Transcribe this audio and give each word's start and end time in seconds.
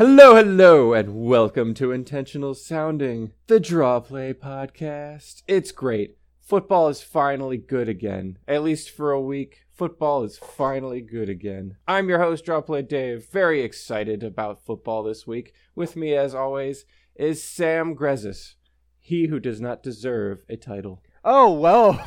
Hello, 0.00 0.34
hello, 0.34 0.94
and 0.94 1.26
welcome 1.26 1.74
to 1.74 1.92
Intentional 1.92 2.54
Sounding, 2.54 3.32
the 3.48 3.60
Draw 3.60 4.00
Play 4.00 4.32
podcast. 4.32 5.42
It's 5.46 5.72
great. 5.72 6.16
Football 6.40 6.88
is 6.88 7.02
finally 7.02 7.58
good 7.58 7.86
again. 7.86 8.38
At 8.48 8.62
least 8.62 8.88
for 8.88 9.12
a 9.12 9.20
week, 9.20 9.66
football 9.74 10.24
is 10.24 10.38
finally 10.38 11.02
good 11.02 11.28
again. 11.28 11.76
I'm 11.86 12.08
your 12.08 12.18
host, 12.18 12.46
Draw 12.46 12.62
Play 12.62 12.80
Dave, 12.80 13.26
very 13.30 13.60
excited 13.60 14.22
about 14.22 14.64
football 14.64 15.02
this 15.02 15.26
week. 15.26 15.52
With 15.74 15.96
me, 15.96 16.14
as 16.14 16.34
always, 16.34 16.86
is 17.14 17.44
Sam 17.44 17.94
Grezis, 17.94 18.54
he 18.98 19.26
who 19.26 19.38
does 19.38 19.60
not 19.60 19.82
deserve 19.82 20.46
a 20.48 20.56
title. 20.56 21.02
Oh 21.26 21.52
well, 21.52 22.02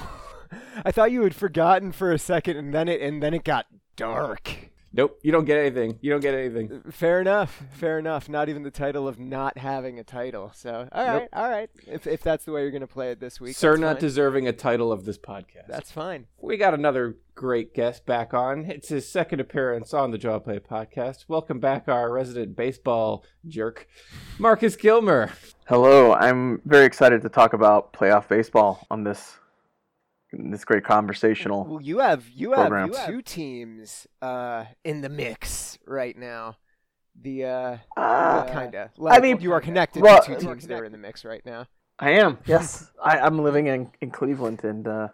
I 0.84 0.92
thought 0.92 1.12
you 1.12 1.22
had 1.22 1.36
forgotten 1.36 1.92
for 1.92 2.12
a 2.12 2.18
second, 2.18 2.58
and 2.58 2.74
then 2.74 2.88
it 2.88 3.02
and 3.02 3.22
then 3.22 3.36
it 3.36 3.44
got 3.44 3.68
dark. 3.96 4.72
Nope, 4.96 5.18
you 5.24 5.32
don't 5.32 5.46
get 5.46 5.58
anything. 5.58 5.98
You 6.02 6.12
don't 6.12 6.20
get 6.20 6.36
anything. 6.36 6.84
Fair 6.92 7.20
enough. 7.20 7.64
Fair 7.74 7.98
enough. 7.98 8.30
Not 8.30 8.48
even 8.48 8.62
the 8.62 8.70
title 8.70 9.08
of 9.08 9.18
not 9.20 9.58
having 9.58 9.98
a 9.98 10.04
title. 10.04 10.52
So 10.54 10.88
all 10.92 11.06
right, 11.06 11.20
Nope. 11.22 11.30
all 11.34 11.50
right. 11.50 11.70
If 11.88 12.06
if 12.06 12.22
that's 12.22 12.46
the 12.46 12.52
way 12.52 12.62
you're 12.62 12.70
gonna 12.72 12.86
play 12.86 13.10
it 13.12 13.20
this 13.20 13.42
week, 13.42 13.56
Sir, 13.56 13.72
that's 13.72 13.82
not 13.82 13.94
fine. 13.96 14.02
deserving 14.02 14.48
a 14.48 14.54
title 14.54 14.92
of 14.92 15.06
this 15.06 15.18
podcast. 15.18 15.68
That's 15.68 15.92
fine. 15.92 16.28
We 16.40 16.58
got 16.58 16.76
another 16.76 17.18
great 17.34 17.74
guest 17.74 18.06
back 18.06 18.36
on. 18.36 18.66
It's 18.66 18.90
his 18.90 19.10
second 19.10 19.40
appearance 19.40 19.96
on 19.96 20.12
the 20.12 20.20
Draw 20.20 20.38
Play 20.40 20.60
podcast. 20.60 21.26
Welcome 21.28 21.60
back, 21.60 21.88
our 21.88 22.12
resident 22.12 22.56
baseball 22.56 23.24
jerk, 23.48 23.88
Marcus 24.38 24.76
Gilmer. 24.76 25.32
Hello, 25.68 26.14
I'm 26.14 26.62
very 26.66 26.86
excited 26.86 27.24
to 27.24 27.30
talk 27.30 27.54
about 27.54 27.94
playoff 27.94 28.28
baseball 28.28 28.86
on 28.92 29.04
this 29.06 29.40
this 30.34 30.66
great 30.66 30.84
conversational. 30.84 31.66
Well, 31.66 31.82
you 31.82 32.00
have 32.00 32.28
you 32.30 32.52
have 32.54 32.70
programs. 32.70 32.98
two 33.06 33.22
teams 33.22 34.08
uh, 34.22 34.66
in 34.84 35.02
the 35.02 35.10
mix 35.10 35.78
right 35.86 36.18
now. 36.18 36.58
The 37.22 37.46
uh, 37.46 37.78
Uh, 37.96 38.44
kinda. 38.46 38.92
I 39.08 39.20
mean, 39.20 39.40
you 39.40 39.52
are 39.54 39.62
connected 39.62 40.02
well- 40.02 40.22
to 40.24 40.36
two 40.36 40.40
teams 40.48 40.66
that 40.68 40.80
are 40.80 40.86
in 40.86 40.92
the 40.92 40.98
mix 40.98 41.24
right 41.24 41.46
now. 41.46 41.68
I 42.00 42.12
am. 42.12 42.40
Yes, 42.48 42.92
I, 43.04 43.20
I'm 43.20 43.38
living 43.44 43.68
in, 43.68 43.92
in 44.02 44.10
Cleveland, 44.10 44.64
and 44.64 44.88
uh, 44.88 45.08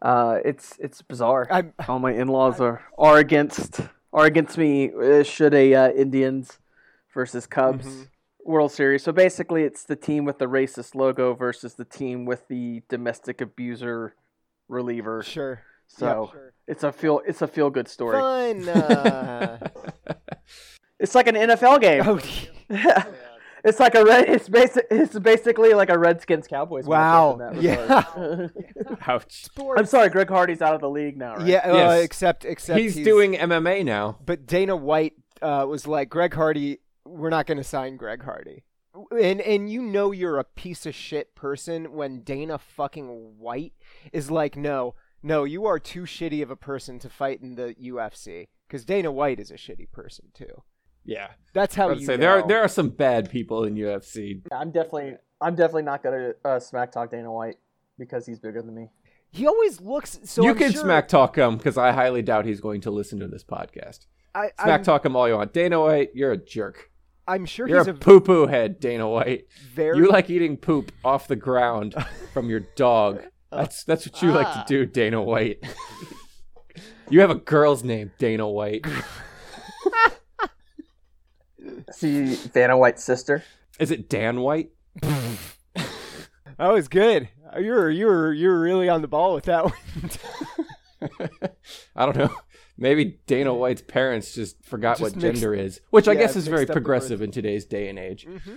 uh, 0.00 0.38
it's 0.44 0.76
it's 0.78 1.02
bizarre. 1.02 1.46
I'm 1.50 1.74
All 1.86 1.98
my 1.98 2.12
in-laws 2.12 2.60
are 2.60 2.82
are 2.96 3.18
against 3.18 3.80
are 4.12 4.24
against 4.24 4.56
me. 4.56 4.90
Uh, 4.90 5.22
should 5.22 5.52
a 5.54 5.74
uh, 5.74 5.90
Indians 5.90 6.58
versus 7.14 7.46
Cubs 7.46 7.86
Mhm. 7.86 8.08
World 8.46 8.72
Series? 8.72 9.02
So 9.02 9.12
basically, 9.12 9.64
it's 9.64 9.84
the 9.84 9.94
team 9.96 10.24
with 10.24 10.38
the 10.38 10.46
racist 10.46 10.94
logo 10.94 11.34
versus 11.34 11.74
the 11.74 11.84
team 11.84 12.24
with 12.24 12.48
the 12.48 12.82
domestic 12.88 13.40
abuser 13.42 14.14
reliever. 14.72 15.22
sure. 15.22 15.62
So 15.88 16.06
Yeah, 16.06 16.32
sure. 16.32 16.52
it's 16.66 16.82
a 16.84 16.90
feel 16.92 17.20
it's 17.26 17.42
a 17.42 17.46
feel 17.46 17.70
good 17.70 17.86
story. 17.88 18.18
Fun. 18.18 18.68
Uh, 18.68 19.58
It's 20.98 21.14
like 21.14 21.26
an 21.26 21.34
NFL 21.34 21.80
game. 21.80 22.02
oh, 22.06 22.20
Yeah. 22.68 23.04
It's 23.64 23.78
like 23.78 23.94
a 23.94 24.04
red. 24.04 24.28
It's 24.28 24.48
basic. 24.48 24.86
It's 24.90 25.16
basically 25.20 25.72
like 25.72 25.88
a 25.88 25.96
Redskins 25.96 26.48
Cowboys. 26.48 26.84
Wow. 26.84 27.38
matchup 27.38 27.52
in 27.52 27.54
that 27.54 27.62
Yeah. 27.62 27.80
regard. 27.82 28.98
Ouch. 29.06 29.46
I'm 29.78 29.86
sorry, 29.86 30.08
Greg 30.08 30.28
Hardy's 30.28 30.60
out 30.60 30.74
of 30.74 30.80
the 30.80 30.90
league 30.90 31.16
now, 31.16 31.36
right? 31.36 31.46
Yeah, 31.46 31.58
uh, 31.70 31.72
Yes. 31.74 32.02
except 32.02 32.44
except 32.44 32.80
He's, 32.80 32.96
doing 32.96 33.34
MMA 33.34 33.84
now. 33.84 34.18
But 34.26 34.46
Dana 34.46 34.74
White 34.74 35.12
uh, 35.42 35.64
was 35.68 35.86
like, 35.86 36.08
Greg 36.08 36.34
Hardy, 36.34 36.80
we're 37.04 37.30
not 37.30 37.46
going 37.46 37.58
to 37.58 37.62
sign 37.64 37.96
Greg 37.96 38.24
Hardy. 38.24 38.64
And 39.10 39.40
and 39.40 39.70
you 39.70 39.82
know 39.82 40.12
you're 40.12 40.38
a 40.38 40.44
piece 40.44 40.84
of 40.86 40.94
shit 40.94 41.34
person 41.34 41.92
when 41.92 42.20
Dana 42.22 42.58
fucking 42.58 43.38
White 43.38 43.72
is 44.12 44.30
like, 44.30 44.56
no, 44.56 44.94
no, 45.22 45.44
you 45.44 45.64
are 45.66 45.78
too 45.78 46.02
shitty 46.02 46.42
of 46.42 46.50
a 46.50 46.56
person 46.56 46.98
to 46.98 47.08
fight 47.08 47.40
in 47.40 47.54
the 47.54 47.74
UFC 47.82 48.48
because 48.68 48.84
Dana 48.84 49.10
White 49.10 49.40
is 49.40 49.50
a 49.50 49.54
shitty 49.54 49.90
person 49.92 50.26
too. 50.34 50.62
Yeah. 51.04 51.28
That's 51.54 51.74
how 51.74 51.90
I'd 51.90 52.00
you 52.00 52.06
say 52.06 52.12
know. 52.16 52.20
there 52.20 52.30
are, 52.30 52.46
there 52.46 52.60
are 52.62 52.68
some 52.68 52.90
bad 52.90 53.30
people 53.30 53.64
in 53.64 53.74
UFC. 53.76 54.42
I'm 54.52 54.70
definitely. 54.70 55.16
I'm 55.40 55.56
definitely 55.56 55.82
not 55.82 56.02
gonna 56.04 56.32
uh, 56.44 56.60
smack 56.60 56.92
talk 56.92 57.10
Dana 57.10 57.32
White 57.32 57.56
because 57.98 58.26
he's 58.26 58.38
bigger 58.38 58.62
than 58.62 58.74
me. 58.74 58.88
he 59.32 59.46
always 59.46 59.80
looks 59.80 60.20
so. 60.24 60.42
you 60.44 60.50
I'm 60.50 60.56
can 60.58 60.70
sure- 60.72 60.82
smack 60.82 61.08
talk 61.08 61.36
him 61.36 61.56
because 61.56 61.76
I 61.78 61.90
highly 61.92 62.22
doubt 62.22 62.44
he's 62.44 62.60
going 62.60 62.82
to 62.82 62.90
listen 62.92 63.18
to 63.20 63.26
this 63.26 63.42
podcast. 63.42 64.06
I, 64.34 64.50
Smack 64.62 64.80
I'm, 64.80 64.84
talk 64.84 65.04
him 65.04 65.16
all 65.16 65.28
you 65.28 65.34
want. 65.34 65.52
Dana 65.52 65.80
White, 65.80 66.10
you're 66.14 66.32
a 66.32 66.36
jerk. 66.38 66.90
I'm 67.26 67.46
sure 67.46 67.68
You're 67.68 67.78
he's 67.78 67.86
a 67.88 67.92
a 67.92 67.94
poo 67.94 68.20
poo 68.20 68.46
head, 68.46 68.80
Dana 68.80 69.08
White. 69.08 69.46
very. 69.74 69.96
You 69.98 70.08
like 70.08 70.28
eating 70.30 70.56
poop 70.56 70.90
off 71.04 71.28
the 71.28 71.36
ground 71.36 71.94
from 72.32 72.50
your 72.50 72.60
dog. 72.76 73.22
That's 73.50 73.84
that's 73.84 74.06
what 74.06 74.20
you 74.22 74.32
like 74.32 74.46
to 74.52 74.58
Ah. 74.60 74.64
do, 74.66 74.86
Dana 74.86 75.22
White. 75.22 75.62
you 77.10 77.20
have 77.20 77.30
a 77.30 77.34
girl's 77.36 77.84
name, 77.84 78.10
Dana 78.18 78.48
White. 78.48 78.84
See 81.92 82.36
Dana 82.52 82.76
White's 82.76 83.04
sister. 83.04 83.44
Is 83.78 83.90
it 83.90 84.08
Dan 84.08 84.40
White? 84.40 84.70
that 85.02 85.88
was 86.58 86.88
good. 86.88 87.28
You're 87.58 87.90
you're 87.90 88.32
you're 88.32 88.58
really 88.60 88.88
on 88.88 89.02
the 89.02 89.08
ball 89.08 89.34
with 89.34 89.44
that 89.44 89.64
one. 89.64 89.74
I 91.94 92.04
don't 92.06 92.16
know. 92.16 92.34
Maybe 92.78 93.20
Dana 93.26 93.52
White's 93.54 93.82
parents 93.82 94.34
just 94.34 94.64
forgot 94.64 94.98
Just 94.98 95.02
what 95.02 95.22
mixed- 95.22 95.40
gender 95.42 95.54
is, 95.54 95.80
which 95.90 96.08
I 96.08 96.14
guess 96.14 96.36
is 96.36 96.46
very 96.48 96.60
mixed 96.60 96.70
up 96.70 96.74
the 96.74 96.80
progressive 96.80 97.22
in 97.22 97.30
today's 97.30 97.64
day 97.66 97.88
and 97.88 97.98
age. 97.98 98.26
mm-hmm. 98.26 98.54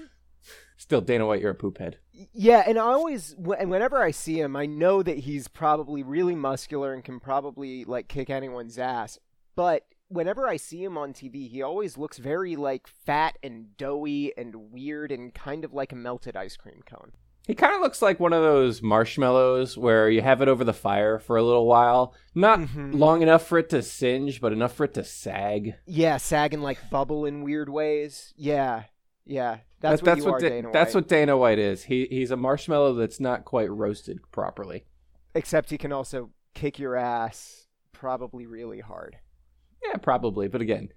Still, 0.78 1.00
Dana 1.02 1.26
White, 1.26 1.42
you're 1.42 1.52
a 1.52 1.56
poop 1.56 1.78
head. 1.78 1.98
Yeah, 2.34 2.64
and 2.68 2.78
I 2.78 2.82
always, 2.82 3.34
and 3.58 3.70
whenever 3.72 4.02
I 4.04 4.12
see 4.12 4.40
him, 4.40 4.56
I 4.58 4.66
know 4.66 5.02
that 5.02 5.20
he's 5.20 5.48
probably 5.48 6.04
really 6.04 6.36
muscular 6.36 6.94
and 6.94 7.04
can 7.04 7.20
probably 7.22 7.86
like 7.86 8.10
kick 8.10 8.30
anyone's 8.30 8.78
ass. 8.78 9.18
But 9.56 9.84
whenever 10.10 10.48
I 10.48 10.58
see 10.58 10.84
him 10.84 10.98
on 10.98 11.14
TV, 11.14 11.50
he 11.50 11.62
always 11.62 11.98
looks 11.98 12.18
very 12.18 12.58
like 12.58 12.88
fat 12.88 13.38
and 13.42 13.78
doughy 13.78 14.34
and 14.38 14.72
weird 14.72 15.12
and 15.14 15.34
kind 15.34 15.64
of 15.64 15.74
like 15.74 15.94
a 15.94 15.96
melted 15.96 16.36
ice 16.36 16.58
cream 16.58 16.82
cone. 16.86 17.14
He 17.48 17.54
kind 17.54 17.76
of 17.76 17.82
looks 17.82 18.02
like 18.02 18.20
one 18.20 18.34
of 18.34 18.42
those 18.42 18.82
marshmallows 18.82 19.78
where 19.78 20.10
you 20.10 20.22
have 20.22 20.42
it 20.42 20.48
over 20.48 20.64
the 20.64 20.74
fire 20.74 21.20
for 21.20 21.38
a 21.38 21.44
little 21.44 21.68
while. 21.68 22.14
Not 22.34 22.60
Mhm. 22.60 22.98
long 22.98 23.22
enough 23.22 23.46
for 23.46 23.60
it 23.60 23.70
to 23.70 23.82
singe, 23.84 24.42
but 24.42 24.52
enough 24.52 24.74
for 24.74 24.86
it 24.86 24.94
to 24.96 25.04
sag. 25.04 25.76
Yeah, 25.86 26.18
sag 26.18 26.54
and 26.56 26.64
like 26.64 26.90
bubble 26.90 27.26
in 27.26 27.44
weird 27.44 27.70
ways. 27.70 28.34
Yeah, 28.36 28.86
yeah, 29.26 29.60
that's 29.80 30.02
That- 30.02 30.18
what 30.18 30.26
you 30.26 30.30
are, 30.34 30.40
Da- 30.40 30.50
Dana 30.50 30.72
that's 30.72 30.96
what 30.96 31.08
Dana 31.08 31.38
White 31.38 31.60
is. 31.60 31.84
He 31.84 32.08
he's 32.10 32.32
a 32.32 32.38
marshmallow 32.38 32.94
that's 32.96 33.20
not 33.20 33.46
quite 33.46 33.70
roasted 33.70 34.20
properly. 34.32 34.86
Except 35.36 35.70
he 35.70 35.78
can 35.78 35.92
also 35.92 36.32
kick 36.56 36.80
your 36.80 36.96
ass, 36.96 37.68
probably 37.92 38.46
really 38.48 38.80
hard. 38.80 39.18
Yeah, 39.86 39.98
probably. 39.98 40.48
But 40.48 40.62
again, 40.62 40.90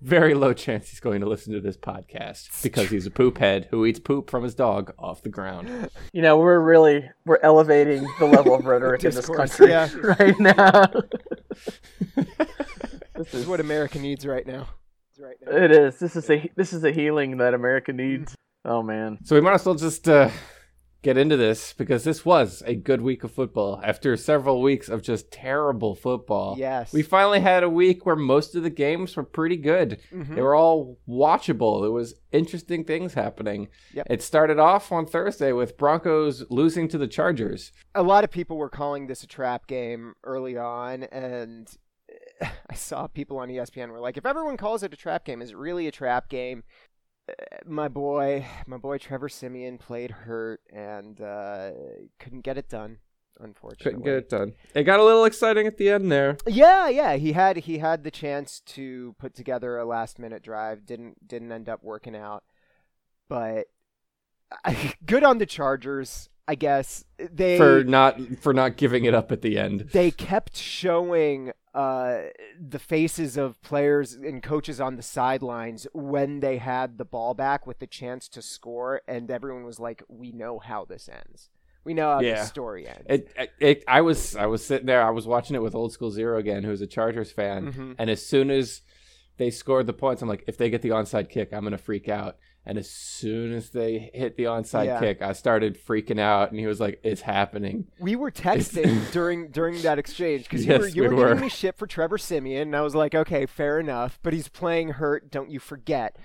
very 0.00 0.34
low 0.34 0.52
chance 0.52 0.90
he's 0.90 1.00
going 1.00 1.20
to 1.20 1.28
listen 1.28 1.52
to 1.52 1.60
this 1.60 1.76
podcast 1.76 2.62
because 2.62 2.90
he's 2.90 3.06
a 3.06 3.10
poop 3.10 3.38
head 3.38 3.68
who 3.70 3.84
eats 3.84 3.98
poop 3.98 4.30
from 4.30 4.42
his 4.42 4.54
dog 4.54 4.92
off 4.98 5.22
the 5.22 5.28
ground. 5.28 5.90
You 6.12 6.22
know, 6.22 6.38
we're 6.38 6.60
really 6.60 7.08
we're 7.26 7.40
elevating 7.42 8.06
the 8.18 8.26
level 8.26 8.54
of 8.54 8.64
rhetoric 8.64 9.04
in 9.04 9.14
this 9.14 9.28
country 9.28 9.70
yeah. 9.70 9.88
right 10.18 10.38
now. 10.40 10.86
This 13.20 13.34
is 13.34 13.46
what 13.46 13.60
America 13.60 13.98
needs 13.98 14.24
right 14.24 14.46
now. 14.46 14.66
Right 15.18 15.36
now. 15.44 15.54
It 15.54 15.70
is. 15.70 15.98
This 15.98 16.16
is 16.16 16.30
a 16.30 16.50
this 16.56 16.72
is 16.72 16.84
a 16.84 16.90
healing 16.90 17.36
that 17.36 17.52
America 17.52 17.92
needs. 17.92 18.34
Oh 18.64 18.82
man. 18.82 19.18
So 19.24 19.34
we 19.34 19.42
might 19.42 19.52
as 19.52 19.66
well 19.66 19.74
just 19.74 20.08
uh, 20.08 20.30
get 21.02 21.16
into 21.16 21.36
this 21.36 21.72
because 21.72 22.04
this 22.04 22.24
was 22.24 22.62
a 22.66 22.74
good 22.74 23.00
week 23.00 23.24
of 23.24 23.30
football 23.32 23.80
after 23.82 24.16
several 24.16 24.60
weeks 24.60 24.88
of 24.88 25.00
just 25.02 25.30
terrible 25.30 25.94
football. 25.94 26.56
Yes. 26.58 26.92
We 26.92 27.02
finally 27.02 27.40
had 27.40 27.62
a 27.62 27.70
week 27.70 28.04
where 28.04 28.16
most 28.16 28.54
of 28.54 28.62
the 28.62 28.70
games 28.70 29.16
were 29.16 29.22
pretty 29.22 29.56
good. 29.56 29.98
Mhm. 30.12 30.34
They 30.34 30.42
were 30.42 30.54
all 30.54 30.98
watchable. 31.08 31.80
There 31.82 31.90
was 31.90 32.14
interesting 32.32 32.84
things 32.84 33.14
happening. 33.14 33.68
Yep. 33.94 34.06
It 34.10 34.22
started 34.22 34.58
off 34.58 34.92
on 34.92 35.06
Thursday 35.06 35.52
with 35.52 35.78
Broncos 35.78 36.44
losing 36.50 36.86
to 36.88 36.98
the 36.98 37.08
Chargers. 37.08 37.72
a 37.94 38.02
lot 38.02 38.22
of 38.24 38.30
people 38.30 38.56
were 38.56 38.68
calling 38.70 39.06
this 39.06 39.22
a 39.22 39.26
trap 39.26 39.66
game 39.66 40.14
early 40.22 40.56
on, 40.56 41.04
and 41.04 41.68
I 42.42 42.74
saw 42.74 43.06
people 43.06 43.38
on 43.38 43.48
ESPN 43.50 43.90
were 43.90 44.00
like, 44.00 44.16
"If 44.16 44.26
everyone 44.26 44.56
calls 44.56 44.82
it 44.82 44.92
a 44.92 44.96
trap 44.96 45.24
game, 45.24 45.42
is 45.42 45.50
it 45.50 45.56
really 45.56 45.86
a 45.86 45.92
trap 45.92 46.28
game?" 46.28 46.62
My 47.66 47.88
boy, 47.88 48.46
my 48.66 48.76
boy 48.76 48.98
Trevor 48.98 49.28
Siemian 49.28 49.78
played 49.78 50.10
hurt 50.10 50.60
and 50.72 51.20
uh, 51.20 51.70
couldn't 52.18 52.40
get 52.42 52.56
it 52.58 52.68
done. 52.68 52.98
Unfortunately, 53.38 53.84
Couldn't 53.84 54.04
get 54.04 54.14
it 54.14 54.28
done. 54.28 54.52
It 54.74 54.82
got 54.82 55.00
a 55.00 55.04
little 55.04 55.24
exciting 55.24 55.66
at 55.66 55.78
the 55.78 55.88
end 55.88 56.12
there. 56.12 56.36
Yeah, 56.46 56.88
yeah, 56.88 57.16
he 57.16 57.32
had 57.32 57.56
he 57.58 57.78
had 57.78 58.04
the 58.04 58.10
chance 58.10 58.60
to 58.66 59.14
put 59.18 59.34
together 59.34 59.78
a 59.78 59.86
last 59.86 60.18
minute 60.18 60.42
drive. 60.42 60.84
Didn't 60.84 61.26
didn't 61.26 61.50
end 61.50 61.66
up 61.68 61.82
working 61.82 62.14
out, 62.14 62.44
but 63.28 63.68
good 65.06 65.24
on 65.24 65.38
the 65.38 65.46
Chargers. 65.46 66.28
I 66.46 66.54
guess 66.56 67.04
they 67.16 67.56
for 67.56 67.84
not 67.84 68.20
for 68.40 68.52
not 68.52 68.76
giving 68.76 69.04
it 69.04 69.14
up 69.14 69.30
at 69.32 69.40
the 69.40 69.56
end. 69.56 69.88
they 69.92 70.10
kept 70.10 70.56
showing 70.56 71.52
uh, 71.74 72.22
the 72.60 72.78
faces 72.78 73.36
of 73.36 73.60
players 73.62 74.14
and 74.14 74.42
coaches 74.42 74.80
on 74.80 74.96
the 74.96 75.02
sidelines 75.02 75.86
when 75.92 76.40
they 76.40 76.58
had 76.58 76.98
the 76.98 77.04
ball 77.04 77.34
back 77.34 77.66
with 77.66 77.78
the 77.78 77.86
chance 77.86 78.28
to 78.28 78.42
score, 78.42 79.02
and 79.06 79.30
everyone 79.30 79.64
was 79.64 79.78
like, 79.78 80.02
"We 80.08 80.32
know 80.32 80.58
how 80.58 80.84
this 80.84 81.08
ends. 81.08 81.48
We 81.84 81.94
know 81.94 82.12
how 82.14 82.20
Yeah. 82.20 82.40
the 82.40 82.46
story 82.46 82.88
ends." 82.88 83.06
It, 83.08 83.32
it, 83.36 83.50
it, 83.60 83.84
I 83.86 84.00
was 84.00 84.34
I 84.36 84.46
was 84.46 84.64
sitting 84.66 84.86
there. 84.86 85.02
I 85.02 85.10
was 85.10 85.26
watching 85.26 85.54
it 85.56 85.62
with 85.62 85.74
Old 85.74 85.92
School 85.92 86.10
Zero 86.10 86.38
again, 86.38 86.64
who's 86.64 86.80
a 86.80 86.86
Chargers 86.86 87.30
fan, 87.30 87.72
Mhm. 87.72 87.94
and 87.98 88.10
as 88.10 88.24
soon 88.26 88.50
as 88.50 88.82
they 89.36 89.50
scored 89.50 89.86
the 89.86 89.92
points. 89.94 90.20
I'm 90.20 90.28
like, 90.28 90.44
if 90.46 90.58
they 90.58 90.68
get 90.68 90.82
the 90.82 90.90
onside 90.90 91.30
kick, 91.30 91.52
I'm 91.52 91.62
gonna 91.64 91.78
freak 91.78 92.08
out. 92.08 92.36
And 92.66 92.76
as 92.76 92.90
soon 92.90 93.54
as 93.54 93.70
they 93.70 94.10
hit 94.12 94.36
the 94.36 94.44
onside 94.44 94.84
Yeah. 94.86 95.00
kick, 95.00 95.22
I 95.22 95.32
started 95.32 95.78
freaking 95.82 96.20
out. 96.20 96.50
And 96.50 96.60
he 96.60 96.66
was 96.66 96.78
like, 96.78 97.00
"It's 97.02 97.22
happening." 97.22 97.86
We 97.98 98.16
were 98.16 98.30
texting 98.30 99.10
during 99.12 99.48
during 99.50 99.80
that 99.82 99.98
exchange 99.98 100.44
because 100.44 100.66
you 100.66 100.78
were 100.78 100.86
you 100.88 101.02
we 101.02 101.08
were, 101.08 101.14
were. 101.16 101.28
giving 101.28 101.44
me 101.44 101.48
shit 101.48 101.76
for 101.76 101.86
Trevor 101.86 102.18
Siemian, 102.18 102.68
and 102.68 102.76
I 102.76 102.82
was 102.82 102.94
like, 102.94 103.14
okay, 103.14 103.46
fair 103.46 103.80
enough, 103.80 104.18
but 104.22 104.32
he's 104.34 104.48
playing 104.48 104.90
hurt. 104.90 105.30
Don't 105.30 105.50
you 105.50 105.58
forget. 105.58 106.16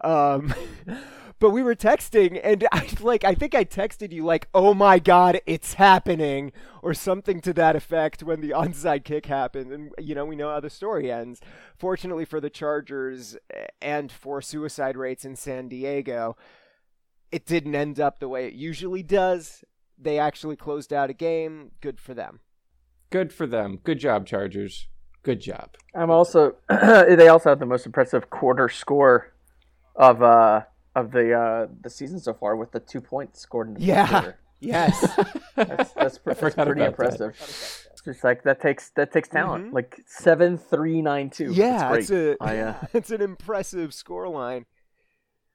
Um, 0.00 0.54
but 1.42 1.50
we 1.50 1.64
were 1.64 1.74
texting, 1.74 2.40
and 2.40 2.68
I 2.72 2.86
like 3.00 3.24
I 3.24 3.34
think 3.34 3.52
I 3.52 3.64
texted 3.64 4.12
you 4.12 4.24
like, 4.24 4.46
oh 4.54 4.74
my 4.74 5.00
god, 5.00 5.40
it's 5.44 5.74
happening, 5.74 6.52
or 6.82 6.94
something 6.94 7.40
to 7.40 7.52
that 7.54 7.74
effect 7.74 8.22
when 8.22 8.40
the 8.40 8.50
onside 8.56 9.02
kick 9.02 9.26
happened, 9.26 9.72
and 9.72 9.90
you 9.98 10.14
know 10.14 10.24
we 10.24 10.36
know 10.36 10.50
how 10.50 10.60
the 10.60 10.70
story 10.70 11.10
ends. 11.10 11.40
Fortunately 11.76 12.24
for 12.24 12.40
the 12.40 12.48
Chargers 12.48 13.36
eh, 13.52 13.66
and 13.82 14.12
for 14.12 14.40
suicide 14.40 14.96
rates 14.96 15.24
in 15.24 15.34
San 15.34 15.66
Diego, 15.66 16.36
it 17.32 17.44
didn't 17.44 17.74
end 17.74 17.98
up 17.98 18.20
the 18.20 18.28
way 18.28 18.46
it 18.46 18.54
usually 18.54 19.02
does. 19.02 19.64
They 19.98 20.20
actually 20.20 20.56
closed 20.56 20.92
out 20.92 21.10
a 21.10 21.14
game. 21.14 21.72
Good 21.80 21.98
for 21.98 22.14
them. 22.14 22.38
Good 23.10 23.32
for 23.32 23.48
them. 23.48 23.80
Good 23.82 23.98
job, 23.98 24.26
Chargers. 24.26 24.86
Good 25.24 25.40
job. 25.40 25.70
I'm 25.92 26.10
also. 26.10 26.54
they 26.68 27.26
also 27.26 27.48
have 27.48 27.58
the 27.58 27.66
most 27.66 27.84
impressive 27.84 28.30
quarter 28.30 28.68
score 28.68 29.32
of 29.96 30.22
uh 30.22 30.62
of 30.94 31.10
the 31.12 31.32
uh 31.32 31.66
the 31.80 31.90
season 31.90 32.20
so 32.20 32.34
far 32.34 32.56
with 32.56 32.72
the 32.72 32.80
two 32.80 33.00
points 33.00 33.40
scored 33.40 33.68
in 33.68 33.74
the 33.74 33.80
first 33.80 33.86
Yeah. 33.88 34.08
quarter. 34.08 34.38
Yes. 34.64 35.00
That's 35.56 35.92
that's, 35.92 36.18
pre- 36.18 36.32
I 36.34 36.34
that's 36.34 36.54
pretty 36.54 36.60
about 36.60 36.76
that. 36.76 36.86
impressive. 36.86 37.30
It's 37.40 38.00
just 38.04 38.22
like 38.22 38.44
that 38.44 38.60
takes 38.60 38.90
that 38.90 39.10
takes 39.12 39.28
talent. 39.28 39.70
Mhm. 39.70 39.72
Like 39.72 40.00
seven 40.06 40.56
three 40.56 41.02
nine 41.02 41.30
two. 41.30 41.50
yeah, 41.52 41.92
it's 41.94 42.10
it's 42.10 42.40
a 42.40 42.44
I, 42.44 42.58
uh, 42.58 42.74
it's 42.92 43.10
an 43.10 43.20
impressive 43.22 43.92
score 43.92 44.28
line. 44.28 44.66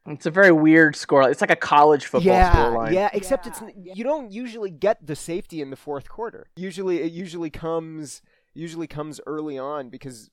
It's 0.08 0.26
a 0.26 0.32
very 0.32 0.52
weird 0.52 0.96
score. 0.98 1.30
It's 1.30 1.40
like 1.40 1.52
a 1.52 1.56
college 1.56 2.06
football 2.06 2.28
yeah, 2.34 2.54
scoreline. 2.54 2.92
yeah. 2.94 3.10
Except 3.14 3.48
it's 3.48 3.62
you 3.82 4.04
don't 4.04 4.30
usually 4.32 4.72
get 4.72 5.06
the 5.06 5.16
safety 5.16 5.62
in 5.62 5.70
the 5.70 5.76
fourth 5.78 6.10
quarter. 6.10 6.48
Usually, 6.58 7.02
it 7.02 7.12
usually 7.14 7.50
comes 7.50 8.22
usually 8.54 8.88
comes 8.88 9.22
early 9.26 9.58
on 9.58 9.88
because 9.90 10.30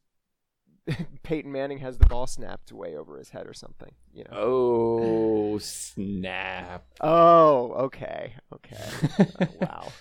Peyton 1.23 1.51
Manning 1.51 1.79
has 1.79 1.99
the 1.99 2.07
ball 2.07 2.27
snapped 2.27 2.73
way 2.73 2.97
over 2.97 3.19
his 3.19 3.31
head 3.31 3.47
or 3.47 3.55
something. 3.55 3.93
You 4.13 4.25
know. 4.25 4.37
Oh 4.37 5.59
snap! 5.59 6.85
Oh, 7.01 7.73
okay, 7.85 8.35
okay. 8.53 8.85
Oh, 9.41 9.47
wow. 9.61 9.93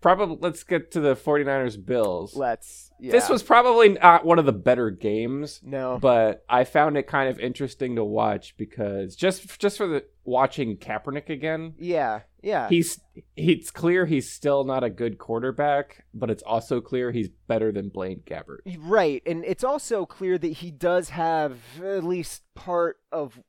Probably. 0.00 0.36
Let's 0.40 0.62
get 0.62 0.90
to 0.92 1.00
the 1.00 1.16
49ers 1.16 1.84
Bills. 1.84 2.36
Let's. 2.36 2.90
Yeah. 3.00 3.12
This 3.12 3.28
was 3.28 3.42
probably 3.42 3.90
not 3.90 4.24
one 4.24 4.38
of 4.38 4.44
the 4.46 4.52
better 4.52 4.90
games. 4.90 5.60
no. 5.64 5.98
but 6.00 6.44
I 6.48 6.64
found 6.64 6.96
it 6.96 7.04
kind 7.06 7.28
of 7.28 7.38
interesting 7.38 7.96
to 7.96 8.04
watch 8.04 8.56
because 8.56 9.14
just 9.16 9.58
just 9.60 9.76
for 9.76 9.86
the 9.86 10.04
watching 10.24 10.76
Kaepernick 10.76 11.28
again, 11.30 11.74
Yeah, 11.78 12.20
yeah. 12.42 12.68
he's 12.68 13.00
it's 13.36 13.70
clear 13.70 14.04
he's 14.06 14.30
still 14.30 14.64
not 14.64 14.82
a 14.84 14.90
good 14.90 15.18
quarterback, 15.18 16.04
but 16.12 16.28
it's 16.30 16.42
also 16.42 16.80
clear 16.80 17.12
he's 17.12 17.28
better 17.46 17.70
than 17.72 17.88
Blaine 17.88 18.22
Gabbert. 18.26 18.58
Right, 18.80 19.22
and 19.26 19.44
it's 19.44 19.64
also 19.64 20.04
clear 20.04 20.36
that 20.38 20.48
he 20.48 20.70
does 20.70 21.10
have 21.10 21.58
at 21.82 22.02
least 22.04 22.42
part 22.54 22.96
of 23.12 23.40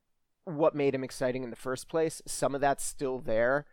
what 0.44 0.74
made 0.74 0.94
him 0.94 1.04
exciting 1.04 1.42
in 1.44 1.50
the 1.50 1.56
first 1.56 1.88
place. 1.88 2.22
Some 2.26 2.54
of 2.54 2.60
that's 2.60 2.84
still 2.84 3.18
there. 3.18 3.66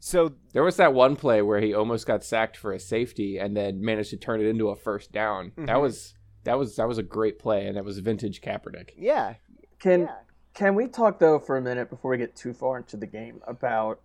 So 0.00 0.34
There 0.52 0.62
was 0.62 0.76
that 0.76 0.94
one 0.94 1.16
play 1.16 1.42
where 1.42 1.60
he 1.60 1.74
almost 1.74 2.06
got 2.06 2.22
sacked 2.24 2.56
for 2.56 2.72
a 2.72 2.78
safety 2.78 3.38
and 3.38 3.56
then 3.56 3.80
managed 3.80 4.10
to 4.10 4.16
turn 4.16 4.40
it 4.40 4.46
into 4.46 4.68
a 4.68 4.76
first 4.76 5.12
down. 5.12 5.52
That 5.56 5.76
Mhm. 5.76 5.82
was 5.82 6.14
that 6.44 6.58
was 6.58 6.76
that 6.76 6.88
was 6.88 6.98
a 6.98 7.02
great 7.02 7.38
play 7.38 7.66
and 7.66 7.76
that 7.76 7.84
was 7.84 7.98
vintage 7.98 8.40
Kaepernick. 8.40 8.90
yeah, 8.96 9.34
Can 9.78 10.02
yeah. 10.02 10.14
can 10.54 10.74
we 10.74 10.86
talk 10.88 11.18
though 11.18 11.38
for 11.38 11.56
a 11.56 11.60
minute 11.60 11.90
before 11.90 12.12
we 12.12 12.16
get 12.18 12.34
too 12.36 12.52
far 12.54 12.78
into 12.78 12.96
the 12.96 13.06
game 13.06 13.40
about 13.46 14.00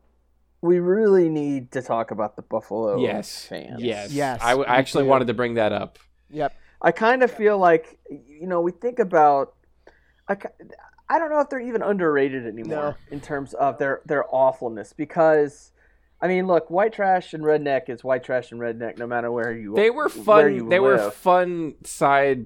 we 0.62 0.80
really 0.80 1.30
need 1.30 1.72
to 1.74 1.82
talk 1.82 2.10
about 2.12 2.36
the 2.38 2.42
Buffalo 2.42 2.98
yes, 2.98 3.46
fans. 3.46 3.82
yes, 3.82 4.12
Yes, 4.14 4.40
I, 4.42 4.52
w- 4.52 4.68
I 4.68 4.78
actually 4.78 5.04
do. 5.04 5.10
wanted 5.10 5.28
to 5.28 5.34
bring 5.34 5.56
that 5.56 5.74
up. 5.74 6.00
Yep. 6.30 6.54
I 6.82 6.92
kind 6.92 7.22
of 7.22 7.30
feel 7.32 7.58
like 7.58 8.00
you 8.10 8.48
know 8.48 8.62
we 8.62 8.72
think 8.72 9.00
about 9.00 9.54
I, 10.28 10.38
I 11.10 11.20
don't 11.20 11.30
know 11.30 11.40
if 11.42 11.50
they're 11.50 11.60
even 11.60 11.82
underrated 11.84 12.46
anymore 12.48 12.92
No. 12.92 12.96
in 13.12 13.22
terms 13.22 13.54
of 13.54 13.78
their 13.78 14.02
their 14.06 14.26
awfulness 14.34 14.92
because 14.92 15.72
I 16.24 16.28
mean 16.28 16.48
look 16.48 16.70
white 16.72 16.94
trash 16.94 17.34
and 17.34 17.44
redneck 17.44 17.90
is 17.90 18.04
white 18.04 18.24
trash 18.24 18.52
and 18.54 18.60
redneck 18.62 18.98
no 18.98 19.06
matter 19.06 19.30
where 19.32 19.52
you 19.52 19.74
are. 19.74 19.76
They 19.76 19.90
were 19.90 20.08
fun. 20.10 20.56
you 20.56 20.70
They 20.70 20.80
were 20.80 21.12
fun 21.12 21.76
side. 21.84 22.46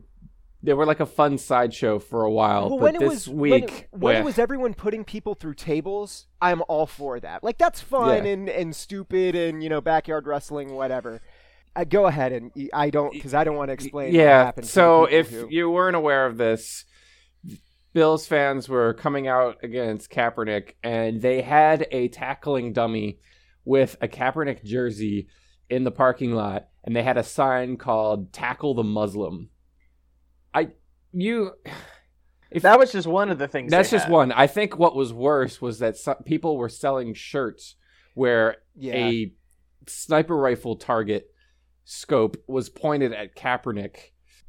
They 0.63 0.73
were 0.73 0.87
like 0.87 0.99
a 0.99 1.05
fun 1.05 1.37
sideshow 1.37 1.99
for 1.99 2.23
a 2.23 2.31
while. 2.31 2.69
Well, 2.69 2.79
but 2.79 2.83
when 2.83 2.95
it 2.95 2.99
this 3.01 3.09
was 3.09 3.29
when 3.29 3.37
week, 3.51 3.63
it, 3.63 3.87
when 3.91 4.15
it 4.15 4.19
with- 4.19 4.25
was 4.25 4.39
everyone 4.39 4.73
putting 4.73 5.03
people 5.05 5.35
through 5.35 5.53
tables, 5.53 6.25
I'm 6.41 6.63
all 6.67 6.87
for 6.87 7.19
that. 7.19 7.43
Like 7.43 7.59
that's 7.59 7.79
fun 7.79 8.25
Yeah. 8.25 8.31
and 8.31 8.49
and 8.49 8.75
stupid 8.75 9.35
and 9.35 9.61
you 9.63 9.69
know 9.69 9.79
backyard 9.79 10.25
wrestling, 10.25 10.73
whatever. 10.73 11.21
Uh, 11.75 11.83
go 11.83 12.07
ahead 12.07 12.31
and 12.31 12.51
I 12.73 12.89
don't 12.89 13.13
because 13.13 13.35
I 13.35 13.43
don't 13.43 13.55
want 13.55 13.69
to 13.69 13.73
explain. 13.73 14.07
what 14.07 14.13
yeah. 14.15 14.45
happened 14.45 14.65
So 14.67 15.05
people 15.05 15.19
if 15.19 15.29
who- 15.29 15.47
you 15.51 15.69
weren't 15.69 15.95
aware 15.95 16.25
of 16.25 16.37
this, 16.37 16.83
Bills 17.93 18.25
fans 18.27 18.67
were 18.67 18.93
coming 18.95 19.27
out 19.27 19.57
against 19.63 20.09
Kaepernick, 20.11 20.73
and 20.83 21.21
they 21.21 21.41
had 21.41 21.87
a 21.91 22.07
tackling 22.09 22.73
dummy 22.73 23.19
with 23.67 23.97
a 24.01 24.07
Kaepernick 24.07 24.63
jersey 24.63 25.27
in 25.69 25.83
the 25.83 25.91
parking 25.91 26.31
lot, 26.31 26.69
and 26.83 26.95
they 26.95 27.03
had 27.03 27.17
a 27.17 27.23
sign 27.23 27.77
called 27.77 28.33
"Tackle 28.33 28.73
the 28.73 28.83
Muslim." 28.83 29.49
I 30.53 30.69
you. 31.11 31.51
If, 32.49 32.63
that 32.63 32.79
was 32.79 32.93
just 32.93 33.07
one 33.07 33.29
of 33.29 33.39
the 33.39 33.49
things 33.49 33.71
That's 33.71 33.89
just 33.89 34.05
had. 34.05 34.11
one. 34.13 34.31
I 34.31 34.47
think 34.47 34.79
what 34.79 34.95
was 34.95 35.11
worse 35.11 35.61
was 35.61 35.79
that 35.79 35.97
some 35.97 36.15
people 36.23 36.55
were 36.55 36.69
selling 36.69 37.13
shirts 37.13 37.75
where 38.13 38.55
yeah, 38.73 38.95
a 38.95 39.33
sniper 39.85 40.37
rifle 40.37 40.77
target 40.77 41.29
scope 41.83 42.37
was 42.47 42.69
pointed 42.69 43.11
at 43.11 43.35
Kaepernick, 43.35 43.97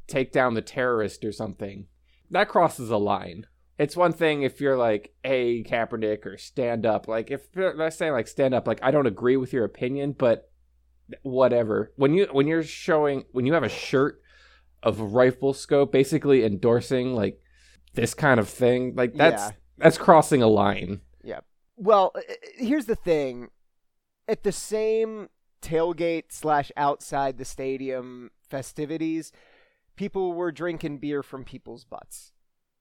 take 0.07 0.31
down 0.31 0.53
the 0.53 0.61
terrorist 0.61 1.25
or 1.25 1.33
something. 1.33 1.87
That 2.31 2.47
crosses 2.47 2.89
a 2.89 2.95
line. 2.95 3.47
It's 3.79 3.95
one 3.95 4.11
thing 4.11 4.43
if 4.43 4.59
you're 4.59 4.77
like, 4.77 5.13
"Hey, 5.23 5.63
Kaepernick," 5.63 6.25
or 6.25 6.37
"Stand 6.37 6.85
up." 6.85 7.07
Like 7.07 7.31
if 7.31 7.51
they're 7.53 7.89
saying 7.89 8.11
like 8.11 8.27
"Stand 8.27 8.53
up," 8.53 8.67
like 8.67 8.79
I 8.83 8.91
don't 8.91 9.07
agree 9.07 9.37
with 9.37 9.53
your 9.53 9.63
opinion, 9.65 10.11
but 10.11 10.51
whatever. 11.23 11.91
When 11.95 12.13
you 12.13 12.27
when 12.31 12.45
you're 12.45 12.61
showing 12.63 13.23
when 13.31 13.45
you 13.45 13.53
have 13.53 13.63
a 13.63 13.69
shirt 13.69 14.21
of 14.83 14.99
rifle 15.13 15.53
scope, 15.53 15.91
basically 15.91 16.43
endorsing 16.43 17.15
like 17.15 17.41
this 17.93 18.13
kind 18.13 18.39
of 18.39 18.49
thing, 18.49 18.95
like 18.95 19.13
that's 19.15 19.43
Yeah. 19.43 19.51
that's 19.77 19.97
crossing 19.97 20.43
a 20.43 20.47
line. 20.47 21.01
Yeah. 21.23 21.39
Well, 21.77 22.11
uh, 22.15 22.19
uh, 22.19 22.33
here's 22.57 22.85
the 22.85 22.95
thing. 22.95 23.49
At 24.27 24.43
the 24.43 24.51
same 24.51 25.29
tailgate 25.61 26.25
slash 26.31 26.71
outside 26.77 27.37
the 27.37 27.45
stadium 27.45 28.31
festivities, 28.47 29.31
people 29.95 30.33
were 30.33 30.51
drinking 30.51 30.97
beer 30.97 31.23
from 31.23 31.43
people's 31.45 31.85
butts. 31.85 32.33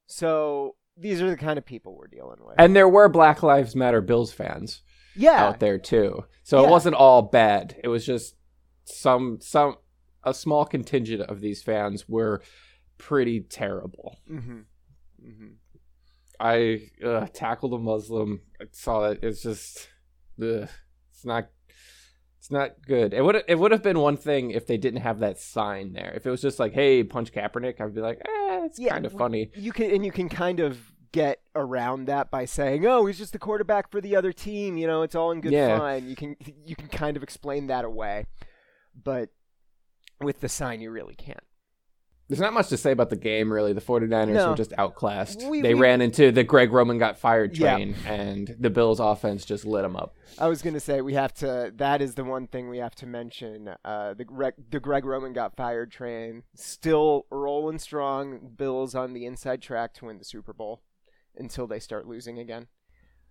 So 0.07 0.75
these 0.99 1.23
are 1.23 1.31
the 1.31 1.37
kind 1.37 1.59
of 1.59 1.64
people 1.64 1.97
we're 1.97 2.09
dealing 2.09 2.38
with. 2.45 2.57
And 2.59 2.75
there 2.75 2.88
were 2.88 3.09
Black 3.09 3.43
Lives 3.43 3.76
Matter 3.76 4.00
Bills 4.00 4.33
fans. 4.33 4.83
yeah, 5.14 5.45
out 5.45 5.61
there 5.61 5.78
too. 5.78 6.25
So 6.43 6.61
Yeah. 6.61 6.69
it 6.69 6.71
wasn't 6.71 6.97
all 6.97 7.23
bad. 7.23 7.76
It 7.83 7.88
was 7.88 8.05
just 8.07 8.35
some 8.85 9.38
some 9.40 9.76
a 10.25 10.35
small 10.35 10.64
contingent 10.64 11.23
of 11.23 11.40
these 11.40 11.62
fans 11.62 12.09
were 12.09 12.43
pretty 12.99 13.40
terrible. 13.40 14.19
hmm 14.26 14.61
hmm 15.23 15.47
I 16.40 16.88
uh, 17.05 17.26
tackled 17.33 17.75
a 17.75 17.78
Muslim. 17.78 18.40
I 18.61 18.67
saw 18.71 19.09
that. 19.09 19.25
It's 19.25 19.43
just 19.43 19.88
ugh, 20.40 20.69
it's 21.11 21.25
not 21.25 21.49
it's 22.38 22.50
not 22.50 22.80
good. 22.87 23.12
It 23.12 23.23
would 23.23 23.42
it 23.49 23.59
would 23.59 23.73
have 23.73 23.83
been 23.83 23.99
one 23.99 24.16
thing 24.16 24.50
if 24.52 24.66
they 24.66 24.76
didn't 24.76 25.00
have 25.00 25.18
that 25.21 25.38
sign 25.38 25.92
there. 25.92 26.12
If 26.14 26.26
it 26.26 26.30
was 26.30 26.40
just 26.40 26.59
like, 26.59 26.73
"Hey, 26.73 27.02
punch 27.04 27.33
Kaepernick," 27.33 27.80
I'd 27.80 27.95
be 27.95 28.00
like, 28.00 28.18
"Eh, 28.25 28.64
it's 28.64 28.78
Yeah, 28.78 28.92
kind 28.92 29.07
of 29.07 29.12
funny." 29.12 29.50
You 29.54 29.73
can 29.73 29.90
and 29.90 30.04
you 30.04 30.12
can 30.12 30.28
kind 30.28 30.61
of 30.61 30.78
get 31.11 31.40
around 31.54 32.04
that 32.07 32.30
by 32.30 32.45
saying, 32.45 32.87
"Oh, 32.87 33.07
he's 33.07 33.18
just 33.18 33.33
the 33.33 33.38
quarterback 33.38 33.90
for 33.90 34.00
the 34.00 34.14
other 34.14 34.33
team." 34.33 34.76
You 34.76 34.87
know, 34.87 35.02
it's 35.02 35.14
all 35.14 35.30
in 35.33 35.40
good 35.40 35.52
Yeah. 35.52 35.78
fun. 35.78 36.09
You 36.09 36.16
can 36.16 36.37
you 36.66 36.76
can 36.76 36.88
kind 36.88 37.16
of 37.16 37.23
explain 37.23 37.66
that 37.68 37.85
away, 37.85 38.26
but 38.95 39.30
with 40.21 40.40
the 40.40 40.49
sign, 40.49 40.80
you 40.80 40.90
really 40.90 41.14
can't. 41.14 41.40
There's 42.28 42.40
not 42.40 42.52
much 42.52 42.68
to 42.68 42.76
say 42.76 42.92
about 42.92 43.08
the 43.08 43.16
game, 43.16 43.50
really. 43.50 43.73
The 43.73 43.80
49ers 43.80 44.35
No. 44.35 44.50
were 44.50 44.54
just 44.56 44.75
outclassed. 44.76 45.42
We- 45.49 45.62
they 45.62 45.73
we- 45.75 45.80
ran 45.80 46.02
into 46.02 46.30
the 46.30 46.44
Greg 46.44 46.73
Roman 46.73 46.99
got 46.99 47.16
fired 47.18 47.56
Yeah. 47.56 47.75
train, 47.76 47.94
and 48.06 48.54
the 48.61 48.68
Bills' 48.68 49.00
offense 49.00 49.47
just 49.47 49.64
lit 49.64 49.82
them 49.82 49.97
up. 49.97 50.14
I 50.38 50.47
was 50.49 50.61
gonna 50.61 50.78
say 50.80 51.00
we 51.00 51.14
have 51.14 51.32
to. 51.35 51.73
That 51.75 52.02
is 52.02 52.14
the 52.16 52.25
one 52.25 52.47
thing 52.47 52.68
we 52.68 52.78
have 52.78 52.94
to 52.97 53.06
mention. 53.06 53.70
Uh, 53.85 54.12
the 54.14 54.25
Greg, 54.25 54.54
the 54.70 54.78
Greg 54.78 55.04
Roman 55.06 55.32
got 55.32 55.56
fired 55.56 55.90
train 55.90 56.42
still 56.54 57.25
rolling 57.30 57.78
strong. 57.78 58.52
Bills 58.56 58.94
on 58.94 59.14
the 59.14 59.25
inside 59.25 59.62
track 59.62 59.94
to 59.94 60.04
win 60.04 60.18
the 60.18 60.25
Super 60.25 60.52
Bowl 60.52 60.82
until 61.37 61.66
they 61.66 61.78
start 61.78 62.06
losing 62.06 62.38
again, 62.38 62.66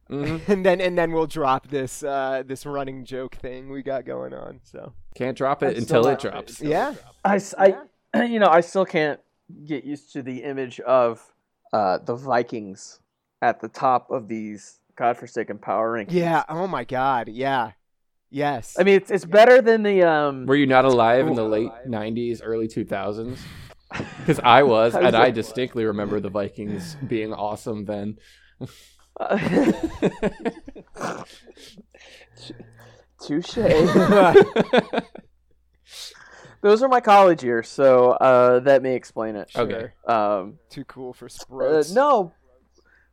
hmm 0.07 0.37
and 0.47 0.65
then 0.65 0.81
and 0.81 0.97
then 0.97 1.11
we'll 1.11 1.27
drop 1.27 1.67
this 1.67 2.01
uh, 2.03 2.41
this 2.45 2.65
running 2.65 3.05
joke 3.05 3.35
thing 3.35 3.69
we 3.69 3.83
got 3.83 4.05
going 4.05 4.33
on. 4.33 4.59
So 4.63 4.93
Can't 5.13 5.37
drop 5.37 5.61
it 5.61 5.83
still 5.83 5.99
until 5.99 5.99
it 5.99 6.03
like 6.13 6.25
it. 6.25 6.31
drops. 6.31 6.61
yeah, 6.61 6.95
I, 7.23 7.35
s- 7.35 7.53
I- 7.57 7.75
you 8.15 8.39
know 8.39 8.47
I 8.47 8.61
still 8.61 8.85
can't 8.85 9.19
get 9.65 9.83
used 9.83 10.13
to 10.13 10.21
the 10.21 10.43
image 10.43 10.79
of 10.81 11.21
uh, 11.73 11.97
the 11.99 12.15
Vikings 12.15 12.99
at 13.41 13.59
the 13.61 13.67
top 13.67 14.09
of 14.11 14.27
these 14.27 14.79
godforsaken 14.95 15.57
power 15.59 15.93
rankings. 15.93 16.13
Yeah. 16.13 16.43
Oh 16.49 16.67
my 16.67 16.83
God. 16.83 17.29
Yeah. 17.29 17.71
Yes. 18.29 18.75
I 18.77 18.83
mean, 18.83 18.95
it's 18.95 19.09
it's 19.11 19.25
better 19.25 19.61
than 19.61 19.83
the 19.83 20.03
um. 20.03 20.45
Were 20.45 20.55
you 20.55 20.67
not 20.67 20.85
alive 20.85 21.27
in 21.27 21.35
the 21.35 21.45
late 21.45 21.71
'90s, 21.87 22.41
early 22.43 22.67
2000s? 22.67 23.37
Because 24.19 24.39
I 24.43 24.63
was, 24.63 24.95
I 24.95 24.99
was 24.99 25.07
and 25.07 25.15
I 25.15 25.25
like- 25.25 25.33
distinctly 25.33 25.85
remember 25.85 26.19
the 26.19 26.29
Vikings 26.29 26.97
being 27.07 27.33
awesome 27.33 27.85
then. 27.85 28.17
Touche. 33.21 33.57
Those 36.61 36.81
are 36.83 36.87
my 36.89 37.01
college 37.01 37.43
years, 37.43 37.67
so 37.69 38.11
uh, 38.11 38.59
that 38.61 38.81
may 38.81 38.95
explain 38.95 39.35
it. 39.35 39.51
Okay. 39.55 39.91
Um, 40.07 40.59
Too 40.69 40.83
cool 40.85 41.13
for 41.13 41.25
uh, 41.25 41.29
sports. 41.29 41.91
no, 41.91 42.33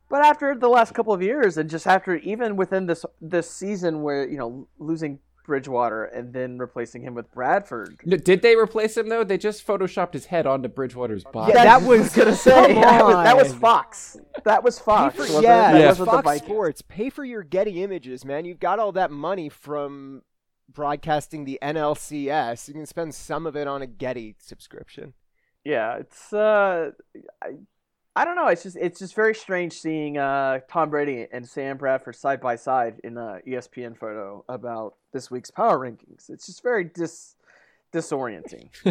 but 0.09 0.23
after 0.25 0.55
the 0.55 0.67
last 0.69 0.93
couple 0.93 1.13
of 1.13 1.21
years, 1.21 1.57
and 1.57 1.69
just 1.69 1.87
after 1.87 2.15
even 2.17 2.55
within 2.55 2.85
this 2.85 3.05
this 3.21 3.49
season, 3.49 4.01
where 4.01 4.27
you 4.27 4.37
know 4.37 4.67
losing 4.79 5.19
Bridgewater 5.45 6.05
and 6.05 6.33
then 6.33 6.57
replacing 6.57 7.03
him 7.03 7.13
with 7.13 7.31
Bradford. 7.31 7.99
No, 8.03 8.17
Did 8.17 8.41
they 8.41 8.55
replace 8.55 8.97
him 8.97 9.09
though? 9.09 9.23
They 9.23 9.37
just 9.37 9.65
photoshopped 9.65 10.13
his 10.13 10.25
head 10.25 10.47
onto 10.47 10.67
Bridgewater's 10.67 11.23
body. 11.23 11.53
Yeah, 11.55 11.63
that 11.63 11.81
was 11.83 12.09
gonna 12.15 12.35
say 12.35 12.73
that 12.73 13.05
was, 13.05 13.13
that 13.15 13.37
was. 13.37 13.53
Fox. 13.53 14.17
That 14.43 14.63
was 14.63 14.79
Fox. 14.79 15.15
for, 15.15 15.25
yeah. 15.41 15.71
That 15.71 15.79
Yeah. 15.79 15.87
wasn't 15.89 16.11
the 16.11 16.23
Fox 16.23 16.37
Sports. 16.39 16.81
Pay 16.81 17.09
for 17.09 17.23
your 17.23 17.43
Getty 17.43 17.83
images, 17.83 18.25
man. 18.25 18.45
You've 18.45 18.59
got 18.59 18.79
all 18.79 18.91
that 18.93 19.11
money 19.11 19.49
from 19.49 20.23
broadcasting 20.71 21.45
the 21.45 21.59
NLCS. 21.61 22.67
You 22.67 22.73
can 22.73 22.85
spend 22.85 23.13
some 23.15 23.45
of 23.45 23.55
it 23.55 23.67
on 23.67 23.81
a 23.81 23.87
Getty 23.87 24.35
subscription. 24.39 25.13
Yeah, 25.63 25.97
it's 25.97 26.31
uh, 26.31 26.91
I, 27.43 27.47
I 28.15 28.25
don't 28.25 28.35
know. 28.35 28.47
It's 28.47 28.63
just 28.63 28.77
it's 28.77 28.99
just 28.99 29.15
very 29.15 29.33
strange 29.33 29.73
seeing 29.73 30.17
uh 30.17 30.59
Tom 30.69 30.89
Brady 30.89 31.27
and 31.31 31.47
Sam 31.47 31.77
Bradford 31.77 32.15
side 32.15 32.39
by 32.39 32.55
side 32.55 33.01
in 33.03 33.17
a 33.17 33.39
ESPN 33.47 33.97
photo 33.97 34.45
about 34.47 34.95
this 35.11 35.31
week's 35.31 35.51
power 35.51 35.79
rankings. 35.79 36.29
It's 36.29 36.45
just 36.45 36.61
very 36.61 36.83
dis 36.85 37.35
disorienting. 37.93 38.69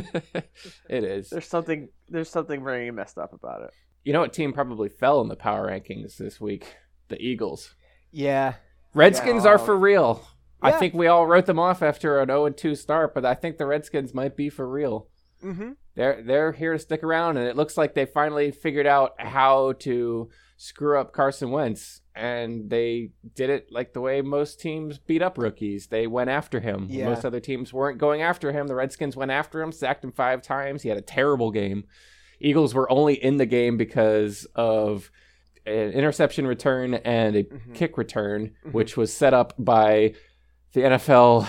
it 0.89 1.05
is. 1.05 1.31
There's 1.31 1.47
something 1.47 1.89
there's 2.09 2.31
something 2.31 2.65
very 2.65 2.91
messed 2.91 3.19
up 3.19 3.33
about 3.33 3.63
it. 3.63 3.71
You 4.05 4.13
know 4.13 4.21
what 4.21 4.33
team 4.33 4.53
probably 4.53 4.89
fell 4.89 5.21
in 5.21 5.29
the 5.29 5.37
power 5.37 5.69
rankings 5.69 6.17
this 6.17 6.41
week? 6.41 6.77
The 7.09 7.21
Eagles. 7.21 7.75
Yeah. 8.11 8.55
Redskins 8.95 9.45
Yeah. 9.45 9.53
are 9.53 9.59
for 9.59 9.77
real. 9.77 10.27
I 10.63 10.73
think 10.73 10.95
we 10.95 11.07
all 11.07 11.27
wrote 11.27 11.47
them 11.47 11.59
off 11.59 11.83
after 11.83 12.19
an 12.21 12.29
0 12.29 12.49
2 12.51 12.75
start, 12.75 13.15
but 13.15 13.25
I 13.25 13.35
think 13.35 13.59
the 13.59 13.67
Redskins 13.67 14.15
might 14.15 14.37
be 14.37 14.49
for 14.49 14.69
real. 14.69 15.09
Mm-hmm. 15.43 15.73
They're 15.95 16.23
they're 16.23 16.53
here 16.53 16.73
to 16.73 16.79
stick 16.79 17.03
around, 17.05 17.37
and 17.37 17.47
it 17.47 17.57
looks 17.57 17.77
like 17.77 17.95
they 17.95 18.07
finally 18.07 18.51
figured 18.51 18.87
out 18.87 19.13
how 19.19 19.73
to 19.81 20.31
screw 20.57 20.99
up 20.99 21.13
Carson 21.13 21.51
Wentz, 21.51 22.01
and 22.15 22.71
they 22.71 23.11
did 23.35 23.51
it 23.51 23.67
like 23.71 23.93
the 23.93 24.01
way 24.01 24.23
most 24.23 24.59
teams 24.59 24.99
beat 24.99 25.21
up 25.21 25.37
rookies. 25.37 25.89
They 25.89 26.07
went 26.07 26.31
after 26.31 26.61
him. 26.61 26.87
Yeah. 26.89 27.07
Most 27.11 27.25
other 27.25 27.41
teams 27.41 27.73
weren't 27.73 27.99
going 27.99 28.23
after 28.23 28.51
him. 28.53 28.67
The 28.69 28.75
Redskins 28.75 29.17
went 29.17 29.31
after 29.31 29.61
him, 29.61 29.71
sacked 29.71 30.03
him 30.03 30.13
five 30.13 30.41
times. 30.43 30.83
He 30.83 30.89
had 30.89 30.99
a 30.99 31.03
terrible 31.03 31.51
game. 31.51 31.85
Eagles 32.41 32.75
were 32.75 32.91
only 32.91 33.15
in 33.15 33.37
the 33.37 33.47
game 33.47 33.77
because 33.77 34.47
of 34.55 35.11
an 35.67 35.91
interception 35.93 36.47
return 36.47 36.95
and 36.95 37.37
a 37.37 37.45
Mhm. 37.45 37.75
kick 37.75 37.97
return, 37.99 38.53
Mhm. 38.67 38.73
which 38.73 38.97
was 38.97 39.13
set 39.13 39.33
up 39.35 39.53
by 39.59 40.15
the 40.75 40.81
NFL 40.83 41.47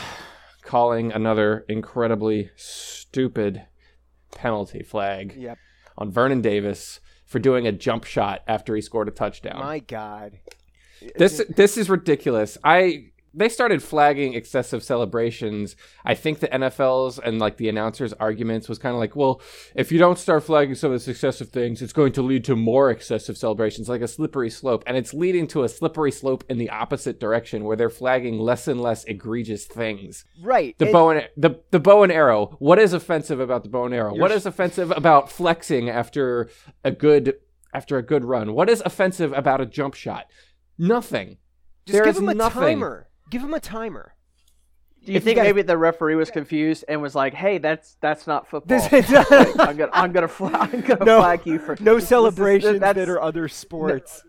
calling 0.62 1.12
another 1.12 1.66
incredibly 1.68 2.50
stupid 2.56 3.66
penalty 4.34 4.82
flag 4.84 5.36
Yep. 5.38 5.58
on 5.98 6.12
Vernon 6.12 6.42
Davis 6.42 7.00
for 7.26 7.40
doing 7.40 7.68
a 7.68 7.72
jump 7.72 8.04
shot 8.06 8.42
after 8.48 8.76
he 8.76 8.82
scored 8.82 9.08
a 9.08 9.12
touchdown. 9.12 9.60
My 9.60 9.80
God. 9.80 10.40
This 11.18 11.42
this 11.56 11.78
is 11.78 11.90
ridiculous. 11.90 12.58
I 12.64 13.12
they 13.38 13.50
started 13.50 13.84
flagging 13.84 14.34
excessive 14.34 14.82
celebrations. 14.84 15.76
I 16.06 16.16
think 16.16 16.40
the 16.40 16.48
NFL's 16.48 17.20
and 17.20 17.38
like 17.40 17.58
the 17.58 17.70
announcers' 17.70 18.14
arguments 18.14 18.70
was 18.70 18.78
kind 18.80 18.94
of 18.94 19.00
like, 19.00 19.16
well, 19.16 19.42
if 19.76 19.92
you 19.92 20.00
don't 20.00 20.18
start 20.18 20.44
flagging 20.44 20.76
some 20.76 20.92
of 20.92 21.04
the 21.04 21.12
excessive 21.12 21.50
things, 21.50 21.82
it's 21.82 21.94
going 21.94 22.14
to 22.14 22.22
lead 22.22 22.44
to 22.46 22.56
more 22.56 22.90
excessive 22.90 23.38
celebrations, 23.38 23.90
like 23.90 24.02
a 24.02 24.08
slippery 24.08 24.50
slope, 24.50 24.84
and 24.88 24.96
it's 24.98 25.14
leading 25.14 25.48
to 25.48 25.64
a 25.64 25.70
slippery 25.70 26.12
slope 26.12 26.44
in 26.50 26.58
the 26.58 26.70
opposite 26.70 27.20
direction, 27.20 27.64
where 27.66 27.76
they're 27.76 27.90
flagging 27.90 28.40
less 28.40 28.68
and 28.68 28.80
less 28.82 29.04
egregious 29.06 29.66
things. 29.66 30.26
right. 30.42 30.78
The 30.78 30.86
and- 30.86 30.94
bow 30.94 31.10
and 31.10 31.30
the 31.36 31.60
the 31.72 31.80
bow 31.80 32.04
and 32.04 32.12
arrow. 32.12 32.56
What 32.60 32.80
is 32.80 32.94
offensive 32.94 33.40
about 33.40 33.64
the 33.64 33.70
bow 33.70 33.86
and 33.86 33.94
arrow? 33.94 34.16
What 34.16 34.32
is 34.32 34.46
offensive 34.46 34.92
about 34.92 35.30
flexing 35.32 35.90
after 35.90 36.50
a 36.84 36.92
good 36.92 37.36
after 37.74 37.98
a 37.98 38.02
good 38.02 38.24
run? 38.24 38.54
What 38.54 38.70
is 38.70 38.82
offensive 38.86 39.34
about 39.34 39.60
a 39.62 39.66
jump 39.66 39.94
shot? 39.94 40.26
Nothing. 40.78 41.38
Just 41.86 41.94
there 41.94 42.06
give 42.06 42.16
is 42.16 42.22
him 42.22 42.30
a 42.30 42.34
nothing. 42.34 42.62
timer. 42.62 43.08
Give 43.30 43.42
him 43.44 43.54
a 43.54 43.60
timer. 43.60 44.14
Do 45.04 45.12
you 45.12 45.18
If 45.18 45.24
you 45.24 45.26
think 45.26 45.38
guys- 45.38 45.46
maybe 45.46 45.62
the 45.62 45.78
referee 45.78 46.16
was 46.16 46.32
confused 46.32 46.84
and 46.88 47.02
was 47.02 47.14
like, 47.14 47.34
"Hey, 47.36 47.58
that's 47.60 47.96
that's 48.02 48.26
not 48.26 48.48
football. 48.48 48.80
This- 48.90 49.12
I'm 49.60 49.78
gonna 49.78 49.92
I'm 49.94 50.12
gonna 50.12 50.28
flag, 50.28 50.74
I'm 50.74 50.82
gonna 50.82 51.06
No. 51.06 51.20
flag 51.20 51.46
you 51.46 51.60
for 51.60 51.76
No 51.80 52.00
celebrations 52.00 52.80
that 52.80 52.98
are 52.98 53.22
other 53.22 53.48
sports. 53.48 54.24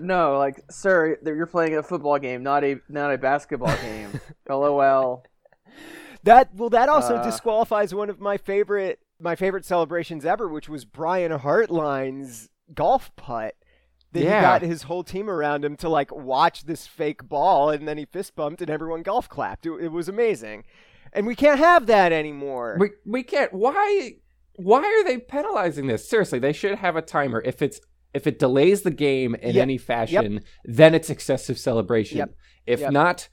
No, 0.00 0.36
like, 0.38 0.62
sir, 0.70 1.16
you're 1.24 1.46
playing 1.46 1.76
a 1.76 1.82
football 1.82 2.18
game, 2.18 2.42
not 2.42 2.64
a 2.64 2.76
not 2.88 3.12
a 3.12 3.18
basketball 3.18 3.74
game. 3.78 4.20
LOL. 4.48 5.22
That 6.22 6.54
well, 6.54 6.70
that 6.70 6.88
also 6.88 7.16
Uh. 7.16 7.22
disqualifies 7.24 7.94
one 7.94 8.10
of 8.10 8.18
my 8.20 8.36
favorite 8.36 8.98
my 9.20 9.36
favorite 9.36 9.64
celebrations 9.64 10.24
ever, 10.26 10.48
which 10.48 10.68
was 10.68 10.84
Brian 10.84 11.32
Hartline's 11.32 12.48
golf 12.74 13.14
putt. 13.16 13.54
Yeah. 14.24 14.36
he 14.38 14.42
got 14.42 14.62
his 14.62 14.82
whole 14.84 15.04
team 15.04 15.28
around 15.30 15.64
him 15.64 15.76
to 15.78 15.88
like 15.88 16.14
watch 16.14 16.64
this 16.64 16.86
fake 16.86 17.28
ball, 17.28 17.70
and 17.70 17.86
then 17.86 17.98
he 17.98 18.04
fist 18.06 18.34
bumped, 18.36 18.60
and 18.62 18.70
everyone 18.70 19.02
golf 19.02 19.28
clapped. 19.28 19.66
It, 19.66 19.72
it 19.80 19.88
was 19.92 20.08
amazing, 20.08 20.64
and 21.12 21.26
we 21.26 21.34
can't 21.34 21.58
have 21.58 21.86
that 21.86 22.12
anymore. 22.12 22.76
We 22.78 22.90
we 23.04 23.22
can't. 23.22 23.52
Why 23.52 24.12
why 24.56 24.80
are 24.84 25.04
they 25.04 25.18
penalizing 25.18 25.86
this? 25.86 26.08
Seriously, 26.08 26.38
they 26.38 26.52
should 26.52 26.78
have 26.78 26.96
a 26.96 27.02
timer. 27.02 27.42
If 27.44 27.62
it's 27.62 27.80
if 28.14 28.26
it 28.26 28.38
delays 28.38 28.82
the 28.82 28.90
game 28.90 29.34
in 29.34 29.54
Yep. 29.56 29.62
any 29.62 29.78
fashion, 29.78 30.40
then 30.64 30.94
it's 30.94 31.10
excessive 31.10 31.58
celebration. 31.58 32.18
Yep. 32.18 32.34
If 32.66 32.80
Yep. 32.80 32.92
not, 32.92 33.28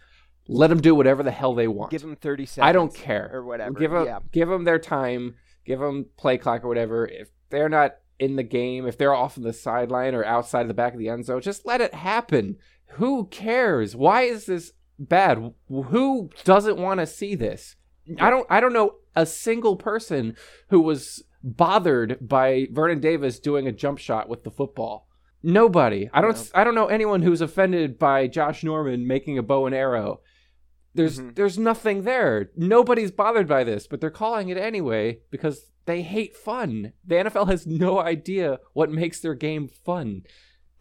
let 0.47 0.67
them 0.67 0.81
do 0.81 0.93
whatever 0.93 1.23
the 1.23 1.31
hell 1.31 1.53
they 1.55 1.67
want. 1.69 1.91
Give 1.91 2.01
them 2.01 2.15
thirty 2.17 2.45
seconds. 2.45 2.67
I 2.67 2.73
don't 2.73 2.93
care 2.93 3.29
or 3.33 3.45
whatever. 3.45 3.79
Give 3.79 3.91
them 3.91 4.05
yeah. 4.05 4.19
give 4.31 4.49
them 4.49 4.65
their 4.65 4.79
time. 4.79 5.35
Give 5.65 5.79
them 5.79 6.07
play 6.17 6.37
clock 6.37 6.65
or 6.65 6.67
whatever. 6.67 7.07
If 7.07 7.29
they're 7.49 7.69
not 7.69 7.95
in 8.19 8.35
the 8.35 8.43
game, 8.43 8.85
if 8.87 8.97
they're 8.97 9.13
off 9.13 9.37
on 9.37 9.43
the 9.43 9.53
sideline 9.53 10.13
or 10.15 10.23
outside 10.23 10.61
of 10.61 10.67
the 10.67 10.73
back 10.73 10.93
of 10.93 10.99
the 10.99 11.09
end 11.09 11.25
zone, 11.25 11.41
just 11.41 11.65
let 11.65 11.81
it 11.81 11.93
happen. 11.93 12.57
Who 12.93 13.25
cares? 13.27 13.95
Why 13.95 14.23
is 14.23 14.45
this 14.45 14.71
bad? 14.99 15.53
Who 15.67 16.29
doesn't 16.43 16.77
want 16.77 16.99
to 16.99 17.07
see 17.07 17.35
this? 17.35 17.75
I 18.19 18.29
don't. 18.29 18.45
I 18.49 18.59
don't 18.59 18.73
know 18.73 18.95
a 19.15 19.25
single 19.25 19.75
person 19.77 20.35
who 20.69 20.81
was 20.81 21.23
bothered 21.43 22.17
by 22.21 22.67
Vernon 22.71 22.99
Davis 22.99 23.39
doing 23.39 23.67
a 23.67 23.71
jump 23.71 23.97
shot 23.97 24.29
with 24.29 24.43
the 24.43 24.51
football. 24.51 25.07
Nobody. 25.41 26.09
I 26.13 26.21
don't. 26.21 26.51
I 26.53 26.63
don't 26.63 26.75
know 26.75 26.87
anyone 26.87 27.21
who's 27.21 27.41
offended 27.41 27.97
by 27.99 28.27
Josh 28.27 28.63
Norman 28.63 29.07
making 29.07 29.37
a 29.37 29.43
bow 29.43 29.65
and 29.65 29.75
arrow. 29.75 30.21
There's 30.95 31.19
Mhm. 31.19 31.35
there's 31.35 31.57
nothing 31.57 32.03
there. 32.03 32.51
Nobody's 32.55 33.11
bothered 33.11 33.47
by 33.47 33.63
this, 33.63 33.87
but 33.87 33.99
they're 33.99 34.09
calling 34.11 34.49
it 34.49 34.57
anyway 34.57 35.19
because 35.31 35.71
they 35.85 36.01
hate 36.01 36.35
fun. 36.35 36.93
The 37.05 37.15
NFL 37.15 37.47
has 37.49 37.65
no 37.67 37.99
idea 37.99 38.59
what 38.73 38.89
makes 38.91 39.19
their 39.19 39.35
game 39.35 39.67
fun. 39.67 40.23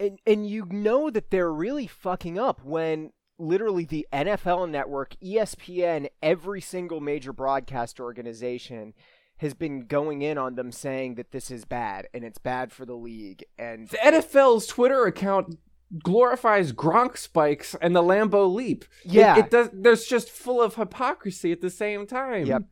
and 0.00 0.18
and 0.26 0.49
you 0.49 0.66
know 0.71 1.11
that 1.11 1.30
they're 1.30 1.52
really 1.52 1.87
fucking 1.87 2.38
up 2.38 2.64
when 2.64 3.12
literally 3.38 3.85
the 3.85 4.06
NFL 4.12 4.71
network, 4.71 5.16
ESPN, 5.23 6.09
every 6.23 6.61
single 6.61 7.00
major 7.00 7.32
broadcast 7.32 7.99
organization 7.99 8.94
has 9.38 9.54
been 9.54 9.87
going 9.87 10.23
in 10.23 10.38
on 10.38 10.54
them 10.54 10.71
saying 10.71 11.16
that 11.16 11.32
this 11.32 11.50
is 11.50 11.64
bad 11.64 12.06
and 12.14 12.23
it's 12.23 12.38
bad 12.38 12.71
for 12.71 12.85
the 12.87 12.94
league 12.94 13.42
and 13.59 13.88
The 13.88 13.97
NFL's 13.97 14.66
Twitter 14.68 15.04
account 15.06 15.59
glorifies 16.04 16.73
Gronk 16.73 17.16
spikes 17.16 17.75
and 17.80 17.94
the 17.97 18.02
Lambeau 18.02 18.52
leap. 18.52 18.85
It- 19.04 19.12
Yeah. 19.12 19.38
it, 19.38 19.50
does. 19.50 19.68
There's 19.73 20.04
just 20.04 20.30
full 20.30 20.61
of 20.62 20.76
hypocrisy 20.76 21.50
at 21.52 21.61
the 21.61 21.71
same 21.71 22.06
time. 22.06 22.47
Yep. 22.47 22.62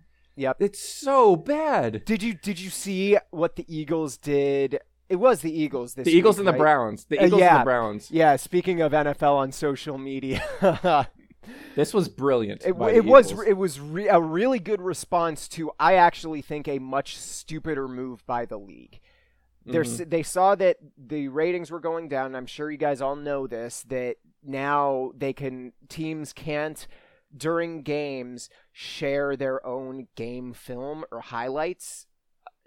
Yep. 0.40 0.56
It's 0.60 0.80
so 0.80 1.36
bad. 1.36 2.04
Did 2.04 2.22
you 2.22 2.34
did 2.34 2.58
you 2.58 2.70
see 2.70 3.18
what 3.30 3.56
the 3.56 3.64
Eagles 3.68 4.16
did? 4.16 4.78
It 5.08 5.16
was 5.16 5.40
the 5.42 5.52
Eagles 5.52 5.94
this 5.94 6.04
The 6.04 6.12
Eagles 6.12 6.36
week, 6.36 6.40
and 6.40 6.48
the 6.48 6.52
right? 6.52 6.58
Browns. 6.58 7.04
The 7.06 7.18
Uh, 7.18 7.26
Eagles 7.26 7.40
yeah. 7.40 7.50
and 7.56 7.60
the 7.60 7.64
Browns. 7.64 8.10
Yeah, 8.10 8.36
speaking 8.36 8.80
of 8.80 8.92
NFL 8.92 9.36
on 9.36 9.52
social 9.52 9.98
media. 9.98 10.42
This 11.74 11.92
was 11.94 12.08
brilliant. 12.08 12.64
It, 12.64 12.78
by 12.78 12.90
the 12.92 12.98
it 12.98 13.04
was 13.04 13.32
Eagles. 13.32 13.46
it 13.46 13.52
was 13.56 13.80
re- 13.80 14.08
a 14.08 14.20
really 14.20 14.58
good 14.60 14.80
response 14.80 15.48
to 15.48 15.72
I 15.80 15.94
actually 15.94 16.42
think 16.42 16.68
a 16.68 16.78
much 16.78 17.16
stupider 17.16 17.88
move 17.88 18.24
by 18.26 18.44
the 18.44 18.58
league. 18.58 19.00
They're 19.66 19.82
Mhm. 19.84 20.00
s 20.02 20.06
They 20.08 20.22
saw 20.22 20.54
that 20.56 20.76
the 20.96 21.28
ratings 21.28 21.70
were 21.70 21.80
going 21.80 22.08
down. 22.08 22.34
I'm 22.36 22.46
sure 22.46 22.70
you 22.70 22.76
guys 22.78 23.00
all 23.00 23.16
know 23.16 23.46
this. 23.46 23.82
That 23.88 24.16
now 24.44 25.12
they 25.16 25.32
can 25.32 25.72
teams 25.88 26.32
can't 26.32 26.86
during 27.36 27.82
games 27.82 28.48
share 28.72 29.36
their 29.36 29.64
own 29.66 30.08
game 30.16 30.52
film 30.52 31.04
or 31.10 31.20
highlights 31.20 32.06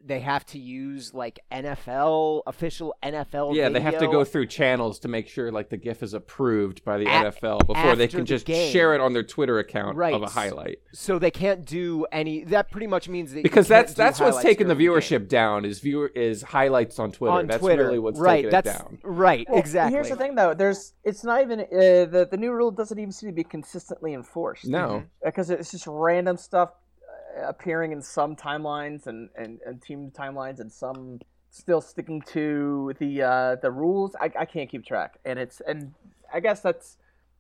they 0.06 0.20
have 0.20 0.46
to 0.48 0.60
use 0.60 1.14
like 1.14 1.40
NFL 1.52 2.44
official 2.46 2.94
NFL. 3.02 3.56
Yeah, 3.56 3.70
they 3.70 3.80
have 3.80 4.00
to 4.00 4.08
go 4.08 4.24
through 4.26 4.48
channels 4.48 5.00
to 5.00 5.08
make 5.08 5.28
sure 5.28 5.52
like 5.52 5.70
the 5.70 5.78
GIF 5.78 6.04
is 6.04 6.14
approved 6.14 6.84
by 6.84 6.98
the 6.98 7.06
A- 7.06 7.32
NFL 7.32 7.66
before 7.66 7.96
they 7.96 8.08
can 8.08 8.20
the 8.20 8.26
just 8.26 8.46
game. 8.46 8.72
share 8.72 8.94
it 8.96 9.02
on 9.02 9.14
their 9.14 9.24
Twitter 9.24 9.60
account 9.60 9.96
Right. 9.96 10.14
of 10.14 10.22
a 10.22 10.28
highlight. 10.28 10.80
so 10.92 11.20
they 11.20 11.32
can't 11.32 11.64
do 11.66 12.06
any. 12.12 12.44
That 12.46 12.70
pretty 12.70 12.88
much 12.88 13.08
means 13.08 13.32
that 13.32 13.38
you 13.40 13.44
Because 13.44 13.68
can't 13.68 13.88
that's 13.88 13.94
do 13.94 13.98
that's 14.04 14.20
what's 14.20 14.42
taking 14.42 14.68
the 14.68 14.76
during 14.76 15.00
game. 15.00 15.20
viewership 15.22 15.28
down 15.30 15.66
is 15.66 15.80
viewer 15.80 16.08
is 16.08 16.42
highlights 16.42 17.00
on 17.00 17.12
Twitter. 17.12 17.34
on 17.34 17.48
that's 17.48 17.60
Twitter. 17.62 17.86
really 17.86 18.00
what's 18.00 18.20
right. 18.20 18.38
taking 18.38 18.52
that's 18.52 18.70
it 18.70 18.74
down. 18.78 18.98
right. 19.04 19.48
Well, 19.50 19.60
exactly. 19.60 19.94
Here's 19.96 20.10
the 20.10 20.16
thing, 20.18 20.36
though. 20.36 20.54
There's 20.54 20.94
it's 21.04 21.24
not 21.24 21.42
even 21.42 21.62
uh, 21.62 21.66
the 21.72 22.28
the 22.30 22.38
new 22.38 22.52
rule 22.52 22.72
doesn't 22.72 23.00
even 23.00 23.12
seem 23.12 23.30
to 23.30 23.36
be 23.36 23.44
consistently 23.44 24.14
enforced. 24.14 24.68
No. 24.68 25.04
because 25.24 25.50
it's 25.50 25.72
just 25.72 25.88
random 25.88 26.36
stuff 26.38 26.72
appearing 27.42 27.92
in 27.92 28.02
some 28.02 28.36
timelines 28.36 29.08
and, 29.08 29.30
and, 29.36 29.60
and 29.66 29.82
team 29.82 30.12
timelines 30.12 30.60
and 30.60 30.72
some 30.72 31.20
still 31.50 31.82
sticking 31.82 32.22
to 32.22 32.94
the 33.00 33.22
uh, 33.22 33.56
the 33.62 33.72
rules. 33.72 34.16
I, 34.20 34.32
I 34.40 34.46
can't 34.46 34.70
keep 34.70 34.86
track, 34.86 35.20
and 35.26 35.38
it's 35.40 35.62
and 35.68 35.94
I 36.34 36.40
guess 36.40 36.62
that's 36.62 36.98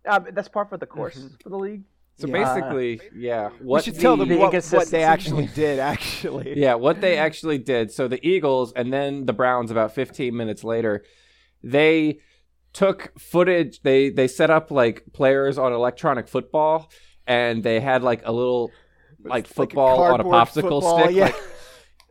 uh, 0.07 0.19
that's 0.31 0.47
par 0.49 0.65
for 0.65 0.77
the 0.77 0.85
course 0.85 1.17
Mhm. 1.17 1.41
for 1.41 1.49
the 1.49 1.57
league. 1.57 1.83
So 2.17 2.27
Yeah. 2.27 2.33
basically, 2.43 3.01
yeah, 3.15 3.49
we 3.59 3.65
what 3.65 3.83
should 3.85 3.99
tell 3.99 4.15
them 4.17 4.29
the- 4.29 4.35
the 4.35 4.41
what, 4.41 4.53
what 4.71 4.87
they 4.89 5.03
actually 5.03 5.47
did. 5.47 5.79
Actually, 5.93 6.59
Yeah, 6.59 6.75
what 6.75 7.01
they 7.01 7.17
actually 7.17 7.57
did. 7.57 7.91
So 7.91 8.07
the 8.07 8.19
Eagles 8.27 8.71
and 8.75 8.93
then 8.93 9.25
the 9.25 9.33
Browns 9.33 9.71
about 9.71 9.95
15 9.95 10.35
minutes 10.35 10.63
later, 10.63 11.03
they 11.63 12.19
took 12.71 13.19
footage. 13.19 13.81
They 13.81 14.09
they 14.11 14.27
set 14.27 14.51
up 14.51 14.69
like 14.69 15.05
players 15.13 15.57
on 15.57 15.73
electronic 15.73 16.27
football 16.27 16.91
and 17.25 17.63
they 17.63 17.79
had 17.79 18.03
like 18.03 18.21
a 18.25 18.31
little 18.31 18.69
like 19.23 19.47
football 19.47 20.01
on 20.03 20.19
a 20.19 20.23
popsicle 20.23 20.53
football, 20.81 20.99
stick 21.03 21.15
yeah. 21.15 21.25
like 21.25 21.35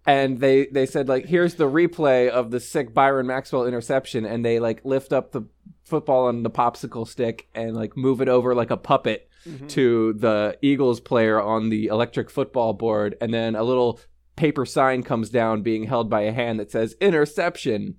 and 0.06 0.40
they 0.40 0.66
they 0.66 0.86
said 0.86 1.08
like 1.08 1.26
here's 1.26 1.54
the 1.54 1.64
replay 1.70 2.28
of 2.28 2.50
the 2.50 2.58
sick 2.60 2.92
Byron 2.92 3.26
Maxwell 3.26 3.66
interception 3.66 4.24
and 4.24 4.44
they 4.44 4.58
like 4.58 4.84
lift 4.84 5.12
up 5.12 5.32
the 5.32 5.42
football 5.84 6.26
on 6.26 6.42
the 6.42 6.50
popsicle 6.50 7.06
stick 7.06 7.48
and 7.54 7.74
like 7.74 7.96
move 7.96 8.20
it 8.20 8.28
over 8.28 8.54
like 8.54 8.70
a 8.70 8.76
puppet 8.76 9.28
Mhm. 9.46 9.68
to 9.70 10.12
the 10.12 10.56
Eagles 10.62 11.00
player 11.00 11.42
on 11.42 11.68
the 11.68 11.86
electric 11.88 12.30
football 12.30 12.74
board, 12.74 13.16
and 13.20 13.34
then 13.34 13.56
a 13.56 13.64
little 13.64 13.98
paper 14.36 14.64
sign 14.64 15.02
comes 15.02 15.30
down 15.30 15.62
being 15.62 15.82
held 15.82 16.08
by 16.08 16.20
a 16.20 16.30
hand 16.32 16.60
that 16.60 16.70
says 16.70 16.94
interception. 17.00 17.96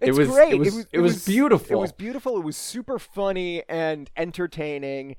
it 0.00 0.08
It's 0.08 0.18
was 0.18 0.28
great. 0.28 0.54
It 0.54 0.58
was, 0.58 0.86
it 0.90 1.00
was, 1.00 1.24
beautiful. 1.26 1.76
It 1.76 1.80
was 1.80 1.92
beautiful. 1.92 2.38
It 2.38 2.44
was 2.44 2.56
super 2.56 2.98
funny 2.98 3.62
and 3.68 4.10
entertaining. 4.16 5.16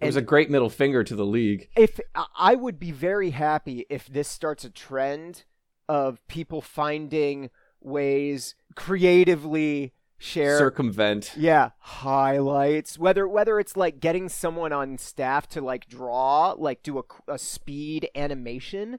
It 0.00 0.06
was 0.06 0.16
a 0.16 0.22
great 0.22 0.50
middle 0.50 0.70
finger 0.70 1.04
to 1.04 1.14
the 1.14 1.26
league. 1.26 1.68
If 1.76 2.00
I- 2.36 2.54
would 2.54 2.78
be 2.78 2.90
very 2.90 3.30
happy 3.30 3.86
if 3.90 4.06
this 4.06 4.28
starts 4.28 4.64
a 4.64 4.70
trend 4.70 5.44
of 5.88 6.26
people 6.28 6.60
finding 6.62 7.50
ways 7.80 8.54
creatively 8.76 9.92
share 10.18 10.58
Circumvent. 10.58 11.32
yeah 11.34 11.70
highlights 11.78 12.98
whether 12.98 13.26
whether 13.26 13.58
it's 13.58 13.74
like 13.74 14.00
getting 14.00 14.28
someone 14.28 14.70
on 14.70 14.98
staff 14.98 15.48
to 15.48 15.62
like 15.62 15.88
draw 15.88 16.52
like 16.58 16.82
do 16.82 16.98
a, 16.98 17.02
a 17.26 17.38
speed 17.38 18.06
animation 18.14 18.98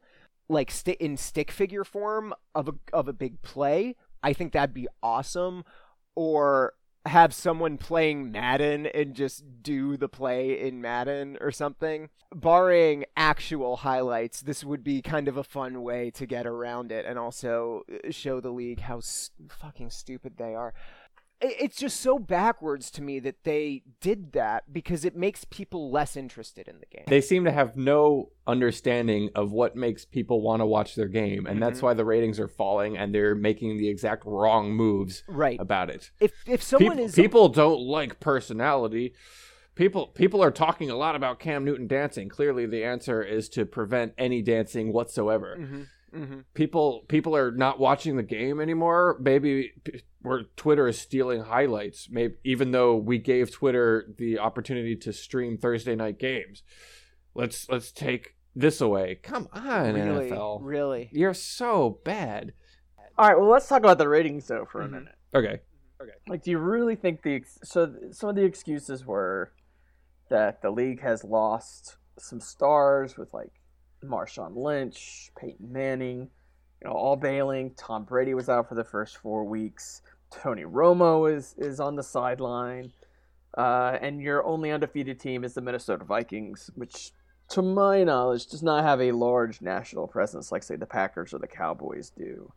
like 0.50 0.72
sti- 0.72 0.98
in 1.00 1.15
stick 1.15 1.51
figure 1.51 1.84
form 1.84 2.34
of 2.55 2.67
a 2.67 2.74
of 2.91 3.08
a 3.08 3.13
big 3.13 3.39
play 3.43 3.96
i 4.24 4.34
think 4.34 4.51
that'd 4.51 4.74
be 4.74 4.88
awesome 5.03 5.63
or 6.15 6.74
have 7.05 7.34
someone 7.34 7.77
playing 7.77 8.31
madden 8.31 8.86
and 8.86 9.15
just 9.15 9.43
do 9.63 9.98
the 9.98 10.08
play 10.08 10.60
in 10.60 10.81
madden 10.81 11.38
or 11.41 11.51
something 11.51 12.10
barring 12.34 13.03
actual 13.17 13.77
highlights 13.77 14.41
this 14.41 14.63
would 14.63 14.84
be 14.84 15.01
kind 15.01 15.27
of 15.27 15.35
a 15.35 15.44
fun 15.44 15.81
way 15.81 16.11
to 16.11 16.25
get 16.27 16.46
around 16.46 16.92
it 16.92 17.05
and 17.05 17.18
also 17.18 17.81
show 18.11 18.40
the 18.40 18.51
league 18.51 18.81
how 18.81 19.01
fucking 19.50 19.90
stupid 19.90 20.33
they 20.37 20.53
are 20.53 20.74
it's 21.42 21.77
just 21.77 22.00
so 22.00 22.20
backwards 22.20 22.92
to 22.92 23.01
me 23.01 23.20
that 23.20 23.44
they 23.44 23.84
did 24.00 24.32
that 24.34 24.72
because 24.72 25.04
it 25.06 25.16
makes 25.16 25.44
people 25.46 25.92
less 25.92 26.16
interested 26.16 26.68
in 26.68 26.80
the 26.80 26.86
game. 26.86 27.06
They 27.08 27.22
seem 27.22 27.46
to 27.46 27.51
have 27.51 27.75
no 27.75 28.30
understanding 28.48 29.30
of 29.36 29.51
what 29.51 29.75
makes 29.75 30.06
people 30.06 30.42
want 30.42 30.62
to 30.62 30.66
watch 30.66 30.96
their 30.96 31.08
game, 31.08 31.46
and 31.48 31.62
that's 31.62 31.80
Mhm. 31.80 31.84
why 31.84 31.94
the 31.96 32.06
ratings 32.06 32.40
are 32.40 32.48
falling, 32.48 32.98
and 32.98 33.14
they're 33.14 33.36
making 33.36 33.77
the 33.77 33.88
exact 33.90 34.24
wrong 34.25 34.74
moves 34.74 35.24
right. 35.27 35.60
about 35.60 35.90
it. 35.90 36.12
If 36.20 36.34
if 36.48 36.62
someone 36.62 36.92
people, 36.98 37.06
is 37.06 37.16
people 37.16 37.50
don't 37.50 37.82
like 37.82 38.20
personality. 38.20 39.14
People 39.74 40.08
people 40.08 40.44
are 40.44 40.51
talking 40.51 40.90
a 40.90 40.96
lot 40.98 41.16
about 41.16 41.40
Cam 41.40 41.64
Newton 41.64 41.88
dancing. 41.88 42.27
Clearly, 42.30 42.66
the 42.66 42.84
answer 42.84 43.24
is 43.24 43.48
to 43.50 43.66
prevent 43.66 44.14
any 44.18 44.42
dancing 44.42 44.92
whatsoever. 44.92 45.56
Mhm, 45.58 45.88
mhm. 46.13 46.43
People 46.53 47.03
people 47.07 47.35
are 47.35 47.51
not 47.51 47.79
watching 47.79 48.15
the 48.17 48.24
game 48.24 48.59
anymore. 48.59 49.17
Maybe 49.19 49.71
where 50.21 50.43
Twitter 50.55 50.87
is 50.87 51.00
stealing 51.00 51.41
highlights. 51.43 52.09
Maybe 52.11 52.35
even 52.43 52.71
though 52.71 52.95
we 52.95 53.17
gave 53.17 53.51
Twitter 53.51 54.13
the 54.17 54.39
opportunity 54.39 54.95
to 54.97 55.13
stream 55.13 55.57
Thursday 55.57 55.95
night 55.95 56.19
games, 56.19 56.63
let's 57.33 57.69
let's 57.69 57.91
take 57.91 58.35
this 58.55 58.81
away. 58.81 59.15
Come 59.24 59.47
on, 59.53 59.93
really, 59.93 60.29
NFL. 60.29 60.59
really. 60.61 61.09
You're 61.13 61.33
so 61.33 62.00
bad. 62.03 62.53
All 63.17 63.27
right, 63.27 63.37
well, 63.39 63.50
let's 63.50 63.67
talk 63.67 63.79
about 63.79 63.97
the 63.97 64.09
ratings 64.09 64.47
though 64.47 64.65
for 64.71 64.81
a 64.81 64.87
Mhm. 64.87 64.91
minute. 64.91 65.15
Okay. 65.33 65.61
Okay. 66.01 66.11
Like, 66.27 66.43
do 66.43 66.50
you 66.51 66.57
really 66.57 66.95
think 66.95 67.21
the 67.21 67.35
ex- 67.35 67.59
so 67.63 67.93
some 68.11 68.29
of 68.29 68.35
the 68.35 68.43
excuses 68.43 69.05
were 69.05 69.53
that 70.29 70.61
the 70.61 70.71
league 70.71 71.01
has 71.01 71.24
lost 71.24 71.97
some 72.17 72.39
stars 72.39 73.17
with 73.17 73.33
like 73.33 73.51
Marshawn 74.05 74.55
Lynch, 74.55 75.31
Peyton 75.37 75.72
Manning, 75.72 76.29
you 76.81 76.87
know, 76.87 76.94
all 76.94 77.16
bailing. 77.16 77.72
Tom 77.77 78.03
Brady 78.03 78.33
was 78.33 78.50
out 78.50 78.68
for 78.68 78.75
the 78.75 78.83
first 78.83 79.18
four 79.18 79.44
weeks. 79.44 80.01
Tony 80.31 80.64
Romo 80.64 81.31
is 81.31 81.55
is 81.57 81.79
on 81.79 81.96
the 81.96 82.03
sideline, 82.03 82.92
uh, 83.57 83.98
and 84.01 84.22
your 84.22 84.46
only 84.46 84.72
undefeated 84.72 85.20
team 85.20 85.44
is 85.44 85.53
the 85.53 85.61
Minnesota 85.61 86.05
Vikings, 86.05 86.72
which, 86.75 87.11
to 87.50 87.61
my 87.61 88.03
knowledge, 88.03 88.48
does 88.48 88.64
not 88.64 88.83
have 88.83 89.01
a 89.01 89.11
large 89.11 89.61
national 89.61 90.07
presence 90.07 90.51
like 90.51 90.64
say 90.64 90.75
the 90.75 90.85
Packers 90.85 91.33
or 91.33 91.40
the 91.40 91.48
Cowboys 91.48 92.09
do. 92.09 92.51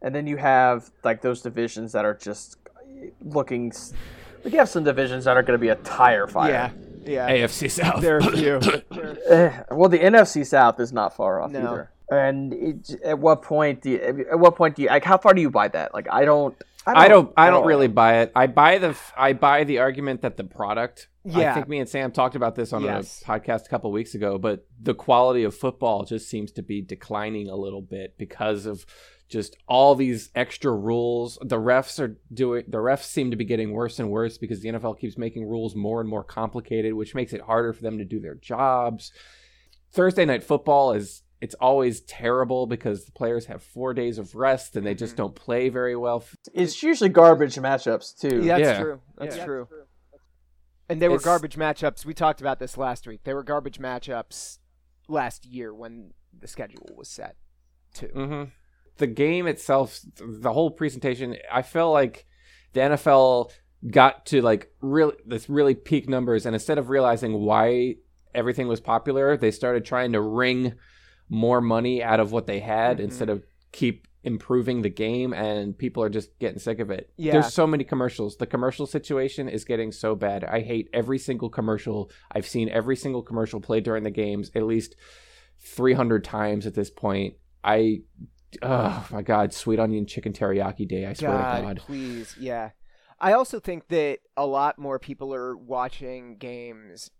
And 0.00 0.14
then 0.14 0.26
you 0.26 0.36
have 0.36 0.90
like 1.04 1.22
those 1.22 1.42
divisions 1.42 1.92
that 1.92 2.04
are 2.04 2.14
just 2.14 2.56
looking. 3.20 3.72
Like 4.44 4.52
you 4.52 4.58
have 4.58 4.68
some 4.68 4.84
divisions 4.84 5.24
that 5.24 5.36
are 5.36 5.42
going 5.42 5.58
to 5.58 5.60
be 5.60 5.68
a 5.68 5.76
tire 5.76 6.26
fire. 6.26 6.50
Yeah, 6.50 6.70
yeah. 7.08 7.28
AFC 7.30 7.70
South. 7.70 8.00
There 8.02 8.16
are 8.16 8.18
a 8.18 8.30
few. 8.36 8.60
Eh, 9.28 9.62
well, 9.70 9.88
the 9.88 9.98
NFC 9.98 10.46
South 10.46 10.78
is 10.80 10.92
not 10.92 11.14
far 11.16 11.40
off 11.42 11.50
No. 11.50 11.60
either. 11.60 11.90
And 12.10 12.54
it, 12.54 13.00
at 13.04 13.18
what 13.18 13.42
point 13.42 13.82
do 13.82 13.90
you, 13.90 14.26
at 14.30 14.38
what 14.38 14.56
point 14.56 14.76
do 14.76 14.82
you 14.82 14.88
like 14.88 15.04
how 15.04 15.18
far 15.18 15.34
do 15.34 15.40
you 15.42 15.50
buy 15.50 15.68
that? 15.68 15.92
Like 15.92 16.06
I 16.10 16.24
don't. 16.24 16.56
I 16.86 17.06
don't. 17.08 17.30
I 17.36 17.48
at 17.48 17.50
don't 17.50 17.66
really 17.66 17.88
buy 17.88 18.20
it. 18.22 18.32
I 18.34 18.46
buy 18.46 18.78
the. 18.78 18.96
I 19.14 19.34
buy 19.34 19.64
the 19.64 19.80
argument 19.80 20.22
that 20.22 20.38
the 20.38 20.44
product. 20.44 21.08
Yeah. 21.24 21.50
I 21.50 21.54
think 21.54 21.68
me 21.68 21.80
and 21.80 21.88
Sam 21.88 22.10
talked 22.12 22.34
about 22.34 22.54
this 22.54 22.72
on 22.72 22.82
Yes. 22.82 23.20
a 23.20 23.24
podcast 23.26 23.66
a 23.66 23.68
couple 23.68 23.92
weeks 23.92 24.14
ago. 24.14 24.38
But 24.38 24.66
the 24.80 24.94
quality 24.94 25.44
of 25.44 25.54
football 25.54 26.04
just 26.04 26.30
seems 26.30 26.50
to 26.52 26.62
be 26.62 26.80
declining 26.80 27.50
a 27.50 27.56
little 27.56 27.82
bit 27.82 28.16
because 28.16 28.64
of 28.64 28.86
just 29.28 29.56
all 29.68 29.94
these 29.94 30.30
extra 30.34 30.74
rules. 30.74 31.38
The 31.42 31.56
refs 31.58 31.98
are 32.00 32.18
doing. 32.32 32.64
The 32.68 32.78
refs 32.78 33.04
seem 33.04 33.30
to 33.30 33.36
be 33.36 33.44
getting 33.44 33.72
worse 33.72 33.98
and 33.98 34.10
worse 34.10 34.38
because 34.38 34.60
the 34.60 34.70
NFL 34.70 34.98
keeps 34.98 35.18
making 35.18 35.46
rules 35.46 35.74
more 35.76 36.00
and 36.00 36.08
more 36.08 36.24
complicated, 36.24 36.94
which 36.94 37.14
makes 37.14 37.32
it 37.32 37.42
harder 37.42 37.72
for 37.72 37.82
them 37.82 37.98
to 37.98 38.04
do 38.04 38.20
their 38.20 38.34
jobs. 38.36 39.12
Thursday 39.92 40.24
night 40.24 40.42
football 40.44 40.92
is. 40.92 41.22
It's 41.40 41.54
always 41.60 42.00
terrible 42.00 42.66
because 42.66 43.04
the 43.04 43.12
players 43.12 43.46
have 43.46 43.62
four 43.62 43.94
days 43.94 44.18
of 44.18 44.34
rest 44.34 44.74
and 44.74 44.84
they 44.84 44.92
just 44.96 45.14
Mhm. 45.14 45.18
don't 45.18 45.34
play 45.36 45.68
very 45.68 45.94
well. 45.94 46.24
It's 46.52 46.82
usually 46.82 47.10
garbage 47.10 47.54
matchups 47.54 48.18
too. 48.18 48.42
Yeah, 48.42 48.58
that's 48.58 48.68
Yeah. 48.76 48.82
true. 48.82 49.00
That's 49.16 49.36
Yeah. 49.36 49.44
true. 49.44 49.68
And 50.88 51.00
they 51.00 51.08
were 51.08 51.14
It's- 51.14 51.24
garbage 51.24 51.54
matchups. 51.54 52.04
We 52.04 52.12
talked 52.12 52.40
about 52.40 52.58
this 52.58 52.76
last 52.76 53.06
week. 53.06 53.22
They 53.22 53.34
were 53.34 53.44
garbage 53.44 53.78
matchups 53.78 54.58
last 55.06 55.46
year 55.46 55.72
when 55.72 56.12
the 56.36 56.48
schedule 56.48 56.88
was 56.96 57.08
set, 57.08 57.36
too. 57.94 58.08
hmm 58.08 58.44
The 58.98 59.06
game 59.06 59.46
itself, 59.46 60.00
the 60.18 60.52
whole 60.52 60.70
presentation, 60.70 61.36
I 61.52 61.62
feel 61.62 61.90
like 61.90 62.26
the 62.72 62.80
NFL 62.80 63.50
got 63.90 64.26
to 64.26 64.42
like 64.42 64.72
really 64.80 65.14
this 65.26 65.48
really 65.48 65.74
peak 65.74 66.08
numbers, 66.08 66.46
and 66.46 66.54
instead 66.54 66.78
of 66.78 66.90
realizing 66.90 67.32
why 67.40 67.96
everything 68.34 68.68
was 68.68 68.80
popular, 68.80 69.36
they 69.36 69.50
started 69.50 69.84
trying 69.84 70.12
to 70.12 70.20
wring 70.20 70.74
more 71.28 71.60
money 71.60 72.02
out 72.02 72.20
of 72.20 72.32
what 72.32 72.46
they 72.46 72.60
had 72.60 72.98
Mhm. 72.98 73.04
instead 73.04 73.28
of 73.30 73.44
keep 73.72 74.06
improving 74.24 74.82
the 74.82 74.88
game 74.90 75.32
and 75.32 75.78
people 75.78 76.02
are 76.02 76.08
just 76.08 76.36
getting 76.38 76.58
sick 76.58 76.80
of 76.80 76.90
it. 76.90 77.10
Yeah. 77.16 77.32
There's 77.32 77.52
so 77.54 77.66
many 77.66 77.84
commercials. 77.84 78.36
The 78.36 78.46
commercial 78.46 78.86
situation 78.86 79.48
is 79.48 79.64
getting 79.64 79.92
so 79.92 80.14
bad. 80.16 80.42
I 80.44 80.60
hate 80.60 80.88
every 80.92 81.18
single 81.18 81.48
commercial. 81.48 82.10
I've 82.32 82.46
seen 82.46 82.68
every 82.68 82.96
single 82.96 83.22
commercial 83.22 83.60
played 83.60 83.84
during 83.84 84.02
the 84.02 84.10
games 84.10 84.50
at 84.54 84.64
least 84.64 84.96
300 85.58 86.24
times 86.24 86.66
at 86.66 86.74
this 86.74 86.90
point. 86.90 87.34
I 87.62 88.02
oh 88.62 89.06
my 89.10 89.22
god, 89.22 89.52
sweet 89.52 89.78
onion 89.78 90.06
chicken 90.06 90.32
teriyaki 90.32 90.86
day. 90.88 91.06
I 91.06 91.12
swear 91.12 91.32
God, 91.32 91.56
to 91.56 91.62
god. 91.62 91.76
please, 91.78 92.36
yeah. 92.38 92.70
I 93.20 93.32
also 93.32 93.58
think 93.58 93.88
that 93.88 94.18
a 94.36 94.46
lot 94.46 94.78
more 94.78 94.98
people 94.98 95.34
are 95.34 95.56
watching 95.56 96.36
games 96.36 97.10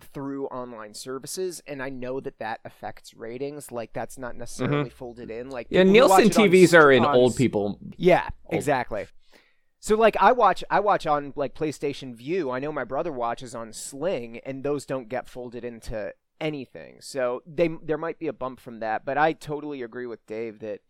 through 0.00 0.46
online 0.46 0.94
services, 0.94 1.62
and 1.66 1.82
I 1.82 1.88
know 1.90 2.20
that 2.20 2.38
that 2.38 2.60
affects 2.64 3.14
ratings. 3.14 3.70
Like 3.72 3.92
that's 3.92 4.16
not 4.18 4.36
necessarily 4.36 4.90
folded 4.90 5.30
in. 5.30 5.50
Like 5.50 5.68
Mm-hmm. 5.68 5.74
Yeah, 5.74 5.82
people 5.84 6.00
who 6.02 6.08
watch 6.08 6.22
Nielsen 6.24 6.42
it 6.42 6.44
on 6.44 6.50
TVs 6.52 6.78
are 6.78 6.92
in 6.92 7.04
on 7.04 7.14
old 7.14 7.36
people. 7.36 7.78
Yeah, 7.96 8.28
Old. 8.46 8.54
exactly. 8.54 9.06
So 9.80 9.96
like 9.96 10.16
I 10.20 10.32
watch 10.32 10.62
I 10.70 10.80
watch 10.80 11.06
on 11.06 11.32
like 11.36 11.54
PlayStation 11.54 12.14
Vue. 12.14 12.50
I 12.50 12.58
know 12.58 12.70
my 12.72 12.84
brother 12.84 13.12
watches 13.12 13.54
on 13.54 13.72
Sling 13.72 14.38
and 14.44 14.62
those 14.62 14.84
don't 14.84 15.08
get 15.08 15.28
folded 15.28 15.64
into 15.64 16.12
anything. 16.40 16.96
So 17.00 17.42
they 17.46 17.68
there 17.82 17.98
might 17.98 18.18
be 18.18 18.26
a 18.26 18.32
bump 18.32 18.60
from 18.60 18.80
that, 18.80 19.04
but 19.04 19.18
I 19.18 19.32
totally 19.32 19.82
agree 19.82 20.06
with 20.06 20.26
Dave 20.26 20.60
that 20.60 20.80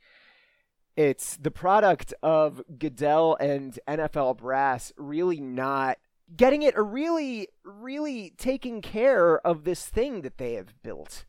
it's 0.97 1.37
the 1.37 1.51
product 1.51 2.13
of 2.23 2.63
Goodell 2.79 3.37
and 3.41 3.79
NFL 3.89 4.39
brass 4.39 4.93
really 4.97 5.41
not 5.41 5.99
getting 6.37 6.63
it 6.63 6.77
or 6.77 6.85
really 6.85 7.49
really 7.65 8.33
taking 8.37 8.81
care 8.81 9.45
of 9.47 9.65
this 9.65 9.87
thing 9.87 10.23
that 10.23 10.39
they 10.39 10.55
have 10.55 10.81
built. 10.83 11.25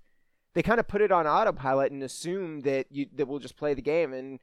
They 0.53 0.61
kind 0.61 0.79
of 0.79 0.87
put 0.87 1.01
it 1.01 1.11
on 1.11 1.27
autopilot 1.27 1.91
and 1.91 2.03
assume 2.03 2.61
that 2.61 2.87
you 2.91 3.07
that 3.15 3.27
we'll 3.27 3.39
just 3.39 3.57
play 3.57 3.73
the 3.73 3.81
game 3.81 4.13
and 4.13 4.39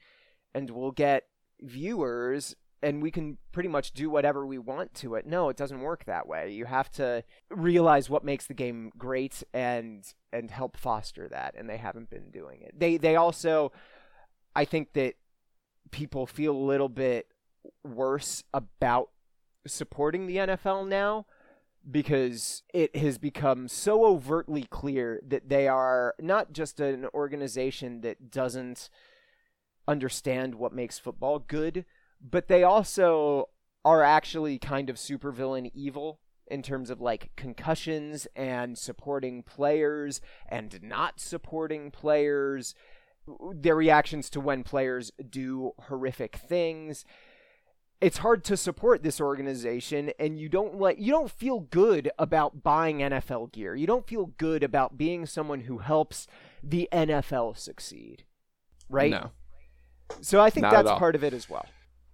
and 0.55 0.71
we'll 0.71 0.93
get 0.93 1.25
viewers 1.61 2.57
and 2.83 3.03
we 3.03 3.11
can 3.11 3.39
pretty 3.53 3.69
much 3.69 3.93
do 3.93 4.09
whatever 4.09 4.47
we 4.47 4.59
want 4.59 4.95
to 4.95 5.15
it. 5.15 5.27
No, 5.27 5.49
it 5.49 5.57
doesn't 5.57 5.81
work 5.81 6.05
that 6.05 6.29
way. 6.29 6.53
You 6.53 6.67
have 6.67 6.91
to 6.93 7.25
realize 7.51 8.09
what 8.09 8.25
makes 8.25 8.47
the 8.47 8.55
game 8.55 8.93
great 8.97 9.43
and 9.53 10.05
and 10.33 10.51
help 10.51 10.77
foster 10.77 11.29
that 11.29 11.55
and 11.57 11.69
they 11.69 11.77
haven't 11.77 12.11
been 12.11 12.31
doing 12.31 12.63
it. 12.63 12.79
They 12.79 12.97
they 12.97 13.17
also 13.17 13.73
I 14.55 14.65
think 14.65 14.93
that 14.95 15.15
people 15.91 16.27
feel 16.27 16.55
a 16.55 16.59
little 16.59 16.89
bit 16.89 17.29
worse 17.85 18.45
about 18.53 19.11
supporting 19.67 20.27
the 20.27 20.37
NFL 20.37 20.89
now 20.89 21.27
because 21.91 22.63
it 22.75 22.95
has 22.97 23.19
become 23.19 23.69
so 23.69 24.05
overtly 24.05 24.67
clear 24.71 25.21
that 25.27 25.49
they 25.49 25.69
are 25.69 26.15
not 26.21 26.53
just 26.53 26.81
an 26.81 27.07
organization 27.15 28.03
that 28.03 28.31
doesn't 28.31 28.91
understand 29.87 30.55
what 30.55 30.73
makes 30.73 30.99
football 30.99 31.39
good, 31.39 31.85
but 32.21 32.49
they 32.49 32.63
also 32.63 33.49
are 33.85 34.03
actually 34.03 34.59
kind 34.59 34.91
of 34.91 34.97
supervillain 34.97 35.71
evil 35.75 36.21
in 36.51 36.63
terms 36.63 36.91
of 36.91 37.01
like 37.01 37.31
concussions 37.37 38.27
and 38.35 38.77
supporting 38.77 39.43
players 39.43 40.21
and 40.49 40.81
not 40.83 41.21
supporting 41.21 41.91
players, 41.91 42.75
their 43.55 43.77
reactions 43.77 44.31
to 44.31 44.41
when 44.41 44.63
players 44.65 45.13
do 45.29 45.73
horrific 45.89 46.37
things. 46.37 47.05
It's 48.01 48.19
hard 48.19 48.45
to 48.45 48.57
support 48.57 49.03
this 49.03 49.21
organization 49.21 50.13
and 50.19 50.39
you 50.39 50.49
don't 50.49 50.79
like 50.79 50.99
you 51.01 51.11
don't 51.11 51.31
feel 51.31 51.61
good 51.61 52.11
about 52.19 52.63
buying 52.63 52.99
NFL 52.99 53.53
gear. 53.53 53.75
You 53.75 53.87
don't 53.87 54.07
feel 54.07 54.27
good 54.39 54.63
about 54.63 54.97
being 54.97 55.27
someone 55.27 55.61
who 55.61 55.79
helps 55.79 56.27
the 56.63 56.89
NFL 56.93 57.59
succeed. 57.59 58.25
Right? 58.89 59.11
No. 59.11 59.31
So 60.23 60.41
I 60.41 60.49
think 60.49 60.63
Not 60.63 60.73
that's 60.73 60.99
part 60.99 61.15
of 61.15 61.25
it 61.25 61.35
as 61.35 61.51
well. 61.51 61.67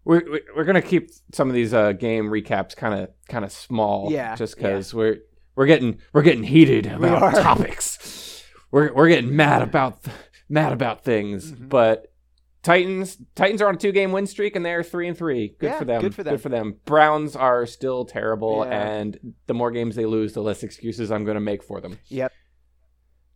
We're 0.04 0.30
we- 0.30 0.42
we're 0.56 0.64
gonna 0.64 0.82
keep 0.82 1.10
some 1.32 1.48
of 1.48 1.54
these 1.54 1.72
uh, 1.72 1.92
game 1.92 2.26
recaps 2.26 2.76
kind 2.76 2.94
of 3.00 3.10
kind 3.28 3.44
of 3.44 3.52
small, 3.52 4.10
Yeah, 4.12 4.34
just 4.34 4.56
because 4.56 4.92
we're 4.92 5.18
we're 5.56 5.66
getting 5.66 5.98
we're 6.12 6.22
getting 6.22 6.42
heated 6.44 6.86
about 6.86 7.22
are. 7.22 7.32
topics. 7.32 8.44
We're 8.70 8.92
we're 8.92 9.08
getting 9.08 9.34
mad 9.34 9.62
about 9.62 10.02
th- 10.04 10.16
mad 10.48 10.72
about 10.72 11.04
things, 11.04 11.52
Mhm. 11.52 11.68
but 11.68 12.10
Titans 12.62 13.18
Titans 13.34 13.60
are 13.62 13.68
on 13.68 13.74
a 13.76 13.78
two 13.78 13.92
game 13.92 14.10
win 14.12 14.26
streak 14.26 14.56
and 14.56 14.64
they're 14.64 14.82
three 14.82 15.06
and 15.08 15.16
three. 15.16 15.54
Good 15.58 15.66
Yeah, 15.68 15.78
for 15.78 15.84
them. 15.84 16.00
good 16.02 16.14
for 16.14 16.22
them. 16.22 16.34
Good 16.34 16.40
for 16.42 16.48
them. 16.48 16.80
Browns 16.86 17.36
are 17.36 17.66
still 17.66 18.04
terrible, 18.04 18.64
Yeah. 18.66 18.72
and 18.88 19.34
the 19.46 19.54
more 19.54 19.70
games 19.70 19.96
they 19.96 20.06
lose, 20.06 20.32
the 20.32 20.42
less 20.42 20.62
excuses 20.62 21.10
I'm 21.12 21.24
going 21.24 21.34
to 21.36 21.40
make 21.40 21.62
for 21.62 21.80
them. 21.80 21.98
Yep. 22.08 22.32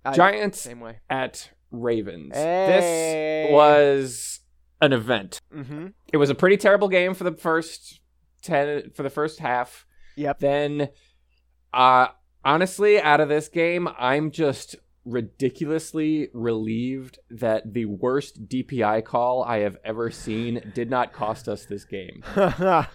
I- 0.05 0.15
Giants 0.15 0.61
Same 0.63 0.81
way. 0.81 1.01
at 1.11 1.51
Ravens. 1.71 2.35
Hey. 2.35 3.47
This 3.47 3.53
was 3.53 4.41
an 4.81 4.93
event. 4.93 5.41
Mm-hmm. 5.55 5.89
It 6.13 6.17
was 6.17 6.31
a 6.31 6.35
pretty 6.35 6.57
terrible 6.57 6.89
game 6.89 7.15
for 7.15 7.25
the 7.25 7.33
first 7.33 8.01
ten 8.43 8.91
for 8.95 9.03
the 9.03 9.11
first 9.11 9.39
half. 9.39 9.87
Yep. 10.17 10.41
Then, 10.41 10.89
uh, 11.73 12.09
honestly, 12.45 13.01
out 13.01 13.21
of 13.21 13.29
this 13.29 13.49
game, 13.49 13.89
I'm 13.99 14.31
just 14.31 14.77
ridiculously 15.05 16.29
relieved 16.35 17.19
that 17.31 17.73
the 17.73 17.87
worst 17.87 18.49
DPI 18.49 19.05
call 19.05 19.43
I 19.45 19.59
have 19.59 19.77
ever 19.85 20.11
seen 20.11 20.73
did 20.75 20.91
not 20.91 21.13
cost 21.13 21.49
us 21.49 21.65
this 21.65 21.85
game. 21.85 22.23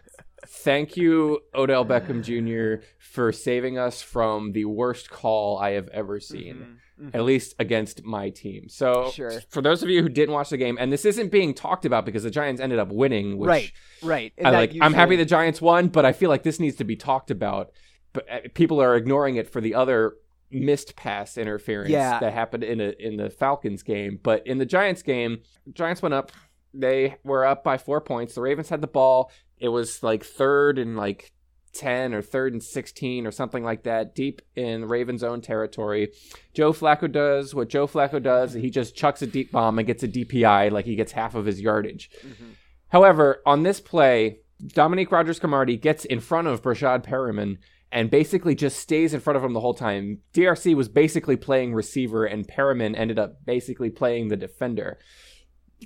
Thank 0.45 0.97
you, 0.97 1.39
Odell 1.55 1.85
Beckham 1.85 2.21
Jr., 2.21 2.85
for 2.99 3.31
saving 3.31 3.77
us 3.77 4.01
from 4.01 4.51
the 4.51 4.65
worst 4.65 5.09
call 5.09 5.57
I 5.57 5.71
have 5.71 5.87
ever 5.87 6.19
seen 6.19 6.79
Mhm. 7.01 7.15
at 7.15 7.23
least 7.23 7.55
against 7.59 8.03
my 8.03 8.29
team. 8.29 8.69
So, 8.69 9.09
Sure. 9.11 9.31
for 9.49 9.61
those 9.61 9.81
of 9.81 9.89
you 9.89 10.01
who 10.03 10.09
didn't 10.09 10.33
watch 10.33 10.49
the 10.49 10.57
game, 10.57 10.77
and 10.79 10.91
this 10.93 11.05
isn't 11.05 11.31
being 11.31 11.53
talked 11.53 11.85
about 11.85 12.05
because 12.05 12.23
the 12.23 12.29
Giants 12.31 12.61
ended 12.61 12.77
up 12.79 12.89
winning, 12.91 13.37
which 13.37 13.47
right. 13.47 13.71
Right. 14.03 14.33
I 14.43 14.51
like. 14.51 14.73
I'm 14.79 14.93
happy 14.93 15.15
the 15.15 15.25
Giants 15.25 15.59
won, 15.61 15.87
but 15.87 16.05
I 16.05 16.11
feel 16.13 16.29
like 16.29 16.43
this 16.43 16.59
needs 16.59 16.75
to 16.77 16.83
be 16.83 16.95
talked 16.95 17.31
about. 17.31 17.71
But 18.13 18.29
uh, 18.31 18.39
people 18.53 18.79
are 18.81 18.95
ignoring 18.95 19.37
it 19.37 19.49
for 19.49 19.59
the 19.59 19.73
other 19.73 20.13
missed 20.51 20.95
pass 20.95 21.35
interference 21.35 21.89
Yeah. 21.89 22.19
that 22.19 22.31
happened 22.31 22.63
in 22.63 22.79
a, 22.79 22.93
in 22.99 23.17
the 23.17 23.31
Falcons 23.31 23.81
game. 23.81 24.19
But 24.21 24.45
in 24.45 24.59
the 24.59 24.65
Giants 24.67 25.01
game, 25.01 25.39
Giants 25.73 26.03
went 26.03 26.13
up. 26.13 26.31
They 26.75 27.15
were 27.23 27.43
up 27.43 27.63
by 27.63 27.77
four 27.79 28.01
points. 28.01 28.35
The 28.35 28.41
Ravens 28.41 28.69
had 28.69 28.81
the 28.81 28.87
ball. 28.87 29.31
It 29.57 29.69
was 29.69 30.03
like 30.03 30.23
third 30.23 30.77
and 30.77 30.95
like 30.95 31.31
10 31.73 32.13
or 32.13 32.21
third 32.21 32.53
and 32.53 32.63
16 32.63 33.25
or 33.27 33.31
something 33.31 33.63
like 33.63 33.83
that, 33.83 34.15
deep 34.15 34.41
in 34.55 34.85
Ravens' 34.85 35.23
own 35.23 35.41
territory. 35.41 36.11
Joe 36.53 36.71
Flacco 36.73 37.11
does 37.11 37.53
what 37.53 37.69
Joe 37.69 37.87
Flacco 37.87 38.21
does. 38.21 38.53
He 38.53 38.69
just 38.69 38.95
chucks 38.95 39.21
a 39.21 39.27
deep 39.27 39.51
bomb 39.51 39.79
and 39.79 39.87
gets 39.87 40.03
a 40.03 40.07
DPI, 40.07 40.71
like 40.71 40.85
he 40.85 40.95
gets 40.95 41.11
half 41.11 41.35
of 41.35 41.45
his 41.45 41.61
yardage. 41.61 42.09
Mhm. 42.25 42.55
However, 42.89 43.41
on 43.45 43.63
this 43.63 43.79
play, 43.79 44.39
Dominique 44.65 45.11
Rodgers 45.11 45.39
Cromartie 45.39 45.77
gets 45.77 46.05
in 46.05 46.19
front 46.19 46.47
of 46.47 46.61
Breshad 46.61 47.03
Perriman 47.03 47.57
and 47.91 48.09
basically 48.09 48.55
just 48.55 48.79
stays 48.79 49.13
in 49.13 49.19
front 49.19 49.37
of 49.37 49.43
him 49.43 49.53
the 49.53 49.59
whole 49.59 49.73
time. 49.73 50.19
DRC 50.33 50.73
was 50.73 50.89
basically 50.89 51.35
playing 51.35 51.73
receiver, 51.73 52.25
and 52.25 52.47
Perriman 52.47 52.97
ended 52.97 53.19
up 53.19 53.45
basically 53.45 53.89
playing 53.89 54.29
the 54.29 54.37
defender. 54.37 54.97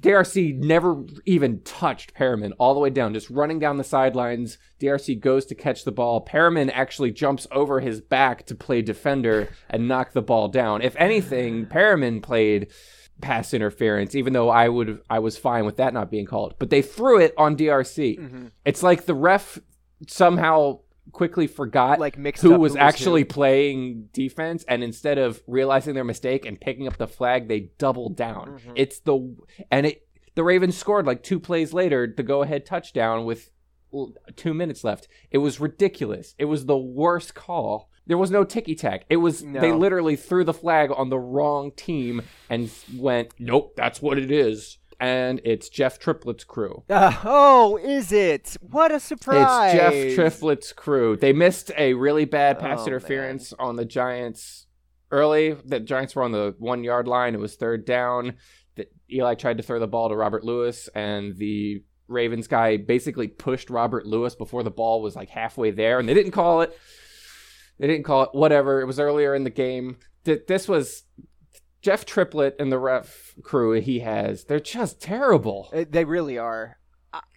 DRC 0.02 0.58
never 0.58 1.04
even 1.26 1.62
touched 1.62 2.14
Perriman 2.14 2.52
all 2.60 2.74
the 2.74 2.80
way 2.80 2.90
down, 2.90 3.14
just 3.14 3.30
running 3.30 3.60
down 3.60 3.78
the 3.78 3.84
sidelines. 3.84 4.58
DRC 4.80 5.20
goes 5.20 5.46
to 5.48 5.56
catch 5.56 5.84
the 5.84 5.92
ball. 5.92 6.24
Perriman 6.26 6.70
actually 6.74 7.12
jumps 7.12 7.48
over 7.52 7.80
his 7.80 8.02
back 8.02 8.46
to 8.48 8.56
play 8.56 8.82
defender 8.82 9.50
and 9.70 9.88
knock 9.88 10.14
the 10.14 10.22
ball 10.22 10.48
down. 10.48 10.82
If 10.82 10.96
anything, 10.98 11.66
Perriman 11.66 12.22
played 12.22 12.68
pass 13.22 13.54
interference, 13.54 14.14
even 14.14 14.34
though 14.34 14.50
I 14.50 14.70
would 14.70 15.02
I 15.10 15.20
was 15.20 15.38
fine 15.38 15.66
with 15.66 15.78
that 15.78 15.94
not 15.94 16.12
being 16.12 16.26
called. 16.28 16.56
But 16.60 16.70
they 16.70 16.82
threw 16.84 17.20
it 17.20 17.34
on 17.38 17.56
DRC. 17.56 18.18
Mhm. 18.20 18.52
It's 18.64 18.84
like 18.84 19.06
the 19.06 19.16
ref 19.16 19.60
somehow 20.08 20.80
quickly 21.12 21.48
forgot 21.48 22.00
Like 22.00 22.18
mixed 22.18 22.44
who 22.44 22.58
was 22.60 22.74
who 22.74 22.80
actually 22.80 23.22
who. 23.22 23.26
playing 23.26 24.10
defense 24.14 24.64
and 24.68 24.84
instead 24.84 25.18
of 25.18 25.42
realizing 25.48 25.94
their 25.94 26.04
mistake 26.04 26.46
and 26.46 26.60
picking 26.60 26.88
up 26.88 26.98
the 26.98 27.08
flag 27.08 27.48
they 27.48 27.72
doubled 27.78 28.16
down. 28.18 28.60
Mhm. 28.60 28.74
it's 28.76 29.00
the 29.00 29.36
and 29.72 29.86
it 29.86 30.08
the 30.36 30.44
ravens 30.44 30.78
scored 30.78 31.06
like 31.06 31.24
two 31.24 31.40
plays 31.40 31.74
later 31.74 32.14
the 32.16 32.24
go 32.24 32.44
ahead 32.44 32.66
touchdown 32.66 33.26
with 33.26 33.52
two 34.36 34.54
minutes 34.54 34.84
left. 34.84 35.08
It 35.32 35.38
was 35.40 35.60
ridiculous. 35.60 36.36
It 36.38 36.46
was 36.46 36.66
the 36.66 36.78
worst 36.78 37.34
call. 37.34 37.90
There 38.06 38.18
was 38.18 38.32
no 38.32 38.44
ticky 38.46 38.76
tack 38.76 39.04
it 39.10 39.18
was 39.18 39.44
they 39.44 39.72
literally 39.74 40.16
threw 40.16 40.44
the 40.46 40.54
flag 40.54 40.92
on 40.96 41.10
the 41.10 41.20
wrong 41.20 41.72
team 41.72 42.22
and 42.50 42.70
went 42.96 43.30
nope 43.38 43.74
that's 43.76 44.02
what 44.02 44.18
it 44.18 44.32
is 44.32 44.78
and 45.00 45.40
it's 45.44 45.70
Jeff 45.70 46.00
Triplette's 46.00 46.44
crew 46.44 46.84
Uh, 46.90 47.16
oh, 47.24 47.78
is 47.78 48.12
it? 48.12 48.58
What 48.62 48.92
a 48.92 49.00
surprise! 49.00 49.74
it's 49.76 50.16
Jeff 50.16 50.16
Triplette's 50.16 50.74
crew. 50.74 51.16
They 51.18 51.34
missed 51.34 51.72
a 51.78 51.94
really 51.94 52.26
bad 52.26 52.60
pass 52.60 52.80
Oh, 52.82 52.88
interference 52.88 53.54
on 53.54 53.76
the 53.76 53.86
Giants 53.86 54.66
early. 55.12 55.54
The 55.54 55.80
Giants 55.80 56.16
were 56.16 56.24
on 56.24 56.32
the 56.32 56.56
one 56.60 56.84
yard 56.84 57.08
line. 57.08 57.34
It 57.36 57.40
was 57.40 57.56
third 57.56 57.86
down. 57.86 58.36
That 58.76 58.92
Eli 59.12 59.36
tried 59.36 59.58
to 59.58 59.64
throw 59.64 59.80
the 59.80 59.88
ball 59.88 60.10
to 60.10 60.16
Roger 60.16 60.42
Lewis, 60.44 60.88
and 60.94 61.36
the 61.38 61.84
Ravens 62.08 62.48
guy 62.48 62.78
basically 62.78 63.28
pushed 63.28 63.70
Roger 63.70 64.02
Lewis 64.06 64.36
before 64.36 64.64
the 64.64 64.72
ball 64.72 65.02
was 65.02 65.16
like 65.16 65.30
halfway 65.30 65.72
there, 65.72 66.00
and 66.00 66.08
they 66.08 66.14
didn't 66.14 66.32
call 66.32 66.62
it. 66.62 66.78
They 67.80 67.88
didn't 67.88 68.06
call 68.06 68.24
it. 68.24 68.30
Whatever. 68.34 68.82
It 68.82 68.86
was 68.86 69.00
earlier 69.00 69.36
in 69.36 69.44
the 69.44 69.50
game. 69.50 69.98
Th- 70.26 70.46
This 70.48 70.68
was 70.68 71.04
Jeff 71.88 72.06
Triplette 72.06 72.60
and 72.60 72.70
the 72.70 72.78
ref 72.80 73.34
crew 73.44 73.72
he 73.80 74.00
has. 74.00 74.44
They're 74.44 74.60
just 74.60 75.00
terrible. 75.02 75.70
Uh, 75.72 75.86
They 75.90 76.04
really 76.04 76.38
are. 76.38 76.80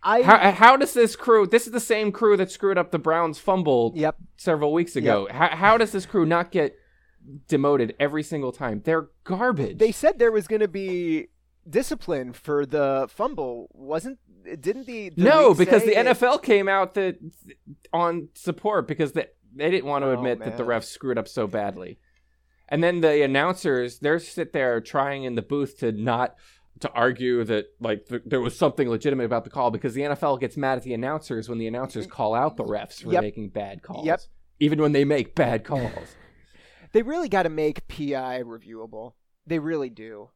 I, 0.02 0.22
How, 0.22 0.50
how 0.50 0.76
does 0.76 0.92
this 0.92 1.14
crew? 1.14 1.46
This 1.46 1.68
is 1.68 1.72
the 1.72 1.78
same 1.78 2.10
crew 2.10 2.36
that 2.36 2.50
screwed 2.50 2.76
up 2.76 2.90
the 2.90 2.98
Browns 2.98 3.38
fumble 3.38 3.92
yep. 3.94 4.16
several 4.36 4.72
weeks 4.72 4.96
ago. 4.96 5.28
How, 5.30 5.50
how 5.54 5.78
does 5.78 5.92
this 5.92 6.04
crew 6.04 6.26
not 6.26 6.50
get 6.50 6.74
demoted 7.46 7.94
every 8.00 8.24
single 8.24 8.50
time? 8.50 8.82
They're 8.84 9.10
garbage. 9.22 9.78
They 9.78 9.92
said 9.92 10.18
there 10.18 10.32
was 10.32 10.48
going 10.48 10.60
to 10.62 10.68
be 10.68 11.28
discipline 11.68 12.32
for 12.32 12.66
the 12.66 13.06
fumble, 13.08 13.68
wasn't? 13.72 14.18
Didn't 14.60 14.86
the, 14.86 15.10
the 15.10 15.22
no, 15.22 15.54
because 15.54 15.84
the 15.84 15.94
that- 15.94 16.16
NFL 16.18 16.42
came 16.42 16.66
out 16.68 16.94
that 16.94 17.18
on 17.92 18.30
support 18.34 18.88
because 18.88 19.12
they 19.12 19.26
they 19.54 19.70
didn't 19.70 19.86
want 19.86 20.02
to 20.02 20.08
Oh, 20.08 20.14
admit 20.14 20.40
that 20.40 20.56
the 20.56 20.64
man. 20.64 20.80
refs 20.80 20.86
screwed 20.86 21.18
up 21.18 21.28
so 21.28 21.46
badly. 21.46 22.00
And 22.70 22.82
then 22.84 23.00
the 23.00 23.22
announcers, 23.22 23.98
they're 23.98 24.18
sit 24.18 24.52
there 24.52 24.80
trying 24.80 25.24
in 25.24 25.34
the 25.34 25.42
booth 25.42 25.78
to 25.78 25.92
not 25.92 26.36
to 26.80 26.90
argue 26.92 27.44
that 27.44 27.66
like 27.80 28.06
th- 28.06 28.22
there 28.24 28.40
was 28.40 28.56
something 28.56 28.88
legitimate 28.88 29.24
about 29.24 29.44
the 29.44 29.50
call 29.50 29.70
because 29.70 29.94
the 29.94 30.02
NFL 30.02 30.40
gets 30.40 30.56
mad 30.56 30.78
at 30.78 30.84
the 30.84 30.94
announcers 30.94 31.48
when 31.48 31.58
the 31.58 31.66
announcers 31.66 32.06
mm-hmm. 32.06 32.14
call 32.14 32.34
out 32.34 32.56
the 32.56 32.64
refs 32.64 33.02
for 33.02 33.12
Yep. 33.12 33.22
making 33.22 33.48
bad 33.50 33.82
calls. 33.82 34.06
Yep. 34.06 34.20
Even 34.60 34.80
when 34.80 34.92
they 34.92 35.04
make 35.04 35.34
bad 35.34 35.64
calls. 35.64 35.90
They 36.92 37.02
really 37.02 37.28
got 37.28 37.44
to 37.44 37.50
make 37.50 37.86
PI 37.86 38.42
reviewable. 38.42 39.12
They 39.46 39.60
really 39.60 39.90
do. 39.90 40.30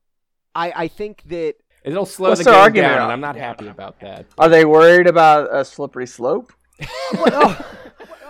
I 0.54 0.72
I 0.76 0.88
think 0.88 1.24
that 1.26 1.56
It'll 1.84 2.06
slow 2.06 2.30
What's 2.30 2.44
the 2.44 2.50
game 2.50 2.60
argument 2.60 2.92
down, 2.92 3.02
and 3.02 3.12
I'm 3.12 3.20
not 3.20 3.34
happy 3.34 3.66
about 3.66 3.98
that. 4.00 4.26
Are 4.38 4.48
they 4.48 4.64
worried 4.64 5.08
about 5.08 5.52
a 5.52 5.64
slippery 5.64 6.06
slope? 6.06 6.52
oh, 7.14 7.66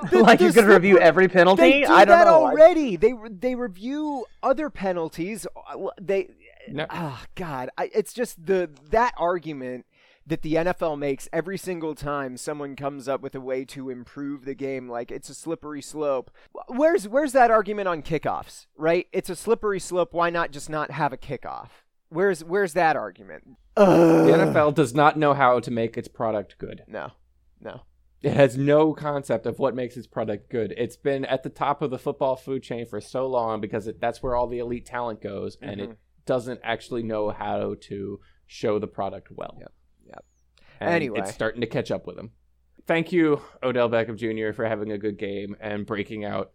The- 0.10 0.20
like 0.22 0.38
the 0.38 0.46
he's 0.46 0.54
going 0.54 0.66
to 0.66 0.72
review 0.74 0.98
every 0.98 1.28
penalty? 1.28 1.62
They 1.62 1.80
do 1.82 1.92
I 1.92 2.04
don't 2.04 2.18
that 2.18 2.24
know. 2.26 2.34
already. 2.46 2.96
They 2.96 3.14
they 3.30 3.54
review 3.54 4.26
other 4.42 4.70
penalties. 4.70 5.46
Uh, 5.56 5.88
They 6.00 6.28
No. 6.68 6.86
ah 6.90 7.24
God, 7.34 7.70
I, 7.78 7.90
it's 7.94 8.12
just 8.12 8.44
the 8.46 8.70
that 8.90 9.14
argument 9.18 9.86
that 10.26 10.40
the 10.40 10.54
NFL 10.54 10.98
makes 10.98 11.28
every 11.34 11.58
single 11.58 11.94
time 11.94 12.38
someone 12.38 12.76
comes 12.76 13.08
up 13.08 13.20
with 13.20 13.34
a 13.34 13.40
way 13.40 13.62
to 13.66 13.90
improve 13.90 14.46
the 14.46 14.54
game. 14.54 14.88
Like 14.88 15.10
it's 15.10 15.28
a 15.28 15.34
slippery 15.34 15.82
slope. 15.82 16.30
Where's 16.68 17.06
where's 17.06 17.32
that 17.32 17.50
argument 17.50 17.88
on 17.88 18.02
kickoffs? 18.02 18.66
Right? 18.76 19.06
It's 19.12 19.28
a 19.28 19.36
slippery 19.36 19.80
slope. 19.80 20.14
Why 20.14 20.30
not 20.30 20.50
just 20.50 20.70
not 20.70 20.90
have 20.92 21.12
a 21.12 21.18
kickoff? 21.18 21.68
Where's 22.08 22.42
where's 22.44 22.72
that 22.74 22.96
argument? 22.96 23.56
The 23.76 23.82
NFL 23.84 24.74
does 24.74 24.94
not 24.94 25.18
know 25.18 25.34
how 25.34 25.58
to 25.60 25.70
make 25.70 25.98
its 25.98 26.06
product 26.08 26.56
good. 26.58 26.84
No, 26.86 27.10
no. 27.60 27.82
It 28.24 28.32
has 28.32 28.56
no 28.56 28.94
concept 28.94 29.46
of 29.46 29.58
what 29.58 29.74
makes 29.74 29.96
its 29.96 30.06
product 30.06 30.50
good. 30.50 30.72
It's 30.76 30.96
been 30.96 31.24
at 31.26 31.42
the 31.42 31.50
top 31.50 31.82
of 31.82 31.90
the 31.90 31.98
football 31.98 32.36
food 32.36 32.62
chain 32.62 32.86
for 32.86 33.00
so 33.00 33.26
long 33.26 33.60
because 33.60 33.86
it, 33.86 34.00
that's 34.00 34.22
where 34.22 34.34
all 34.34 34.46
the 34.46 34.58
elite 34.60 34.86
talent 34.86 35.20
goes, 35.20 35.58
and 35.60 35.80
Mm-hmm. 35.80 35.90
it 35.92 35.98
doesn't 36.26 36.60
actually 36.64 37.02
know 37.02 37.28
how 37.30 37.74
to 37.82 38.20
show 38.46 38.78
the 38.78 38.86
product 38.86 39.28
well. 39.30 39.56
Yep, 39.60 39.72
yep. 40.06 40.24
And 40.80 40.90
Anyway. 40.90 41.20
it's 41.20 41.34
starting 41.34 41.60
to 41.60 41.66
catch 41.66 41.90
up 41.90 42.06
with 42.06 42.16
them. 42.16 42.30
Thank 42.86 43.12
you, 43.12 43.40
Odell 43.62 43.88
Beckham 43.90 44.16
Jr., 44.16 44.54
for 44.54 44.66
having 44.66 44.90
a 44.92 44.98
good 44.98 45.18
game 45.18 45.54
and 45.60 45.84
breaking 45.86 46.24
out 46.24 46.50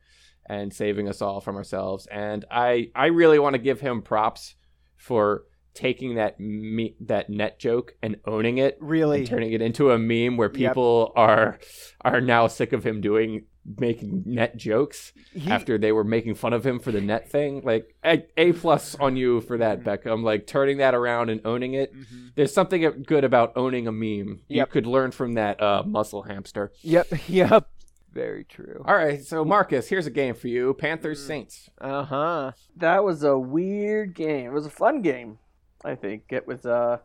and 0.48 0.74
saving 0.74 1.08
us 1.08 1.22
all 1.22 1.40
from 1.40 1.56
ourselves. 1.56 2.08
And 2.08 2.46
I, 2.50 2.90
I 2.96 3.08
really 3.08 3.38
want 3.40 3.54
to 3.54 3.60
give 3.62 3.80
him 3.80 4.02
props 4.02 4.56
for 4.98 5.44
taking 5.74 6.16
that 6.16 6.40
me- 6.40 6.96
that 7.02 7.30
net 7.30 7.60
joke 7.60 7.96
and 8.02 8.18
owning 8.26 8.58
it 8.58 8.78
Really? 8.82 9.20
and 9.20 9.28
turning 9.28 9.52
it 9.54 9.62
into 9.62 9.92
a 9.92 9.98
meme 10.00 10.36
where 10.38 10.50
Yep. 10.54 10.72
people 10.72 11.12
are 11.16 11.60
are 12.02 12.22
now 12.22 12.48
sick 12.48 12.74
of 12.74 12.84
him 12.86 13.02
doing 13.02 13.46
making 13.78 14.24
net 14.26 14.58
jokes 14.58 15.14
He- 15.34 15.50
after 15.52 15.78
they 15.78 15.92
were 15.92 16.04
making 16.04 16.34
fun 16.36 16.54
of 16.54 16.66
him 16.66 16.80
for 16.80 16.92
the 16.92 17.02
net 17.02 17.30
thing. 17.30 17.62
Like 17.64 17.94
a, 18.04 18.24
a 18.36 18.54
plus 18.54 18.96
on 18.96 19.16
you 19.16 19.42
for 19.42 19.58
that, 19.60 19.82
Mm-hmm. 19.84 19.90
Beckham. 20.10 20.24
Like 20.24 20.48
turning 20.48 20.78
that 20.78 20.96
around 20.96 21.30
and 21.30 21.40
owning 21.46 21.76
it. 21.76 21.94
Mhm. 21.96 22.34
There's 22.36 22.54
something 22.54 23.04
good 23.06 23.24
about 23.24 23.54
owning 23.56 23.88
a 23.88 23.92
meme. 23.92 24.42
You 24.48 24.66
could 24.66 24.88
learn 24.88 25.12
from 25.12 25.34
that 25.34 25.62
uh, 25.62 25.84
muscle 25.86 26.24
hamster. 26.24 26.72
Yep. 26.82 27.08
Yep. 27.28 27.70
Very 28.12 28.44
true. 28.44 28.82
All 28.88 28.96
right, 28.96 29.24
so 29.24 29.46
Marcus, 29.46 29.88
here's 29.88 30.08
a 30.08 30.12
game 30.12 30.34
for 30.34 30.48
you: 30.48 30.74
Mm. 30.74 30.80
Panthers 30.80 31.24
Saints. 31.24 31.70
Uh 31.80 32.04
huh. 32.06 32.52
That 32.76 33.04
was 33.04 33.24
a 33.24 33.38
weird 33.38 34.16
game. 34.16 34.48
It 34.48 34.54
was 34.54 34.66
a 34.66 34.72
fun 34.72 35.04
game. 35.04 35.38
I 35.84 35.96
think 35.96 36.24
it 36.30 36.48
was. 36.48 36.66
Uh, 36.66 37.00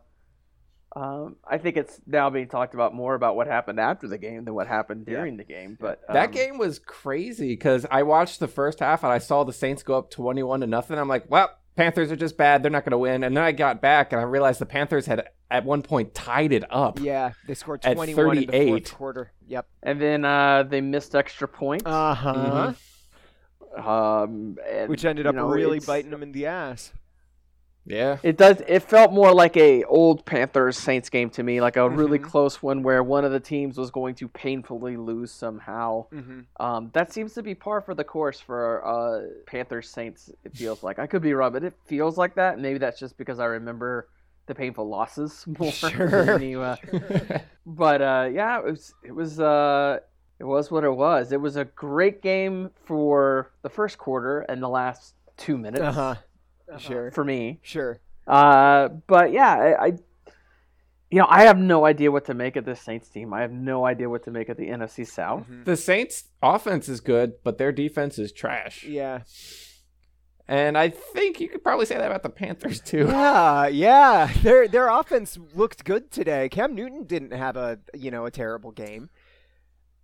um, 0.95 1.35
I 1.45 1.57
think 1.57 1.75
it's 1.75 1.99
now 2.07 2.29
being 2.29 2.47
talked 2.47 2.73
about 2.73 2.93
more 2.93 3.15
about 3.15 3.35
what 3.35 3.47
happened 3.47 3.79
after 3.79 4.07
the 4.07 4.17
game 4.17 4.45
than 4.45 4.53
what 4.53 4.67
happened 4.67 5.05
during 5.05 5.35
the 5.35 5.43
game. 5.43 5.77
But 5.79 6.01
that 6.07 6.29
um, 6.29 6.31
game 6.31 6.57
was 6.57 6.79
crazy 6.79 7.49
because 7.49 7.85
I 7.91 8.03
watched 8.03 8.39
the 8.39 8.47
first 8.47 8.79
half 8.79 9.03
and 9.03 9.11
I 9.11 9.17
saw 9.17 9.43
the 9.43 9.51
Saints 9.51 9.83
go 9.83 9.97
up 9.97 10.09
21 10.09 10.61
to 10.61 10.67
nothing. 10.67 10.97
I'm 10.97 11.09
like, 11.09 11.29
well, 11.29 11.49
Panthers 11.75 12.11
are 12.11 12.15
just 12.15 12.37
bad. 12.37 12.63
They're 12.63 12.71
not 12.71 12.85
going 12.85 12.91
to 12.91 12.97
win. 12.97 13.25
And 13.25 13.35
then 13.35 13.43
I 13.43 13.51
got 13.51 13.81
back 13.81 14.13
and 14.13 14.21
I 14.21 14.23
realized 14.23 14.61
the 14.61 14.65
Panthers 14.65 15.05
had 15.05 15.27
at 15.51 15.65
one 15.65 15.81
point 15.81 16.13
tied 16.13 16.53
it 16.53 16.63
up. 16.69 16.99
Yeah, 17.01 17.33
they 17.45 17.55
scored 17.55 17.85
At 17.85 17.95
21 17.95 18.37
in 18.37 18.45
the 18.45 18.45
38. 18.47 18.67
fourth 18.69 18.97
quarter. 18.97 19.31
Yep. 19.47 19.67
and 19.83 20.01
then 20.01 20.23
uh, 20.25 20.63
they 20.63 20.79
missed 20.79 21.13
extra 21.13 21.47
points. 21.47 21.85
Uh 21.85 22.15
huh. 22.15 22.73
um, 23.77 24.57
and, 24.65 24.89
Which 24.89 25.03
ended 25.03 25.27
up 25.27 25.35
know, 25.35 25.47
really 25.47 25.81
biting 25.81 26.11
them 26.11 26.23
in 26.23 26.31
the 26.31 26.45
ass. 26.45 26.93
Yeah. 27.85 28.17
It 28.23 28.37
does. 28.37 28.61
It 28.67 28.79
felt 28.81 29.13
more 29.13 29.31
like 29.33 29.55
a 29.57 29.83
old 29.83 30.25
Panthers 30.25 30.77
Saints 30.77 31.09
game 31.09 31.29
to 31.31 31.43
me, 31.43 31.61
like 31.61 31.77
a 31.77 31.87
really 31.89 32.17
Mhm. 32.19 32.23
close 32.23 32.63
one 32.63 32.81
where 32.81 33.03
one 33.03 33.23
of 33.25 33.31
the 33.31 33.39
teams 33.39 33.77
was 33.77 33.91
going 33.91 34.15
to 34.15 34.27
painfully 34.27 34.97
lose 34.97 35.31
somehow. 35.31 36.07
Mm-hmm. 36.11 36.39
Um, 36.65 36.89
that 36.93 37.13
seems 37.13 37.33
to 37.35 37.43
be 37.43 37.53
par 37.53 37.81
for 37.81 37.93
the 37.93 38.03
course 38.03 38.39
for 38.39 38.85
uh, 38.85 39.27
Panthers 39.45 39.89
Saints. 39.89 40.31
It 40.43 40.55
feels 40.55 40.81
like 40.81 40.97
I 40.97 41.05
could 41.05 41.21
be 41.21 41.33
wrong, 41.33 41.53
but 41.53 41.63
it 41.63 41.73
feels 41.85 42.17
like 42.17 42.35
that. 42.35 42.59
Maybe 42.59 42.79
that's 42.79 42.99
just 42.99 43.17
because 43.17 43.39
I 43.39 43.45
remember 43.45 44.09
the 44.47 44.55
painful 44.55 44.87
losses 44.87 45.45
more. 45.59 45.71
Sure. 45.71 46.25
than 46.25 46.41
you, 46.41 46.61
uh, 46.61 46.75
but 47.65 48.01
uh, 48.01 48.29
yeah, 48.31 48.59
it 48.59 48.65
was. 48.65 48.93
It 49.03 49.11
was. 49.11 49.39
Uh, 49.39 49.99
it 50.39 50.43
was 50.43 50.69
what 50.69 50.83
it 50.83 50.91
was. 50.93 51.31
It 51.31 51.39
was 51.39 51.55
a 51.55 51.65
great 51.65 52.21
game 52.21 52.71
for 52.85 53.51
the 53.61 53.69
first 53.69 53.97
quarter 53.97 54.41
and 54.41 54.61
the 54.61 54.67
last 54.67 55.13
two 55.37 55.57
minutes 55.57 55.81
Uh 55.81 56.15
huh. 56.69 56.77
Sure. 56.77 57.11
for 57.11 57.23
me. 57.23 57.59
Sure. 57.63 57.99
Uh, 58.27 58.89
but 59.07 59.31
yeah, 59.31 59.53
I, 59.79 59.85
I, 59.85 59.93
you 61.11 61.19
know, 61.19 61.27
I 61.29 61.43
have 61.43 61.57
no 61.57 61.85
idea 61.85 62.11
what 62.11 62.25
to 62.25 62.33
make 62.33 62.55
of 62.55 62.65
this 62.65 62.81
Saints 62.81 63.07
team. 63.09 63.33
I 63.33 63.41
have 63.41 63.51
no 63.51 63.85
idea 63.85 64.09
what 64.09 64.23
to 64.23 64.31
make 64.31 64.49
of 64.49 64.57
the 64.57 64.67
NFC 64.67 65.05
South. 65.07 65.45
Mhm. 65.49 65.65
the 65.65 65.77
Saints 65.77 66.25
offense 66.41 66.89
is 66.89 66.99
good, 67.01 67.33
but 67.43 67.57
their 67.57 67.71
defense 67.71 68.17
is 68.17 68.31
trash. 68.31 68.83
Yeah. 68.83 69.21
And 70.47 70.77
I 70.77 70.89
think 70.89 71.39
you 71.39 71.47
could 71.49 71.63
probably 71.63 71.85
say 71.87 71.95
that 71.97 72.05
about 72.05 72.21
the 72.23 72.29
Panthers 72.29 72.79
too. 72.79 73.07
Yeah, 73.09 73.67
yeah. 73.67 74.31
Their 74.43 74.67
their 74.67 74.89
offense 74.89 75.37
looked 75.55 75.83
good 75.85 76.11
today. 76.11 76.49
Cam 76.49 76.75
Newton 76.75 77.05
didn't 77.05 77.31
have 77.31 77.55
a 77.57 77.79
you 77.95 78.11
know 78.11 78.25
a 78.25 78.31
terrible 78.31 78.71
game, 78.71 79.09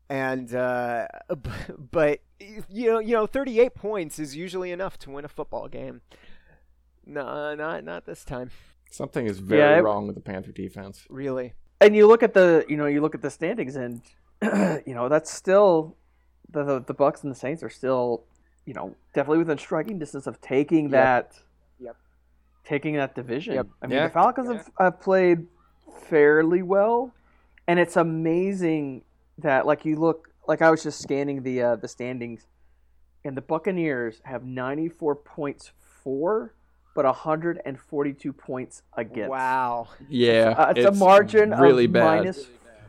and 0.10 0.54
uh, 0.56 1.08
but 1.92 2.22
you 2.40 2.92
know 2.92 3.00
you 3.00 3.14
know 3.14 3.28
thirty 3.28 3.60
eight 3.60 3.76
points 3.76 4.18
is 4.18 4.36
usually 4.36 4.72
enough 4.72 4.98
to 5.00 5.12
win 5.12 5.26
a 5.26 5.28
football 5.30 5.68
game. 5.68 6.02
No, 7.06 7.56
not 7.56 7.84
not 7.84 8.06
this 8.06 8.24
time. 8.24 8.52
Something 8.90 9.26
is 9.26 9.40
very 9.40 9.62
Yeah, 9.62 9.78
it- 9.78 9.82
wrong 9.82 10.06
with 10.08 10.16
the 10.16 10.22
Panther 10.22 10.52
defense. 10.52 11.06
Really. 11.10 11.54
And 11.80 11.96
you 11.96 12.08
look 12.08 12.22
at 12.22 12.34
the, 12.34 12.64
you 12.70 12.78
know, 12.78 12.86
you 12.86 13.02
look 13.02 13.16
at 13.16 13.22
the 13.22 13.32
standings, 13.32 13.76
and 13.76 14.02
you 14.86 14.94
know 14.94 15.10
that's 15.10 15.32
still 15.32 15.96
the 16.50 16.64
the, 16.64 16.80
the 16.82 16.94
Bucks 16.94 17.24
and 17.24 17.32
the 17.32 17.36
Saints 17.36 17.64
are 17.64 17.70
still, 17.70 18.24
you 18.66 18.74
know, 18.74 18.96
definitely 19.14 19.40
within 19.40 19.58
striking 19.58 19.98
distance 19.98 20.28
of 20.28 20.40
taking 20.42 20.86
Yep. 20.86 20.92
that, 20.92 21.40
Yep. 21.80 21.96
taking 22.66 22.96
that 22.96 23.16
division. 23.16 23.56
Yep. 23.56 23.68
I 23.82 23.88
mean, 23.88 23.98
Yeah. 23.98 24.08
the 24.08 24.14
Falcons 24.14 24.50
have, 24.52 24.70
have 24.78 25.00
played 25.02 25.48
fairly 26.04 26.62
well, 26.62 27.12
and 27.68 27.80
it's 27.80 27.96
amazing 27.98 29.04
that 29.40 29.66
like 29.66 29.86
you 29.86 29.96
look 29.96 30.30
like 30.48 30.62
I 30.62 30.70
was 30.70 30.84
just 30.84 31.02
scanning 31.02 31.42
the 31.44 31.62
uh, 31.64 31.76
the 31.78 31.88
standings, 31.88 32.46
and 33.26 33.36
the 33.36 33.42
Buccaneers 33.42 34.22
have 34.26 34.44
ninety 34.44 34.88
four 34.90 35.16
points 35.16 35.72
for, 36.04 36.54
but 36.94 37.06
hundred 37.06 37.62
and 37.66 37.80
forty 37.80 38.14
two 38.14 38.34
points 38.34 38.84
against. 38.98 39.30
Wow. 39.30 39.88
Yeah, 40.10 40.54
Uh, 40.58 40.74
it's, 40.76 40.86
a 40.86 40.92
margin 40.92 41.52
really 41.52 41.86
of 41.86 41.94
bad. 41.94 42.04
minus 42.04 42.46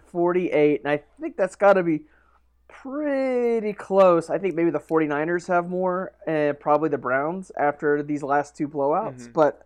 48, 0.06 0.80
and 0.84 0.90
I 0.90 1.02
think 1.20 1.36
that's 1.36 1.56
got 1.56 1.74
to 1.74 1.82
be 1.82 2.02
pretty 2.68 3.72
close. 3.72 4.28
I 4.30 4.38
think 4.38 4.54
maybe 4.54 4.70
the 4.70 4.80
49ers 4.80 5.46
have 5.48 5.68
more, 5.68 6.12
and 6.26 6.58
probably 6.58 6.88
the 6.88 6.98
Browns 6.98 7.50
after 7.56 8.02
these 8.02 8.22
last 8.22 8.56
two 8.56 8.68
blowouts. 8.68 9.28
Mhm. 9.28 9.32
But 9.32 9.62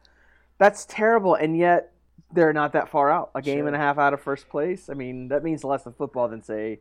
that's 0.58 0.84
terrible, 0.86 1.34
and 1.34 1.56
yet 1.56 1.92
they're 2.32 2.52
not 2.52 2.72
that 2.72 2.88
far 2.88 3.10
out. 3.10 3.30
A 3.34 3.42
game 3.42 3.58
Sure. 3.60 3.66
and 3.68 3.76
a 3.76 3.78
half 3.78 3.98
out 3.98 4.12
of 4.12 4.20
first 4.20 4.48
place. 4.48 4.88
I 4.90 4.94
mean, 4.94 5.28
that 5.28 5.42
means 5.44 5.64
less 5.64 5.86
in 5.86 5.92
football 5.92 6.28
than 6.28 6.42
say 6.42 6.80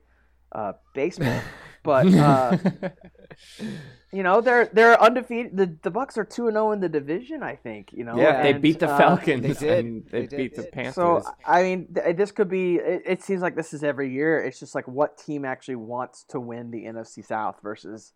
uh, 0.51 0.73
baseball. 0.93 1.39
but 1.85 2.13
uh, 2.13 2.57
you 4.11 4.23
know, 4.23 4.41
they're 4.41 4.65
they're 4.73 5.01
undefeated. 5.01 5.55
The 5.55 5.75
the 5.81 5.91
Bucks 5.91 6.17
are 6.17 6.25
two 6.25 6.47
and 6.47 6.55
zero 6.55 6.71
in 6.71 6.79
the 6.79 6.89
division. 6.89 7.43
I 7.43 7.55
think. 7.55 7.91
You 7.93 8.03
know. 8.03 8.17
yeah, 8.17 8.41
they 8.43 8.53
beat 8.53 8.79
the 8.79 8.89
uh, 8.89 8.97
Falcons. 8.97 9.41
they 9.59 9.67
did. 9.67 9.85
And 9.85 10.05
they, 10.09 10.21
They 10.21 10.27
did. 10.27 10.37
beat 10.37 10.55
the 10.55 10.63
Panthers. 10.63 10.95
so 10.95 11.23
I 11.45 11.63
mean, 11.63 11.87
th- 11.93 12.15
this 12.17 12.31
could 12.31 12.49
be. 12.49 12.75
It, 12.75 13.03
it 13.05 13.23
seems 13.23 13.41
like 13.41 13.55
this 13.55 13.73
is 13.73 13.83
every 13.83 14.11
year. 14.11 14.39
It's 14.43 14.59
just 14.59 14.75
like 14.75 14.87
what 14.87 15.17
team 15.17 15.45
actually 15.45 15.75
wants 15.77 16.23
to 16.29 16.39
win 16.39 16.71
the 16.71 16.85
NFC 16.85 17.25
South 17.25 17.57
versus 17.63 18.13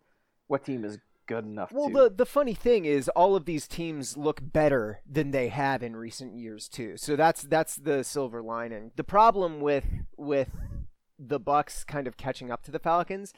what 0.48 0.64
team 0.64 0.84
is 0.84 0.98
good 1.26 1.44
enough 1.44 1.70
Well, 1.70 1.88
to. 1.88 1.94
the 1.94 2.10
the 2.16 2.26
funny 2.26 2.54
thing 2.54 2.86
is, 2.86 3.08
all 3.10 3.36
of 3.36 3.44
these 3.44 3.68
teams 3.68 4.16
look 4.16 4.40
better 4.42 5.00
than 5.08 5.30
they 5.30 5.46
have 5.48 5.80
in 5.82 5.94
recent 5.94 6.34
years 6.34 6.66
too. 6.68 6.96
So 6.96 7.14
that's 7.14 7.42
that's 7.42 7.76
the 7.76 8.02
silver 8.02 8.42
lining. 8.42 8.90
The 8.96 9.04
problem 9.04 9.60
with 9.60 9.84
with 10.16 10.48
the 11.24 11.38
Bucks 11.38 11.84
kind 11.84 12.06
of 12.06 12.16
catching 12.16 12.50
up 12.50 12.62
to 12.64 12.70
the 12.70 12.78
Falcons 12.78 13.32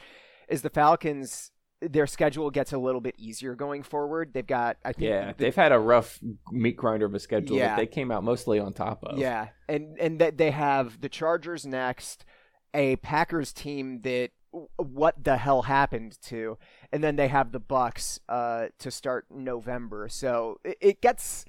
is 0.49 0.62
the 0.62 0.71
Falcons 0.71 1.51
their 1.81 2.07
schedule 2.07 2.49
gets 2.53 2.73
a 2.73 2.79
little 2.79 3.01
bit 3.01 3.16
easier 3.18 3.57
going 3.57 3.83
forward. 3.83 4.33
They've 4.33 4.47
got 4.47 4.77
I 4.85 4.92
think 4.92 5.09
yeah, 5.11 5.33
the- 5.33 5.35
they've 5.45 5.55
had 5.57 5.73
a 5.73 5.81
rough 5.81 6.21
meat 6.53 6.77
grinder 6.77 7.07
of 7.07 7.14
a 7.14 7.18
schedule 7.18 7.57
Yeah. 7.57 7.71
that 7.71 7.77
they 7.77 7.87
came 7.88 8.12
out 8.12 8.23
mostly 8.23 8.61
on 8.61 8.73
top 8.73 9.03
of. 9.03 9.18
Yeah, 9.18 9.49
and 9.68 9.99
and 9.99 10.21
that 10.21 10.38
they 10.38 10.53
have 10.53 11.01
the 11.01 11.09
Chargers 11.09 11.66
next, 11.66 12.25
a 12.73 12.95
Packers 12.97 13.53
team 13.53 14.03
that 14.03 14.31
what 14.77 15.25
the 15.25 15.38
hell 15.38 15.62
happened 15.62 16.16
to, 16.23 16.57
and 16.92 17.03
then 17.03 17.16
they 17.16 17.27
have 17.29 17.51
the 17.51 17.59
Bucks 17.59 18.21
uh, 18.29 18.66
to 18.79 18.90
start 18.92 19.25
November. 19.31 20.09
So 20.09 20.61
it, 20.62 20.77
it 20.81 21.01
gets 21.01 21.45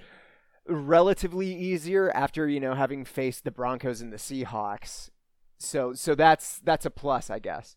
relatively 0.66 1.54
easier 1.54 2.10
after 2.16 2.48
you 2.48 2.60
know 2.60 2.74
having 2.74 3.06
faced 3.06 3.44
the 3.44 3.52
Broncos 3.52 4.02
and 4.02 4.12
the 4.12 4.18
Seahawks. 4.18 5.10
So 5.64 5.94
so 5.94 6.16
that's 6.16 6.60
that's 6.60 6.86
a 6.86 6.90
plus, 6.92 7.30
I 7.30 7.40
guess. 7.40 7.76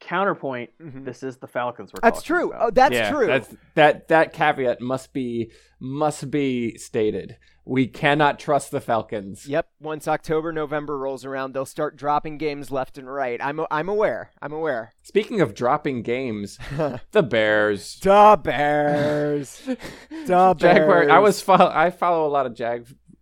Counterpoint: 0.00 0.70
Mhm. 0.82 1.04
This 1.04 1.22
is 1.22 1.38
the 1.38 1.46
Falcons. 1.46 1.90
We're 1.92 2.00
That's 2.02 2.18
talking 2.22 2.26
true. 2.36 2.50
about. 2.50 2.62
Oh, 2.66 2.70
that's 2.70 2.92
Yeah, 2.94 3.10
true. 3.10 3.26
That's, 3.26 3.54
that 3.74 4.08
that 4.08 4.32
caveat 4.34 4.80
must 4.80 5.12
be 5.12 5.50
must 5.80 6.30
be 6.30 6.76
stated. 6.76 7.38
We 7.64 7.86
cannot 7.86 8.38
trust 8.38 8.70
the 8.70 8.80
Falcons. 8.82 9.46
Yep. 9.46 9.66
Once 9.80 10.06
October, 10.06 10.52
November 10.52 10.98
rolls 10.98 11.24
around, 11.24 11.54
they'll 11.54 11.64
start 11.64 11.96
dropping 11.96 12.36
games 12.36 12.70
left 12.70 12.98
and 12.98 13.10
right. 13.10 13.40
I'm 13.42 13.60
I'm 13.70 13.88
aware. 13.88 14.30
I'm 14.42 14.52
aware. 14.52 14.92
Speaking 15.02 15.40
of 15.40 15.54
dropping 15.54 16.02
games, 16.02 16.58
the 17.12 17.22
Bears. 17.22 17.94
Da 18.00 18.36
Bears. 18.36 19.62
Da 20.26 20.52
Bears. 20.52 20.76
Jaguar. 20.76 21.08
I 21.10 21.18
was 21.20 21.40
follow. 21.40 21.70
I 21.72 21.90
follow 21.90 22.26
a 22.26 22.28
lot 22.30 22.44
of 22.44 22.54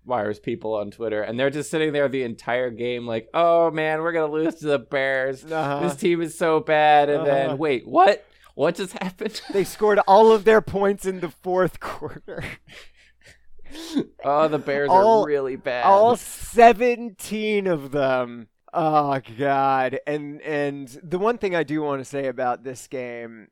Jaguars 0.05 0.39
people 0.41 0.75
on 0.75 0.91
Twitter, 0.91 1.23
and 1.23 1.39
they're 1.39 1.51
just 1.51 1.71
sitting 1.71 1.93
there 1.93 2.09
the 2.09 2.23
entire 2.25 2.71
game, 2.71 3.07
like, 3.07 3.29
"Oh 3.35 3.71
man, 3.71 4.01
we're 4.03 4.13
gonna 4.13 4.33
lose 4.33 4.57
to 4.57 4.67
the 4.67 4.79
Bears. 4.79 5.45
Uh-huh. 5.45 5.81
This 5.81 5.97
team 5.97 6.21
is 6.21 6.37
so 6.37 6.61
bad." 6.61 7.09
And 7.09 7.23
Uh-huh. 7.23 7.31
then, 7.31 7.59
wait, 7.59 7.87
what? 7.87 8.25
What 8.55 8.75
just 8.75 8.93
happened? 8.99 9.41
They 9.53 9.65
scored 9.65 9.99
all 10.07 10.33
of 10.33 10.45
their 10.45 10.61
points 10.61 11.07
in 11.07 11.21
the 11.21 11.31
fourth 11.31 11.81
quarter. 11.81 12.45
oh, 14.25 14.49
the 14.49 14.59
Bears 14.59 14.91
All- 14.91 15.23
are 15.23 15.27
really 15.27 15.57
bad. 15.57 15.85
all 15.85 16.17
17 16.17 17.67
of 17.67 17.91
them. 17.93 18.49
Oh 18.75 19.21
god. 19.39 19.99
And 20.07 20.41
and 20.41 20.89
the 21.03 21.19
one 21.19 21.37
thing 21.37 21.55
I 21.55 21.63
do 21.63 21.83
want 21.83 22.01
to 22.01 22.07
say 22.07 22.27
about 22.27 22.65
this 22.65 22.87
game, 22.87 23.49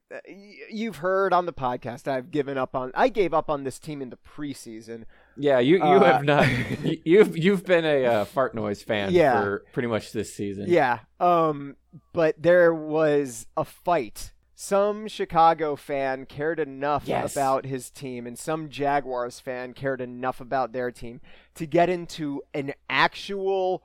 you've 0.71 0.97
heard 0.97 1.35
on 1.35 1.45
the 1.45 1.53
podcast 1.53 2.09
I've 2.09 2.31
given 2.31 2.57
up 2.57 2.75
on 2.75 2.91
I 2.95 3.09
gave 3.09 3.35
up 3.35 3.51
on 3.51 3.65
this 3.65 3.79
team 3.79 4.01
in 4.01 4.09
the 4.09 4.17
preseason. 4.17 5.05
Yeah, 5.41 5.59
you 5.59 5.77
you 5.77 5.83
Uh, 5.83 6.05
have 6.05 6.25
not. 6.25 6.47
you- 6.85 7.01
You've 7.05 7.37
you've 7.37 7.65
been 7.65 7.85
a 7.85 8.05
uh, 8.05 8.25
fart 8.27 8.55
noise 8.55 8.83
fan 8.83 9.13
Yeah. 9.13 9.41
for 9.43 9.65
pretty 9.73 9.89
much 9.89 10.13
this 10.13 10.33
season. 10.35 10.67
Yeah. 10.69 11.01
Um 11.19 11.77
but 12.13 12.41
there 12.41 12.73
was 12.75 13.47
a 13.57 13.65
fight. 13.65 14.33
Some 14.55 15.09
Chicago 15.09 15.75
fan 15.77 16.27
cared 16.27 16.61
enough 16.61 17.05
Yes. 17.07 17.33
about 17.33 17.65
his 17.65 17.91
team 17.91 18.27
and 18.27 18.39
some 18.39 18.69
Jaguars 18.69 19.41
fan 19.41 19.73
cared 19.73 20.01
enough 20.03 20.41
about 20.41 20.73
their 20.73 20.91
team 20.91 21.21
to 21.55 21.67
get 21.67 21.89
into 21.89 22.43
an 22.53 22.75
actual 22.91 23.83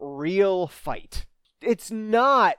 real 0.00 0.66
fight. 0.66 1.26
It's 1.62 1.90
not 1.90 2.56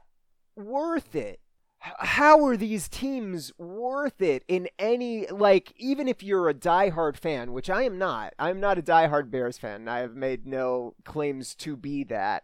worth 0.55 1.13
it. 1.15 1.39
How 1.79 2.43
are 2.45 2.57
these 2.57 2.89
teams 2.89 3.51
worth 3.57 4.21
it 4.21 4.43
in 4.47 4.67
any 4.79 5.27
like 5.27 5.71
even 5.77 6.07
if 6.07 6.23
you're 6.23 6.49
a 6.49 6.53
diehard 6.53 7.17
fan, 7.17 7.53
which 7.53 7.69
I 7.69 7.83
am 7.83 7.97
not. 7.97 8.33
I'm 8.39 8.59
not 8.59 8.77
a 8.77 8.81
diehard 8.81 9.29
Bears 9.31 9.57
fan. 9.57 9.87
I 9.87 9.99
have 9.99 10.15
made 10.15 10.45
no 10.47 10.95
claims 11.05 11.53
to 11.55 11.77
be 11.77 12.03
that. 12.05 12.43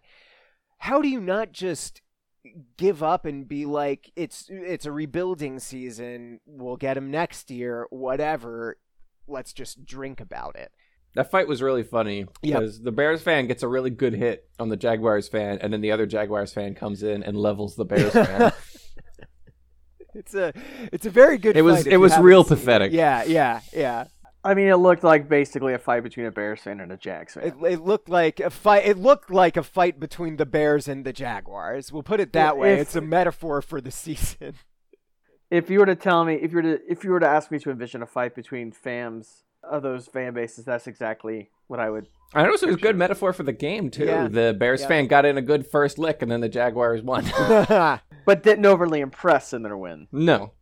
How 0.77 1.01
do 1.01 1.07
you 1.09 1.19
not 1.19 1.51
just 1.51 2.01
give 2.77 3.01
up 3.01 3.25
and 3.25 3.47
be 3.47 3.65
like 3.65 4.11
it's 4.15 4.45
it's 4.49 4.85
a 4.85 4.91
rebuilding 4.91 5.59
season, 5.59 6.39
we'll 6.45 6.77
get 6.77 6.97
him 6.97 7.09
next 7.09 7.49
year, 7.49 7.87
whatever. 7.89 8.77
Let's 9.27 9.53
just 9.53 9.85
drink 9.85 10.19
about 10.21 10.55
it. 10.57 10.71
That 11.15 11.31
fight 11.31 11.47
was 11.47 11.61
really 11.61 11.83
funny 11.83 12.19
Yep. 12.19 12.29
because 12.41 12.81
the 12.81 12.91
Bears 12.91 13.21
fan 13.21 13.47
gets 13.47 13.63
a 13.63 13.67
really 13.67 13.91
good 13.91 14.13
hit 14.13 14.49
on 14.59 14.69
the 14.69 14.75
Jaguars 14.77 15.27
fan, 15.27 15.59
and 15.61 15.71
then 15.71 15.81
the 15.81 15.91
other 15.91 16.05
Jaguars 16.05 16.53
fan 16.53 16.75
comes 16.75 17.03
in 17.03 17.23
and 17.23 17.37
levels 17.37 17.75
the 17.75 17.85
Bears 17.85 18.13
fan. 18.13 18.51
It's 20.21 20.33
a 20.35 20.53
it's 20.91 21.05
a 21.05 21.09
very 21.09 21.37
good 21.37 21.57
It 21.57 21.61
was- 21.63 21.83
fight 21.83 21.93
it 21.93 21.97
was 21.97 22.17
real 22.17 22.43
seen 22.43 22.53
it. 22.53 22.59
pathetic. 22.59 22.91
Yeah, 22.93 23.23
yeah, 23.23 23.61
yeah. 23.73 24.05
I 24.45 24.55
mean, 24.55 24.67
it 24.67 24.75
looked 24.75 25.05
like 25.05 25.29
basically 25.29 25.73
a 25.73 25.79
fight 25.79 26.03
between 26.03 26.25
a 26.25 26.31
Bears 26.31 26.59
fan 26.59 26.81
and 26.81 26.91
a 26.91 26.97
Jags 26.97 27.35
fan. 27.35 27.43
It, 27.45 27.53
it 27.65 27.79
looked 27.81 28.09
like 28.09 28.41
a 28.41 28.49
fight. 28.49 28.85
It 28.85 28.97
looked 28.97 29.31
like 29.31 29.55
a 29.55 29.63
fight 29.63 30.01
between 30.01 30.35
the 30.35 30.45
Bears 30.45 30.87
and 30.89 31.05
the 31.05 31.13
Jaguars. 31.13 31.93
We'll 31.93 32.03
put 32.03 32.19
it 32.19 32.33
that 32.33 32.57
Well, 32.57 32.67
way. 32.69 32.79
It's 32.79 32.93
a 32.95 32.99
metaphor 33.01 33.61
for 33.61 33.79
the 33.79 33.89
season. 33.91 34.55
if 35.49 35.69
you 35.69 35.79
were 35.79 35.85
to 35.85 35.95
tell 35.95 36.25
me, 36.25 36.33
if 36.35 36.51
you 36.51 36.57
were 36.57 36.61
to, 36.63 36.79
if 36.89 37.05
you 37.05 37.11
were 37.11 37.21
to 37.21 37.27
ask 37.27 37.51
me 37.51 37.59
to 37.59 37.71
envision 37.71 38.01
a 38.01 38.05
fight 38.05 38.35
between 38.35 38.73
fans 38.73 39.43
of 39.63 39.81
those 39.83 40.07
fan 40.07 40.33
bases, 40.33 40.65
that's 40.65 40.87
exactly 40.87 41.49
what 41.67 41.79
I 41.79 41.89
would. 41.89 42.07
I 42.33 42.43
noticed 42.43 42.63
it 42.63 42.67
was 42.67 42.75
a 42.75 42.79
good 42.79 42.95
metaphor 42.97 43.31
for 43.33 43.43
the 43.43 43.51
game 43.53 43.89
too. 43.89 44.05
Yeah. 44.05 44.27
The 44.27 44.55
Bears 44.57 44.81
Yeah. 44.81 44.87
fan 44.87 45.07
got 45.07 45.25
in 45.25 45.37
a 45.37 45.41
good 45.41 45.67
first 45.67 45.97
lick, 45.99 46.21
and 46.21 46.31
then 46.31 46.41
the 46.41 46.49
Jaguars 46.49 47.01
won. 47.01 47.25
But 48.25 48.41
didn't 48.41 48.65
overly 48.65 49.01
impress 49.01 49.51
in 49.51 49.63
their 49.63 49.75
win. 49.77 50.07
no, 50.11 50.53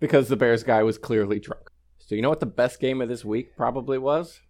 because 0.00 0.28
the 0.28 0.36
Bears 0.36 0.62
guy 0.64 0.82
was 0.82 0.96
clearly 0.96 1.38
drunk. 1.38 1.68
So 1.98 2.14
you 2.14 2.22
know 2.22 2.30
what 2.30 2.40
the 2.40 2.46
best 2.46 2.80
game 2.80 3.00
of 3.02 3.08
this 3.08 3.22
week 3.24 3.54
probably 3.56 3.98
was? 3.98 4.40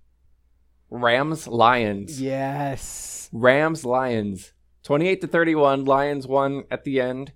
Rams 0.91 1.49
Lions. 1.49 2.21
yes. 2.21 3.29
Rams 3.33 3.85
Lions. 3.85 4.53
28 4.85 5.21
to 5.23 5.27
31 5.27 5.85
Lions 5.85 6.27
won 6.27 6.65
at 6.71 6.85
the 6.85 7.01
end. 7.01 7.33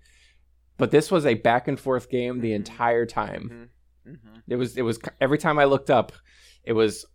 But 0.78 0.90
this 0.90 1.10
was 1.10 1.24
a 1.24 1.34
back 1.34 1.68
and 1.68 1.78
forth 1.80 2.10
game 2.10 2.40
the 2.40 2.52
entire 2.52 3.06
time. 3.06 3.70
Mm-hmm. 4.06 4.34
It 4.48 4.56
was 4.56 4.76
it 4.76 4.82
was 4.82 4.98
every 5.20 5.38
time 5.38 5.58
I 5.58 5.64
looked 5.64 5.90
up, 5.90 6.12
it 6.66 6.72
was 6.72 7.06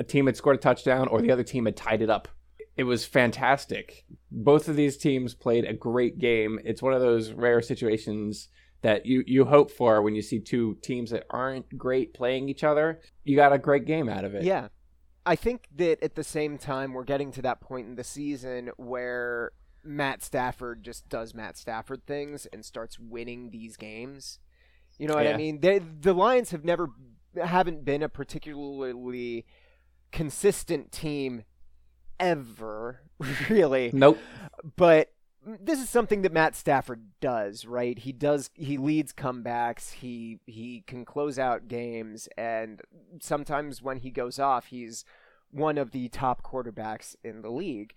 a 0.00 0.04
team 0.04 0.26
had 0.26 0.36
scored 0.36 0.56
a 0.56 0.60
touchdown 0.60 1.08
or 1.08 1.20
the 1.20 1.30
other 1.30 1.44
team 1.44 1.66
had 1.66 1.76
tied 1.76 2.02
it 2.02 2.10
up. 2.10 2.28
It 2.76 2.84
was 2.84 3.04
fantastic. 3.04 4.04
Both 4.30 4.68
of 4.68 4.76
these 4.76 4.96
teams 4.96 5.34
played 5.34 5.64
a 5.64 5.72
great 5.72 6.18
game. 6.18 6.60
It's 6.64 6.82
one 6.82 6.92
of 6.92 7.00
those 7.00 7.32
rare 7.32 7.60
situations 7.60 8.48
that 8.82 9.04
you 9.04 9.24
you 9.26 9.44
hope 9.44 9.72
for 9.72 10.00
when 10.02 10.14
you 10.14 10.22
see 10.22 10.38
two 10.38 10.76
teams 10.82 11.10
that 11.10 11.26
aren't 11.30 11.76
great 11.76 12.14
playing 12.14 12.48
each 12.48 12.62
other. 12.62 13.00
You 13.24 13.34
got 13.34 13.52
a 13.52 13.58
great 13.58 13.84
game 13.84 14.08
out 14.08 14.24
of 14.24 14.34
it. 14.34 14.44
Yeah. 14.44 14.68
I 15.26 15.34
think 15.36 15.66
that 15.76 16.02
at 16.02 16.14
the 16.14 16.24
same 16.24 16.56
time, 16.56 16.94
we're 16.94 17.04
getting 17.04 17.32
to 17.32 17.42
that 17.42 17.60
point 17.60 17.88
in 17.88 17.96
the 17.96 18.04
season 18.04 18.70
where 18.76 19.52
Matt 19.84 20.22
Stafford 20.22 20.84
just 20.84 21.08
does 21.08 21.34
Matt 21.34 21.58
Stafford 21.58 22.06
things 22.06 22.46
and 22.46 22.64
starts 22.64 22.98
winning 22.98 23.50
these 23.50 23.76
games. 23.76 24.38
You 24.98 25.06
know 25.06 25.14
what 25.14 25.26
I 25.26 25.36
mean? 25.36 25.60
They, 25.60 25.80
the 25.80 26.14
Lions 26.14 26.50
have 26.50 26.64
never 26.64 26.90
haven't 27.44 27.84
been 27.84 28.02
a 28.02 28.08
particularly 28.08 29.44
consistent 30.12 30.92
team 30.92 31.44
ever, 32.18 33.00
really 33.48 33.90
Nope. 33.92 34.18
but 34.76 35.12
this 35.44 35.80
is 35.80 35.88
something 35.88 36.22
that 36.22 36.32
Matt 36.32 36.54
Stafford 36.56 37.02
does, 37.20 37.64
right? 37.64 37.98
He 37.98 38.12
does 38.12 38.50
he 38.54 38.76
leads 38.76 39.12
comebacks, 39.12 39.92
he 39.92 40.40
he 40.46 40.82
can 40.86 41.04
close 41.04 41.38
out 41.38 41.68
games 41.68 42.28
and 42.36 42.82
sometimes 43.20 43.80
when 43.82 43.98
he 43.98 44.10
goes 44.10 44.38
off, 44.38 44.66
he's 44.66 45.04
one 45.50 45.78
of 45.78 45.92
the 45.92 46.08
top 46.08 46.42
quarterbacks 46.42 47.16
in 47.24 47.42
the 47.42 47.50
league. 47.50 47.94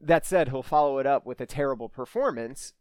That 0.00 0.24
said, 0.26 0.48
he'll 0.48 0.62
follow 0.62 0.98
it 0.98 1.06
up 1.06 1.26
with 1.26 1.40
a 1.40 1.46
terrible 1.46 1.88
performance, 1.88 2.72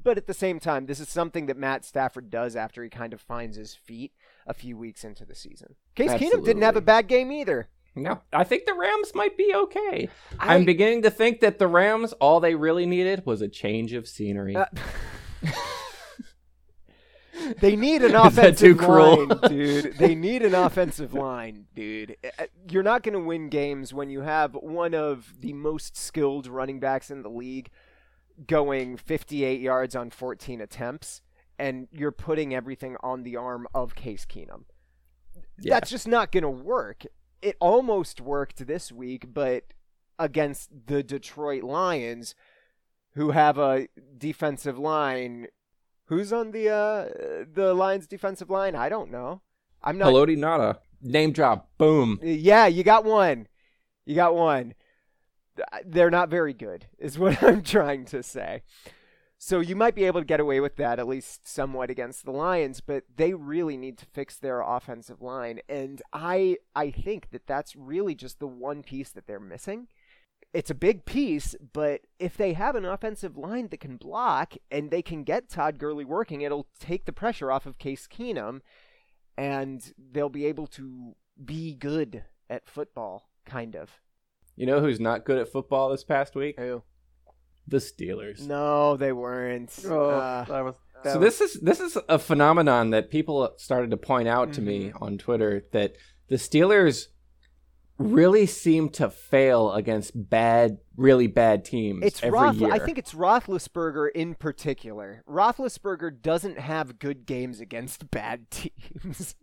but 0.00 0.16
at 0.16 0.26
the 0.26 0.34
same 0.34 0.60
time, 0.60 0.86
this 0.86 1.00
is 1.00 1.08
something 1.08 1.46
that 1.46 1.56
Matt 1.56 1.84
Stafford 1.84 2.30
does 2.30 2.54
after 2.54 2.82
he 2.82 2.90
kind 2.90 3.12
of 3.12 3.20
finds 3.20 3.56
his 3.56 3.74
feet 3.74 4.12
a 4.48 4.54
few 4.54 4.76
weeks 4.76 5.04
into 5.04 5.24
the 5.24 5.34
season. 5.34 5.74
Case 5.94 6.12
Keenum 6.12 6.44
didn't 6.44 6.62
have 6.62 6.76
a 6.76 6.80
bad 6.80 7.06
game 7.06 7.30
either. 7.30 7.68
No, 7.94 8.20
I 8.32 8.44
think 8.44 8.66
the 8.66 8.74
Rams 8.74 9.12
might 9.14 9.36
be 9.36 9.52
okay. 9.54 10.08
I- 10.38 10.54
I'm 10.54 10.64
beginning 10.64 11.02
to 11.02 11.10
think 11.10 11.40
that 11.40 11.58
the 11.58 11.66
Rams, 11.66 12.12
all 12.14 12.40
they 12.40 12.54
really 12.54 12.86
needed 12.86 13.26
was 13.26 13.42
a 13.42 13.48
change 13.48 13.92
of 13.92 14.06
scenery. 14.06 14.56
Uh, 14.56 14.66
they 17.60 17.76
need 17.76 18.02
an 18.02 18.14
offensive 18.14 18.80
line, 18.80 19.28
dude. 19.48 19.96
They 19.98 20.14
need 20.14 20.42
an 20.42 20.54
offensive 20.54 21.14
line, 21.14 21.66
dude. 21.74 22.16
You're 22.70 22.82
not 22.82 23.02
going 23.02 23.14
to 23.14 23.20
win 23.20 23.48
games 23.48 23.92
when 23.94 24.10
you 24.10 24.22
have 24.22 24.54
one 24.54 24.94
of 24.94 25.34
the 25.40 25.52
most 25.52 25.96
skilled 25.96 26.46
running 26.46 26.80
backs 26.80 27.10
in 27.10 27.22
the 27.22 27.30
league 27.30 27.70
going 28.46 28.96
58 28.96 29.60
yards 29.60 29.96
on 29.96 30.10
14 30.10 30.60
attempts, 30.60 31.22
and 31.58 31.88
you're 31.92 32.12
putting 32.12 32.54
everything 32.54 32.96
on 33.02 33.22
the 33.22 33.36
arm 33.36 33.66
of 33.74 33.94
Case 33.94 34.24
Keenum. 34.24 34.64
Yeah. 35.60 35.74
That's 35.74 35.90
just 35.90 36.06
not 36.06 36.32
going 36.32 36.42
to 36.42 36.50
work. 36.50 37.04
It 37.42 37.56
almost 37.60 38.20
worked 38.20 38.66
this 38.66 38.92
week, 38.92 39.32
but 39.32 39.64
against 40.18 40.70
the 40.86 41.02
Detroit 41.02 41.62
Lions, 41.62 42.34
who 43.14 43.30
have 43.30 43.58
a 43.58 43.88
defensive 44.16 44.78
line. 44.78 45.48
Who's 46.06 46.32
on 46.32 46.52
the 46.52 46.68
uh, 46.70 47.44
the 47.52 47.74
Lions 47.74 48.06
defensive 48.06 48.50
line? 48.50 48.74
I 48.74 48.88
don't 48.88 49.10
know. 49.10 49.42
I'm 49.82 49.98
not. 49.98 50.12
Haloti 50.12 50.36
Ngata. 50.36 50.78
Name 51.00 51.32
drop. 51.32 51.68
Boom. 51.78 52.18
Yeah, 52.22 52.66
you 52.66 52.82
got 52.82 53.04
one. 53.04 53.46
You 54.04 54.14
got 54.14 54.34
one. 54.34 54.74
They're 55.84 56.10
not 56.10 56.28
very 56.28 56.54
good, 56.54 56.86
is 56.98 57.18
what 57.18 57.42
I'm 57.42 57.62
trying 57.62 58.04
to 58.06 58.22
say. 58.22 58.62
So 59.40 59.60
you 59.60 59.76
might 59.76 59.94
be 59.94 60.04
able 60.04 60.20
to 60.20 60.26
get 60.26 60.40
away 60.40 60.58
with 60.58 60.74
that 60.76 60.98
at 60.98 61.06
least 61.06 61.46
somewhat 61.46 61.90
against 61.90 62.24
the 62.24 62.32
Lions, 62.32 62.80
but 62.80 63.04
they 63.14 63.34
really 63.34 63.76
need 63.76 63.96
to 63.98 64.06
fix 64.06 64.36
their 64.36 64.60
offensive 64.62 65.22
line, 65.22 65.60
and 65.68 66.02
I 66.12 66.56
I 66.74 66.90
think 66.90 67.30
that 67.30 67.46
that's 67.46 67.76
really 67.76 68.16
just 68.16 68.40
the 68.40 68.48
one 68.48 68.82
piece 68.82 69.10
that 69.10 69.26
they're 69.28 69.38
missing. 69.40 69.86
it's 70.52 70.70
a 70.70 70.74
big 70.74 71.04
piece, 71.04 71.54
but 71.72 72.02
if 72.18 72.36
they 72.36 72.54
have 72.54 72.74
an 72.74 72.84
offensive 72.84 73.36
line 73.36 73.68
that 73.68 73.80
can 73.80 73.96
block 73.96 74.54
and 74.70 74.90
they 74.90 75.02
can 75.02 75.22
get 75.24 75.48
Todd 75.48 75.78
Gurley 75.78 76.04
working, 76.04 76.40
it'll 76.40 76.66
take 76.80 77.04
the 77.04 77.12
pressure 77.12 77.52
off 77.52 77.66
of 77.66 77.78
Case 77.78 78.06
Keenum 78.06 78.60
and 79.36 79.92
they'll 80.12 80.28
be 80.28 80.46
able 80.46 80.66
to 80.68 81.14
be 81.44 81.74
good 81.74 82.24
at 82.50 82.68
football, 82.68 83.28
kind 83.44 83.76
of. 83.76 84.00
You 84.56 84.66
know 84.66 84.80
who's 84.80 84.98
not 85.00 85.24
good 85.24 85.38
at 85.38 85.52
football 85.52 85.90
this 85.90 86.02
past 86.02 86.34
week? 86.34 86.58
Who? 86.58 86.82
The 87.68 87.76
Steelers. 87.78 88.46
No, 88.46 88.96
they 88.96 89.12
weren't. 89.12 89.72
Oh, 89.86 90.10
Uh, 90.10 90.44
that 90.44 90.64
was. 90.64 90.74
That 91.04 91.12
So 91.12 91.18
was- 91.20 91.38
this 91.38 91.54
is 91.54 91.60
this 91.60 91.80
is 91.80 91.96
a 92.08 92.18
phenomenon 92.18 92.90
that 92.90 93.10
people 93.10 93.52
started 93.56 93.90
to 93.92 93.96
point 93.96 94.26
out 94.26 94.52
to 94.54 94.60
me 94.62 94.86
Mm-hmm. 94.88 95.04
on 95.04 95.18
Twitter 95.18 95.64
that 95.72 95.94
the 96.28 96.36
Steelers 96.36 97.06
really 97.98 98.46
seem 98.46 98.88
to 98.90 99.10
fail 99.10 99.72
against 99.72 100.12
bad, 100.14 100.78
really 100.96 101.26
bad 101.26 101.64
teams 101.64 102.04
It's 102.04 102.22
every 102.22 102.38
Roth- 102.38 102.56
year. 102.56 102.70
I 102.72 102.78
think 102.78 102.96
it's 102.96 103.12
Roethlisberger 103.12 104.08
in 104.14 104.34
particular. 104.34 105.22
Roethlisberger 105.28 106.22
doesn't 106.22 106.58
have 106.58 106.98
good 106.98 107.26
games 107.26 107.60
against 107.60 108.08
bad 108.10 108.50
teams. 108.50 109.34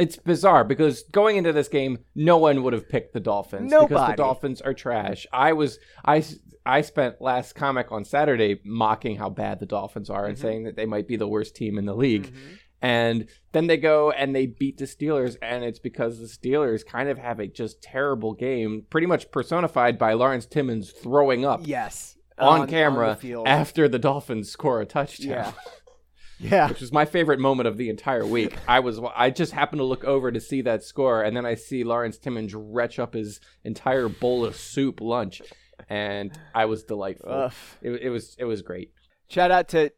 it's 0.00 0.16
bizarre 0.16 0.64
because 0.64 1.02
going 1.12 1.36
into 1.36 1.52
this 1.52 1.68
game, 1.68 1.98
no 2.14 2.38
one 2.38 2.62
would 2.64 2.72
have 2.72 2.88
picked 2.88 3.12
the 3.12 3.20
Dolphins 3.20 3.70
because 3.72 4.08
the 4.10 4.16
Dolphins 4.16 4.60
are 4.60 4.74
trash. 4.74 5.26
I 5.32 5.52
was 5.52 5.78
I 6.04 6.24
I 6.64 6.80
spent 6.82 7.20
last 7.20 7.54
comic 7.54 7.90
on 7.90 8.04
Saturday 8.04 8.60
mocking 8.64 9.16
how 9.16 9.30
bad 9.30 9.58
the 9.60 9.66
Dolphins 9.66 10.08
are 10.10 10.26
and 10.26 10.36
Mhm. 10.36 10.40
saying 10.40 10.64
that 10.64 10.76
they 10.76 10.86
might 10.86 11.08
be 11.08 11.16
the 11.16 11.26
worst 11.28 11.56
team 11.56 11.78
in 11.78 11.86
the 11.86 11.94
league. 11.94 12.32
Mhm. 12.32 12.58
And 12.80 13.26
then 13.52 13.68
they 13.68 13.76
go 13.76 14.10
and 14.10 14.34
they 14.34 14.46
beat 14.46 14.78
the 14.78 14.86
Steelers, 14.86 15.36
and 15.40 15.64
it's 15.64 15.78
because 15.78 16.18
the 16.18 16.26
Steelers 16.26 16.84
kind 16.84 17.08
of 17.08 17.18
have 17.18 17.38
a 17.38 17.46
just 17.46 17.80
terrible 17.82 18.32
game, 18.34 18.86
pretty 18.90 19.06
much 19.06 19.30
personified 19.30 19.98
by 19.98 20.14
Lawrence 20.14 20.46
Timmons 20.46 20.90
throwing 20.90 21.44
up 21.44 21.60
Yes. 21.64 22.16
on, 22.38 22.62
the 22.62 22.66
camera 22.66 23.14
field. 23.14 23.46
after 23.46 23.88
the 23.88 24.00
Dolphins 24.00 24.50
score 24.50 24.80
a 24.80 24.86
touchdown. 24.86 25.28
Yeah. 25.30 25.52
yeah. 26.40 26.68
Which 26.68 26.80
was 26.80 26.92
my 26.92 27.04
favorite 27.04 27.38
moment 27.38 27.68
of 27.68 27.76
the 27.76 27.88
entire 27.88 28.26
week. 28.26 28.56
I 28.66 28.80
was 28.80 29.00
I 29.14 29.30
just 29.30 29.52
happened 29.52 29.78
to 29.78 29.84
look 29.84 30.04
over 30.04 30.32
to 30.32 30.40
see 30.40 30.60
that 30.62 30.82
score, 30.82 31.22
and 31.22 31.36
then 31.36 31.46
I 31.46 31.54
see 31.54 31.84
Lawrence 31.84 32.18
Timmons 32.18 32.52
retch 32.52 32.98
up 32.98 33.14
his 33.14 33.40
entire 33.62 34.08
bowl 34.08 34.44
of 34.44 34.56
soup 34.56 35.00
lunch, 35.00 35.40
and 35.88 36.36
I 36.54 36.66
was 36.66 36.84
delightful. 36.84 37.50
It, 37.80 37.90
it 38.02 38.10
was 38.10 38.36
it 38.38 38.44
was 38.44 38.62
great. 38.62 38.92
Shout 39.28 39.50
out 39.50 39.68
to 39.68 39.90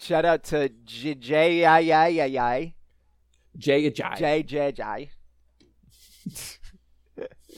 shout 0.00 0.24
out 0.24 0.44
to 0.44 0.68
J 0.84 1.14
J 1.14 1.64
I 1.64 1.78
I 1.80 2.08
I 2.20 2.38
I 2.38 2.74
Jay 3.56 3.90
Ajayi. 3.90 4.18
J 4.18 4.42
J 4.42 4.72
J. 4.72 5.10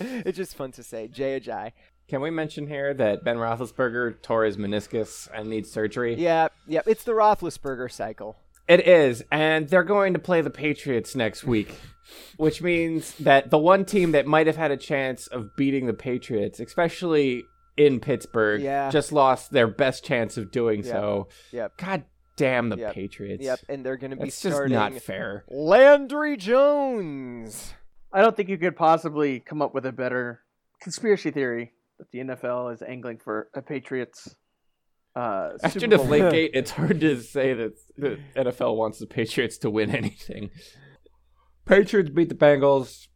It's 0.01 0.39
just 0.39 0.57
fun 0.57 0.73
to 0.73 0.83
say 0.83 1.07
J 1.07 1.39
J. 1.39 1.75
Can 2.09 2.21
we 2.21 2.31
mention 2.31 2.67
here 2.67 2.93
that 2.95 3.25
Ben 3.25 3.37
Roethlisberger 3.37 4.21
tore 4.23 4.45
his 4.45 4.57
meniscus 4.57 5.29
and 5.33 5.49
needs 5.49 5.71
surgery? 5.71 6.15
Yeah, 6.15 6.49
yeah. 6.67 6.81
It's 6.87 7.05
the 7.05 7.13
Roethlisberger 7.13 7.91
cycle. 7.91 8.37
It 8.69 8.87
is, 8.87 9.23
and 9.31 9.69
they're 9.69 9.83
going 9.83 10.13
to 10.15 10.19
play 10.19 10.41
the 10.41 10.51
Patriots 10.51 11.15
next 11.15 11.45
week, 11.45 11.75
which 12.37 12.63
means 12.63 13.15
that 13.17 13.51
the 13.51 13.59
one 13.59 13.85
team 13.85 14.13
that 14.13 14.27
might 14.27 14.47
have 14.47 14.57
had 14.57 14.71
a 14.71 14.77
chance 14.77 15.27
of 15.27 15.57
beating 15.57 15.87
the 15.87 15.95
Patriots, 15.95 16.61
especially 16.61 17.45
in 17.77 18.01
Pittsburgh, 18.01 18.61
Yeah. 18.63 18.91
just 18.91 19.13
lost 19.13 19.51
their 19.51 19.67
best 19.69 20.05
chance 20.05 20.37
of 20.37 20.51
doing 20.51 20.83
Yep. 20.83 20.87
so. 20.93 21.29
Yep. 21.53 21.77
God 21.79 22.05
damn 22.37 22.69
the 22.69 22.77
Yep. 22.77 22.95
Patriots. 22.95 23.45
Yep. 23.45 23.61
And 23.69 23.85
they're 23.85 23.97
going 23.97 24.11
to 24.11 24.17
be 24.17 24.25
It's 24.29 24.41
just 24.41 24.55
starting 24.55 24.75
not 24.75 24.95
fair. 24.95 25.45
Landry 25.49 26.37
Jones. 26.37 27.75
I 28.13 28.21
don't 28.21 28.37
think 28.37 28.49
you 28.49 28.59
could 28.59 28.77
possibly 28.77 29.41
come 29.41 29.63
up 29.63 29.73
with 29.75 29.87
a 29.87 29.93
better 29.93 30.41
conspiracy 30.81 31.31
theory 31.31 31.73
that 31.99 32.11
the 32.11 32.19
NFL 32.21 32.73
is 32.75 32.83
angling 32.83 33.19
for 33.19 33.49
a 33.55 33.63
Patriots. 33.63 34.35
Uh, 35.15 35.53
After 35.63 35.81
Super 35.81 35.97
Bowl. 35.99 36.07
Deflategate, 36.07 36.51
it's 36.55 36.71
hard 36.73 37.01
to 37.01 37.21
say 37.21 37.55
that 37.55 37.73
the 37.97 38.19
NFL 38.37 38.77
wants 38.77 38.99
the 38.99 39.07
Patriots 39.07 39.59
to 39.59 39.71
win 39.71 39.91
anything. 39.95 40.51
Patriots 41.67 42.11
beat 42.11 42.29
the 42.29 42.35
Bengals. 42.35 43.09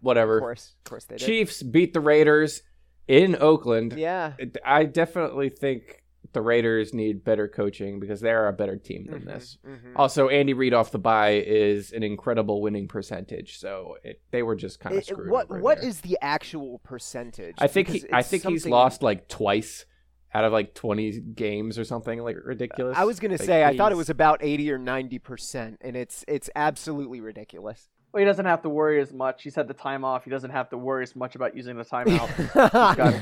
Whatever. 0.00 0.38
Of 0.38 0.42
course, 0.42 0.74
of 0.84 0.90
course 0.90 1.04
they 1.04 1.16
did. 1.16 1.24
Chiefs 1.26 1.62
beat 1.62 1.92
the 1.92 2.00
Raiders 2.00 2.62
in 3.08 3.36
Oakland. 3.40 3.94
Yeah. 3.96 4.34
I 4.64 4.84
definitely 4.84 5.48
think 5.50 6.02
the 6.32 6.40
Raiders 6.40 6.94
need 6.94 7.24
better 7.24 7.46
coaching 7.46 8.00
because 8.00 8.20
they're 8.20 8.48
a 8.48 8.52
better 8.54 8.76
team 8.76 9.06
than 9.10 9.20
Mhm, 9.22 9.26
this. 9.26 9.58
mhm. 9.66 9.92
Also, 9.96 10.28
Andy 10.28 10.54
Reid 10.54 10.72
off 10.72 10.90
the 10.90 10.98
bye 10.98 11.32
is 11.46 11.92
an 11.92 12.02
incredible 12.02 12.62
winning 12.62 12.88
percentage, 12.88 13.58
so 13.58 13.96
it, 14.02 14.22
they 14.30 14.42
were 14.42 14.54
just 14.56 14.80
kind 14.80 14.96
of 14.96 15.04
screwed. 15.04 15.30
what 15.30 15.50
what 15.60 15.80
there. 15.80 15.88
is 15.88 16.00
the 16.00 16.16
actual 16.22 16.78
percentage? 16.78 17.56
I 17.58 17.66
think 17.66 17.88
he, 17.88 18.04
I 18.12 18.22
think 18.22 18.44
he's 18.46 18.66
lost 18.66 19.02
like 19.02 19.28
twice 19.28 19.84
out 20.32 20.44
of 20.44 20.52
like 20.52 20.72
twenty 20.72 21.20
games 21.20 21.78
or 21.78 21.84
something 21.84 22.20
like 22.22 22.36
ridiculous. 22.42 22.96
I 22.96 23.04
was 23.04 23.20
gonna 23.20 23.34
Like, 23.34 23.42
say 23.42 23.64
I 23.64 23.76
thought 23.76 23.92
it 23.92 23.96
was 23.96 24.08
about 24.08 24.38
eighty 24.42 24.70
or 24.72 24.78
ninety 24.78 25.18
percent, 25.18 25.76
and 25.82 25.94
it's 25.94 26.24
it's 26.26 26.48
absolutely 26.56 27.20
ridiculous. 27.20 27.90
Well, 28.12 28.20
he 28.20 28.24
doesn't 28.26 28.44
have 28.44 28.62
to 28.62 28.68
worry 28.68 29.00
as 29.00 29.12
much. 29.12 29.42
He's 29.42 29.54
had 29.54 29.68
the 29.68 29.74
time 29.74 30.04
off. 30.04 30.24
He 30.24 30.30
doesn't 30.30 30.50
have 30.50 30.68
to 30.70 30.78
worry 30.78 31.02
as 31.02 31.16
much 31.16 31.34
about 31.34 31.56
using 31.56 31.76
the 31.76 31.84
timeout. 31.84 32.52
got, 32.96 33.14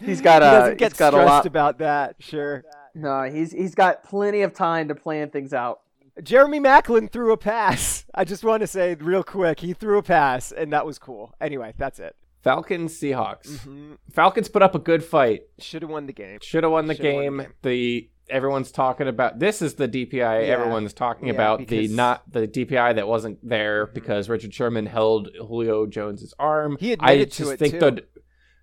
he's 0.00 0.20
got 0.22 0.42
he 0.42 0.48
doesn't 0.48 0.78
get 0.78 0.92
he's 0.92 0.98
got 0.98 1.12
a 1.12 1.16
stressed 1.16 1.28
lot- 1.28 1.46
about 1.46 1.78
that. 1.78 2.16
Sure. 2.20 2.64
no, 2.94 3.22
he's 3.24 3.52
he's 3.52 3.74
got 3.74 4.02
plenty 4.02 4.40
of 4.42 4.54
time 4.54 4.88
to 4.88 4.94
plan 4.94 5.28
things 5.30 5.52
out. 5.52 5.80
Jeremy 6.22 6.60
Maclin 6.60 7.10
threw 7.10 7.32
a 7.32 7.36
pass. 7.36 8.04
I 8.14 8.24
just 8.24 8.44
want 8.44 8.60
to 8.62 8.66
say 8.66 8.94
real 8.94 9.24
quick, 9.24 9.60
he 9.60 9.72
threw 9.72 9.98
a 9.98 10.02
pass, 10.02 10.52
and 10.52 10.72
that 10.72 10.86
was 10.86 10.98
cool. 10.98 11.34
Anyway, 11.40 11.74
that's 11.76 11.98
it. 11.98 12.14
Falcons 12.42 12.92
Seahawks. 12.98 13.58
hmm 13.60 13.94
Falcons 14.12 14.48
put 14.48 14.62
up 14.62 14.74
a 14.74 14.78
good 14.78 15.02
fight. 15.02 15.42
Should 15.58 15.82
have 15.82 15.90
won 15.90 16.06
the 16.06 16.12
game. 16.12 16.38
Should 16.42 16.62
have 16.62 16.72
won 16.72 16.86
the 16.86 16.92
won 16.94 16.96
the 16.98 17.02
game. 17.02 17.38
game. 17.38 17.52
The 17.62 18.08
everyone's 18.30 18.70
talking 18.72 19.06
about 19.08 19.38
this 19.38 19.60
is 19.62 19.74
the 19.74 19.86
DPI 19.88 20.12
Yeah. 20.46 20.54
everyone's 20.54 20.92
talking 20.94 21.28
Yeah, 21.28 21.34
about 21.34 21.66
the 21.66 21.88
not 21.88 22.30
the 22.32 22.46
DPI 22.46 22.94
that 22.94 23.06
wasn't 23.06 23.38
there 23.46 23.86
Mhm. 23.88 23.94
because 23.94 24.28
Richard 24.28 24.54
Sherman 24.54 24.86
held 24.86 25.28
Julio 25.38 25.86
Jones's 25.86 26.34
arm. 26.38 26.76
He 26.80 26.92
I 26.92 27.12
admitted 27.12 27.32
to 27.32 27.38
just 27.38 27.52
it, 27.52 27.58
think 27.58 27.72
too. 27.74 27.78
the 27.80 28.04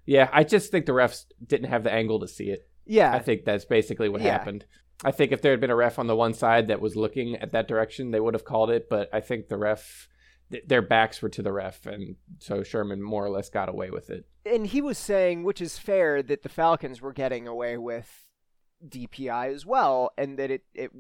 yeah, 0.06 0.30
I 0.34 0.44
just 0.44 0.72
think 0.72 0.86
the 0.86 0.92
refs 0.94 1.26
didn't 1.46 1.70
have 1.70 1.84
the 1.84 1.92
angle 1.94 2.20
to 2.22 2.28
see 2.28 2.50
it. 2.50 2.68
Yeah. 2.86 3.14
I 3.14 3.20
think 3.20 3.46
that's 3.46 3.66
basically 3.66 4.10
what 4.10 4.22
Yeah. 4.22 4.32
happened. 4.32 4.66
I 5.04 5.12
think 5.12 5.32
if 5.32 5.42
there 5.42 5.52
had 5.52 5.62
been 5.62 5.70
a 5.72 5.76
ref 5.76 5.98
on 6.00 6.08
the 6.08 6.16
one 6.16 6.34
side 6.34 6.68
that 6.68 6.82
was 6.82 6.96
looking 6.96 7.36
at 7.38 7.52
that 7.52 7.68
direction, 7.68 8.12
they 8.12 8.20
would 8.20 8.34
have 8.34 8.46
called 8.46 8.70
it. 8.72 8.88
But 8.90 9.10
I 9.14 9.20
think 9.22 9.48
the 9.48 9.58
ref, 9.58 10.08
th- 10.52 10.64
their 10.68 10.82
backs 10.82 11.22
were 11.22 11.30
to 11.30 11.42
the 11.42 11.52
ref, 11.54 11.86
and 11.86 12.16
so 12.40 12.62
Sherman 12.64 13.02
more 13.02 13.26
or 13.26 13.30
less 13.30 13.50
got 13.50 13.70
away 13.70 13.90
with 13.92 14.10
it. 14.10 14.26
and 14.44 14.66
he 14.68 14.82
was 14.82 14.98
saying, 14.98 15.44
which 15.44 15.62
is 15.62 15.78
fair, 15.78 16.24
that 16.24 16.42
the 16.42 16.50
Falcons 16.50 17.00
were 17.00 17.14
getting 17.14 17.48
away 17.48 17.78
with 17.78 18.28
DPI 18.88 19.54
as 19.54 19.66
well, 19.66 20.12
and 20.18 20.38
that 20.40 20.52
it 20.52 20.64
it 20.74 20.92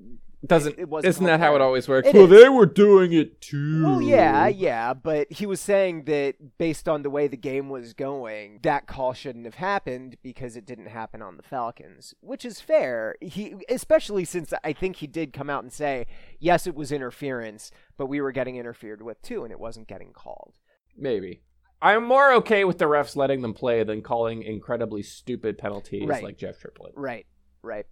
Doesn't 0.46 0.80
It 0.80 0.90
wasn't 0.90 1.10
isn't 1.10 1.26
that 1.26 1.40
how 1.40 1.54
it 1.56 1.62
always 1.62 1.88
works? 1.88 2.08
It 2.08 2.16
well, 2.16 2.32
is. 2.32 2.42
they 2.42 2.50
were 2.50 2.66
doing 2.66 3.14
it 3.14 3.42
too. 3.42 3.84
Well, 3.84 4.02
yeah, 4.02 4.48
yeah, 4.48 4.94
but 4.94 5.32
he 5.32 5.46
was 5.46 5.62
saying 5.62 6.06
that 6.06 6.58
based 6.58 6.90
on 6.90 7.04
the 7.04 7.10
way 7.12 7.28
the 7.28 7.38
game 7.38 7.70
was 7.70 7.94
going, 7.94 8.60
that 8.64 8.88
call 8.88 9.14
shouldn't 9.14 9.46
have 9.46 9.56
happened 9.56 10.18
because 10.24 10.56
it 10.56 10.66
didn't 10.66 10.88
happen 10.88 11.22
on 11.22 11.38
the 11.38 11.44
Falcons, 11.44 12.16
which 12.22 12.44
is 12.44 12.60
fair. 12.60 13.16
He, 13.22 13.56
especially 13.70 14.26
since 14.26 14.52
I 14.64 14.74
think 14.74 14.96
he 14.96 15.08
did 15.08 15.32
come 15.32 15.50
out 15.50 15.64
and 15.64 15.72
say, 15.72 16.08
yes, 16.40 16.66
it 16.66 16.74
was 16.74 16.92
interference, 16.92 17.72
but 17.98 18.08
we 18.08 18.20
were 18.20 18.32
getting 18.32 18.56
interfered 18.56 19.02
with 19.04 19.22
too, 19.22 19.44
and 19.44 19.52
it 19.52 19.60
wasn't 19.60 19.88
getting 19.88 20.12
called. 20.12 20.56
Maybe. 20.98 21.44
I'm 21.84 22.04
more 22.04 22.32
okay 22.34 22.64
with 22.64 22.78
the 22.78 22.86
refs 22.86 23.16
letting 23.16 23.42
them 23.42 23.54
play 23.56 23.84
than 23.84 24.02
calling 24.04 24.44
incredibly 24.44 25.02
stupid 25.02 25.58
penalties 25.58 26.08
Right. 26.08 26.24
like 26.24 26.38
Jeff 26.38 26.60
Triplette. 26.60 26.94
Right, 26.96 27.26
right. 27.64 27.86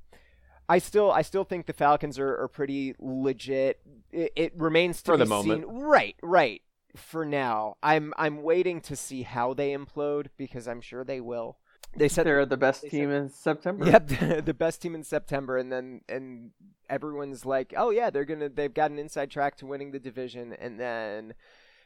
I 0.67 0.78
still, 0.78 1.11
I 1.11 1.24
still 1.24 1.43
think 1.43 1.65
the 1.65 1.74
Falcons 1.74 2.20
are, 2.20 2.38
are 2.43 2.47
pretty 2.47 2.93
legit. 2.99 3.80
It, 4.11 4.32
it 4.36 4.53
remains 4.55 5.01
to 5.03 5.11
For 5.13 5.17
the 5.17 5.26
moment. 5.26 5.63
seen. 5.63 5.72
Right, 5.82 6.15
right. 6.22 6.61
For 6.95 7.26
now, 7.26 7.76
I'm, 7.82 8.13
I'm 8.17 8.43
waiting 8.43 8.80
to 8.82 8.95
see 8.95 9.24
how 9.24 9.53
they 9.53 9.72
implode 9.76 10.28
because 10.38 10.67
I'm 10.67 10.82
sure 10.82 11.03
they 11.03 11.22
will. 11.22 11.57
They 11.97 12.07
said 12.07 12.28
They're 12.28 12.45
the 12.45 12.55
best 12.57 12.84
they 12.84 12.89
team 12.89 13.09
said- 13.09 13.17
in 13.22 13.30
September. 13.30 13.86
Yep, 13.86 14.07
the 14.45 14.53
best 14.53 14.80
team 14.80 14.93
in 14.93 15.03
September, 15.03 15.57
and 15.57 15.72
then 15.72 16.01
and 16.07 16.51
everyone's 16.88 17.45
like, 17.47 17.74
oh 17.76 17.89
yeah, 17.89 18.11
they're 18.11 18.26
gonna 18.26 18.47
they've 18.47 18.74
got 18.74 18.91
an 18.91 18.99
inside 18.99 19.32
track 19.32 19.55
to 19.57 19.65
winning 19.65 19.89
the 19.89 19.97
division, 19.97 20.53
and 20.53 20.80
then 20.80 21.34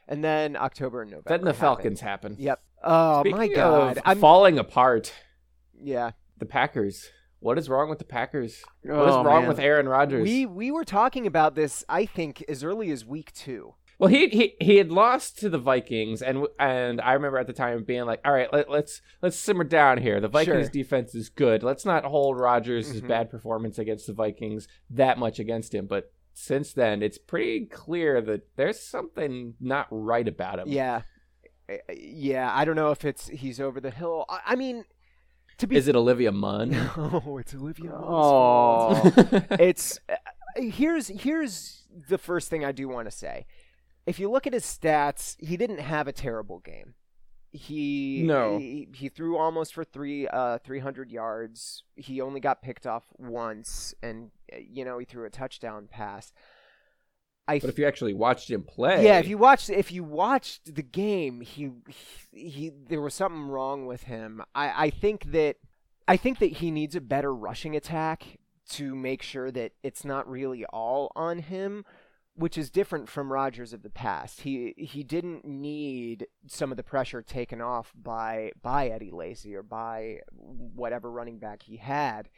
and 0.06 0.22
then 0.22 0.56
October 0.56 1.00
and 1.00 1.10
November. 1.10 1.28
Then 1.30 1.40
the 1.40 1.52
happen. 1.52 1.60
Falcons 1.60 2.00
happen. 2.00 2.36
Yep. 2.38 2.60
Oh 2.82 3.20
Speaking 3.22 3.38
my 3.38 3.48
god. 3.48 3.96
of 3.96 4.02
I'm 4.04 4.18
falling 4.20 4.58
apart, 4.58 5.10
yeah. 5.82 6.10
the 6.36 6.44
Packers. 6.46 7.08
What 7.44 7.58
is 7.58 7.68
wrong 7.68 7.90
with 7.90 7.98
the 7.98 8.06
Packers? 8.06 8.62
What 8.84 9.06
is 9.06 9.14
Oh, 9.16 9.22
wrong 9.22 9.42
man. 9.42 9.48
with 9.48 9.58
Aaron 9.58 9.86
Rodgers? 9.86 10.22
We 10.22 10.46
we 10.46 10.70
were 10.70 10.82
talking 10.82 11.26
about 11.26 11.54
this, 11.54 11.84
I 11.90 12.06
think, 12.06 12.42
as 12.48 12.64
early 12.64 12.90
as 12.90 13.04
week 13.04 13.34
two. 13.34 13.74
Well, 13.98 14.08
he 14.08 14.28
he 14.28 14.54
he 14.62 14.76
had 14.78 14.90
lost 14.90 15.38
to 15.40 15.50
the 15.50 15.58
Vikings, 15.58 16.22
and 16.22 16.46
and 16.58 17.02
I 17.02 17.12
remember 17.12 17.36
at 17.38 17.46
the 17.46 17.52
time 17.52 17.84
being 17.84 18.06
like, 18.06 18.22
"All 18.24 18.32
right, 18.32 18.50
let, 18.50 18.70
let's 18.70 19.02
let's 19.20 19.36
simmer 19.36 19.62
down 19.64 19.98
here. 19.98 20.20
The 20.20 20.28
Vikings 20.28 20.64
Sure. 20.68 20.70
defense 20.70 21.14
is 21.14 21.28
good. 21.28 21.62
Let's 21.62 21.84
not 21.84 22.06
hold 22.06 22.40
Rodgers' 22.40 23.02
Mhm. 23.02 23.08
bad 23.08 23.30
performance 23.30 23.78
against 23.78 24.06
the 24.06 24.14
Vikings 24.14 24.66
that 24.88 25.18
much 25.18 25.38
against 25.38 25.74
him." 25.74 25.84
But 25.86 26.12
since 26.32 26.72
then, 26.72 27.02
it's 27.02 27.18
pretty 27.18 27.66
clear 27.66 28.22
that 28.22 28.56
there's 28.56 28.80
something 28.80 29.52
not 29.60 29.86
right 29.90 30.26
about 30.26 30.60
him. 30.60 30.68
Yeah. 30.68 31.02
Yeah, 31.94 32.50
I 32.54 32.64
don't 32.64 32.76
know 32.76 32.90
if 32.90 33.04
it's 33.04 33.28
he's 33.28 33.60
over 33.60 33.80
the 33.80 33.90
hill. 33.90 34.24
I, 34.28 34.40
I 34.46 34.54
mean, 34.56 34.84
To 35.58 35.66
be 35.66 35.76
Is 35.76 35.88
it 35.88 35.96
Olivia 35.96 36.32
Munn? 36.32 36.74
Oh, 36.96 37.38
it's 37.38 37.54
Olivia. 37.54 37.90
Munn's 37.90 38.04
Oh, 38.06 39.12
it's 39.52 40.00
uh, 40.08 40.14
here's 40.56 41.08
here's 41.08 41.82
the 42.08 42.18
first 42.18 42.48
thing 42.48 42.64
I 42.64 42.72
do 42.72 42.88
want 42.88 43.06
to 43.06 43.16
say. 43.16 43.46
If 44.06 44.18
you 44.18 44.30
look 44.30 44.46
at 44.46 44.52
his 44.52 44.64
stats, 44.64 45.36
he 45.38 45.56
didn't 45.56 45.78
have 45.80 46.08
a 46.08 46.12
terrible 46.12 46.58
game. 46.58 46.94
He 47.52 48.22
No. 48.26 48.58
he, 48.58 48.88
he 48.92 49.08
threw 49.08 49.36
almost 49.38 49.74
for 49.74 49.84
three 49.84 50.26
uh 50.26 50.58
300 50.58 51.10
yards. 51.10 51.84
He 51.94 52.20
only 52.20 52.40
got 52.40 52.62
picked 52.62 52.86
off 52.86 53.04
once, 53.16 53.94
and 54.02 54.30
uh, 54.52 54.56
you 54.58 54.84
know 54.84 54.98
he 54.98 55.04
threw 55.04 55.24
a 55.24 55.30
touchdown 55.30 55.86
pass. 55.90 56.32
I 57.46 57.58
but 57.58 57.68
if 57.68 57.78
you 57.78 57.86
actually 57.86 58.14
watched 58.14 58.50
him 58.50 58.62
play, 58.62 59.04
yeah, 59.04 59.18
if 59.18 59.28
you 59.28 59.36
watched 59.36 59.68
if 59.68 59.92
you 59.92 60.02
watched 60.02 60.74
the 60.74 60.82
game, 60.82 61.42
he, 61.42 61.70
he 61.88 62.40
he 62.40 62.72
there 62.88 63.02
was 63.02 63.14
something 63.14 63.48
wrong 63.48 63.86
with 63.86 64.04
him. 64.04 64.42
I 64.54 64.86
I 64.86 64.90
think 64.90 65.32
that 65.32 65.56
I 66.08 66.16
think 66.16 66.38
that 66.38 66.52
he 66.52 66.70
needs 66.70 66.96
a 66.96 67.00
better 67.00 67.34
rushing 67.34 67.76
attack 67.76 68.38
to 68.70 68.94
make 68.94 69.22
sure 69.22 69.50
that 69.50 69.72
it's 69.82 70.04
not 70.04 70.28
really 70.28 70.64
all 70.66 71.12
on 71.14 71.38
him, 71.40 71.84
which 72.34 72.56
is 72.56 72.70
different 72.70 73.10
from 73.10 73.32
Rodgers 73.32 73.74
of 73.74 73.82
the 73.82 73.90
past. 73.90 74.40
He 74.40 74.74
he 74.78 75.02
didn't 75.02 75.44
need 75.44 76.26
some 76.46 76.70
of 76.70 76.78
the 76.78 76.82
pressure 76.82 77.20
taken 77.20 77.60
off 77.60 77.92
by 77.94 78.52
by 78.62 78.88
Eddie 78.88 79.10
Lacy 79.10 79.54
or 79.54 79.62
by 79.62 80.20
whatever 80.32 81.10
running 81.10 81.38
back 81.38 81.62
he 81.62 81.76
had. 81.76 82.30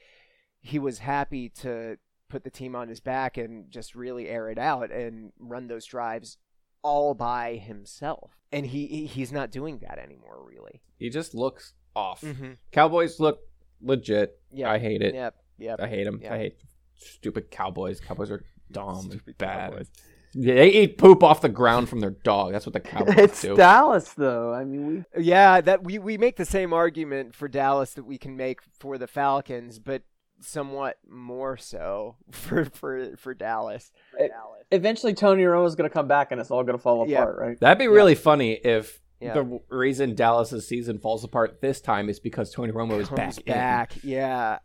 He 0.61 0.80
was 0.80 0.98
happy 0.98 1.48
to 1.61 1.96
put 2.28 2.44
the 2.44 2.50
team 2.50 2.74
on 2.74 2.88
his 2.88 3.00
back 3.00 3.36
and 3.36 3.70
just 3.70 3.94
really 3.94 4.28
air 4.28 4.48
it 4.50 4.58
out 4.58 4.90
and 4.90 5.32
run 5.38 5.68
those 5.68 5.84
drives 5.86 6.38
all 6.82 7.14
by 7.14 7.56
himself. 7.56 8.36
And 8.52 8.66
he 8.66 8.86
he- 8.86 9.06
he's 9.06 9.32
not 9.32 9.50
doing 9.50 9.78
that 9.78 9.98
anymore, 9.98 10.44
really. 10.48 10.82
he 10.98 11.10
just 11.10 11.34
looks 11.34 11.74
off. 11.94 12.20
Mm-hmm. 12.22 12.52
Cowboys 12.72 13.18
look 13.20 13.40
legit. 13.80 14.38
Yeah, 14.52 14.70
I 14.70 14.78
hate 14.78 15.02
it. 15.02 15.14
Yep, 15.14 15.34
yep. 15.58 15.80
I 15.80 15.88
hate 15.88 16.04
them. 16.04 16.20
Yeah. 16.22 16.34
I 16.34 16.38
hate 16.38 16.56
stupid 16.94 17.50
Cowboys. 17.50 18.00
Cowboys 18.00 18.30
are 18.30 18.42
dumb 18.70 19.10
and 19.10 19.38
bad. 19.38 19.70
Cowboys. 19.70 19.90
Yeah, 20.38 20.54
they 20.56 20.68
eat 20.70 20.98
poop 20.98 21.22
off 21.22 21.40
the 21.40 21.48
ground 21.48 21.88
from 21.88 22.00
their 22.00 22.10
dog. 22.10 22.52
That's 22.52 22.66
what 22.66 22.72
the 22.74 22.80
Cowboys 22.92 23.16
it's 23.18 23.40
do. 23.42 23.56
Dallas 23.56 24.12
though. 24.14 24.52
I 24.52 24.64
mean, 24.64 25.04
we 25.14 25.22
Yeah, 25.24 25.60
that 25.62 25.82
we 25.84 25.98
we 25.98 26.18
make 26.18 26.36
the 26.36 26.44
same 26.44 26.72
argument 26.72 27.34
for 27.34 27.48
Dallas 27.48 27.94
that 27.94 28.04
we 28.04 28.18
can 28.18 28.36
make 28.36 28.60
for 28.78 28.98
the 28.98 29.06
Falcons, 29.06 29.78
but 29.78 30.02
somewhat 30.41 30.97
more 31.09 31.57
so 31.57 32.16
for 32.30 32.64
for 32.66 33.16
for 33.16 33.34
Dallas. 33.34 33.93
It- 34.18 34.32
eventually 34.70 35.14
Tony 35.14 35.45
Romo 35.45 35.66
is 35.66 35.74
gonna 35.76 35.91
come 35.91 36.09
back 36.09 36.32
and 36.32 36.41
it's 36.41 36.51
all 36.51 36.64
gonna 36.64 36.78
fall 36.78 37.09
Yeah. 37.09 37.22
apart, 37.22 37.39
right? 37.39 37.61
That'd 37.61 37.78
be 37.78 37.89
really 37.89 38.14
funny 38.16 38.53
if 38.53 39.01
Yeah. 39.20 39.34
the 39.34 39.61
reason 39.68 40.14
Dallas's 40.14 40.66
season 40.66 40.99
falls 40.99 41.24
apart 41.24 41.61
this 41.61 41.80
time 41.80 42.09
is 42.09 42.18
because 42.20 42.51
Tony 42.53 42.72
Romo 42.72 43.01
is 43.01 43.09
Comes 43.09 43.39
back. 43.39 43.47
in. 43.47 43.53
back. 43.53 44.05
Yeah. 44.05 44.59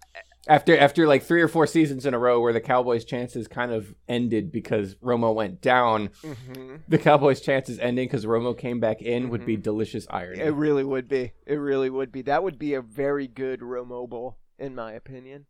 after 0.47 0.75
after 0.75 1.05
like 1.05 1.21
three 1.21 1.41
or 1.43 1.47
four 1.47 1.67
seasons 1.67 2.03
in 2.07 2.15
a 2.15 2.19
row 2.19 2.41
where 2.41 2.51
the 2.51 2.59
Cowboys' 2.59 3.05
chances 3.05 3.47
kind 3.47 3.71
of 3.71 3.93
ended 4.09 4.51
because 4.51 4.95
Romo 4.95 5.35
went 5.35 5.61
down. 5.61 6.09
hmm 6.25 6.77
The 6.87 6.97
Cowboys' 6.97 7.41
chances 7.41 7.77
ending 7.77 8.07
because 8.07 8.25
Romo 8.25 8.57
came 8.57 8.79
back 8.79 9.03
in 9.03 9.29
would 9.29 9.41
Mm-hmm. 9.41 9.45
be 9.45 9.57
delicious 9.57 10.07
irony. 10.09 10.41
It 10.41 10.55
really 10.55 10.83
would 10.83 11.07
be. 11.07 11.33
It 11.45 11.57
really 11.57 11.91
would 11.91 12.11
be. 12.11 12.23
That 12.23 12.41
would 12.43 12.57
be 12.57 12.73
a 12.73 12.81
very 12.81 13.27
good 13.27 13.59
Romo 13.59 14.07
Romobile, 14.09 14.35
in 14.57 14.73
my 14.73 14.93
opinion. 14.93 15.45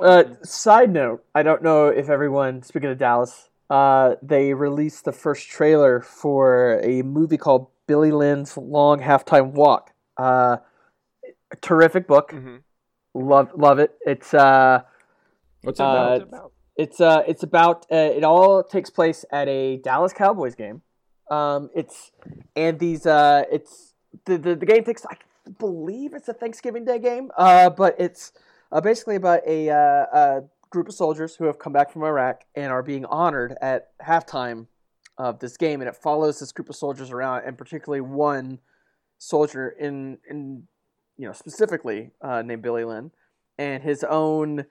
Uh, 0.00 0.24
side 0.42 0.92
note, 0.92 1.24
I 1.34 1.42
don't 1.42 1.62
know 1.62 1.88
if 1.88 2.08
everyone, 2.08 2.62
speaking 2.62 2.90
of 2.90 2.98
Dallas, 2.98 3.48
uh, 3.70 4.14
they 4.22 4.54
released 4.54 5.04
the 5.04 5.12
first 5.12 5.48
trailer 5.48 6.00
for 6.00 6.80
a 6.82 7.02
movie 7.02 7.36
called 7.36 7.68
Billy 7.86 8.12
Lynn's 8.12 8.56
Long 8.56 9.00
Halftime 9.00 9.52
Walk. 9.52 9.92
Uh, 10.16 10.58
a 11.50 11.56
terrific 11.56 12.06
book. 12.06 12.32
Mm-hmm. 12.32 12.56
Love 13.14 13.50
love 13.56 13.78
it. 13.78 13.96
It's 14.06 14.32
uh, 14.34 14.82
What's 15.62 15.80
it 15.80 15.82
Uh, 15.82 16.20
about? 16.22 16.52
It's 16.76 17.00
uh, 17.00 17.22
it's 17.26 17.42
about 17.42 17.86
uh, 17.90 17.96
it 17.96 18.22
all 18.22 18.62
takes 18.62 18.90
place 18.90 19.24
at 19.32 19.48
a 19.48 19.78
Dallas 19.78 20.12
Cowboys 20.12 20.54
game. 20.54 20.82
Um, 21.30 21.70
it's 21.74 22.12
and 22.54 22.78
these 22.78 23.06
uh, 23.06 23.44
it's 23.50 23.94
the, 24.26 24.38
the 24.38 24.54
the 24.54 24.66
game 24.66 24.84
takes 24.84 25.04
I 25.06 25.16
believe 25.58 26.14
it's 26.14 26.28
a 26.28 26.34
Thanksgiving 26.34 26.84
Day 26.84 26.98
game. 26.98 27.30
Uh, 27.36 27.70
but 27.70 27.96
it's 27.98 28.32
uh, 28.72 28.80
basically 28.80 29.16
about 29.16 29.40
a, 29.46 29.70
uh, 29.70 29.76
a 30.12 30.42
group 30.70 30.88
of 30.88 30.94
soldiers 30.94 31.36
who 31.36 31.44
have 31.44 31.58
come 31.58 31.72
back 31.72 31.90
from 31.90 32.02
Iraq 32.02 32.42
and 32.54 32.70
are 32.72 32.82
being 32.82 33.04
honored 33.06 33.56
at 33.60 33.88
halftime 34.06 34.66
of 35.16 35.38
this 35.40 35.56
game, 35.56 35.80
and 35.80 35.88
it 35.88 35.96
follows 35.96 36.38
this 36.40 36.52
group 36.52 36.68
of 36.68 36.76
soldiers 36.76 37.10
around, 37.10 37.42
and 37.44 37.56
particularly 37.58 38.00
one 38.00 38.58
soldier 39.18 39.70
in 39.70 40.18
in 40.30 40.62
you 41.16 41.26
know 41.26 41.32
specifically 41.32 42.10
uh, 42.22 42.42
named 42.42 42.62
Billy 42.62 42.84
Lynn, 42.84 43.10
and 43.58 43.82
his 43.82 44.04
own 44.04 44.64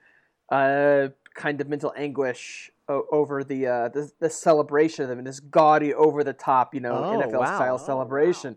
uh, 0.50 1.08
kind 1.34 1.60
of 1.60 1.68
mental 1.68 1.92
anguish 1.96 2.70
o- 2.88 3.04
over 3.12 3.44
the 3.44 3.66
uh, 3.66 3.88
the, 3.88 4.10
the 4.20 4.30
celebration 4.30 5.02
of 5.02 5.08
them 5.10 5.18
and 5.18 5.26
this 5.26 5.40
gaudy, 5.40 5.92
over 5.92 6.24
the 6.24 6.32
top, 6.32 6.74
you 6.74 6.80
know, 6.80 7.04
Oh, 7.04 7.10
NFL 7.18 7.40
wow. 7.40 7.44
style 7.56 7.74
Oh, 7.74 7.84
celebration 7.84 8.56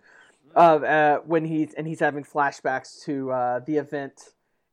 of 0.55 0.83
uh, 0.83 1.19
when 1.25 1.43
he's 1.45 1.73
and 1.73 1.85
he's 1.87 1.99
having 1.99 2.23
flashbacks 2.23 3.03
to 3.03 3.31
uh, 3.31 3.59
the 3.59 3.75
event 3.77 4.29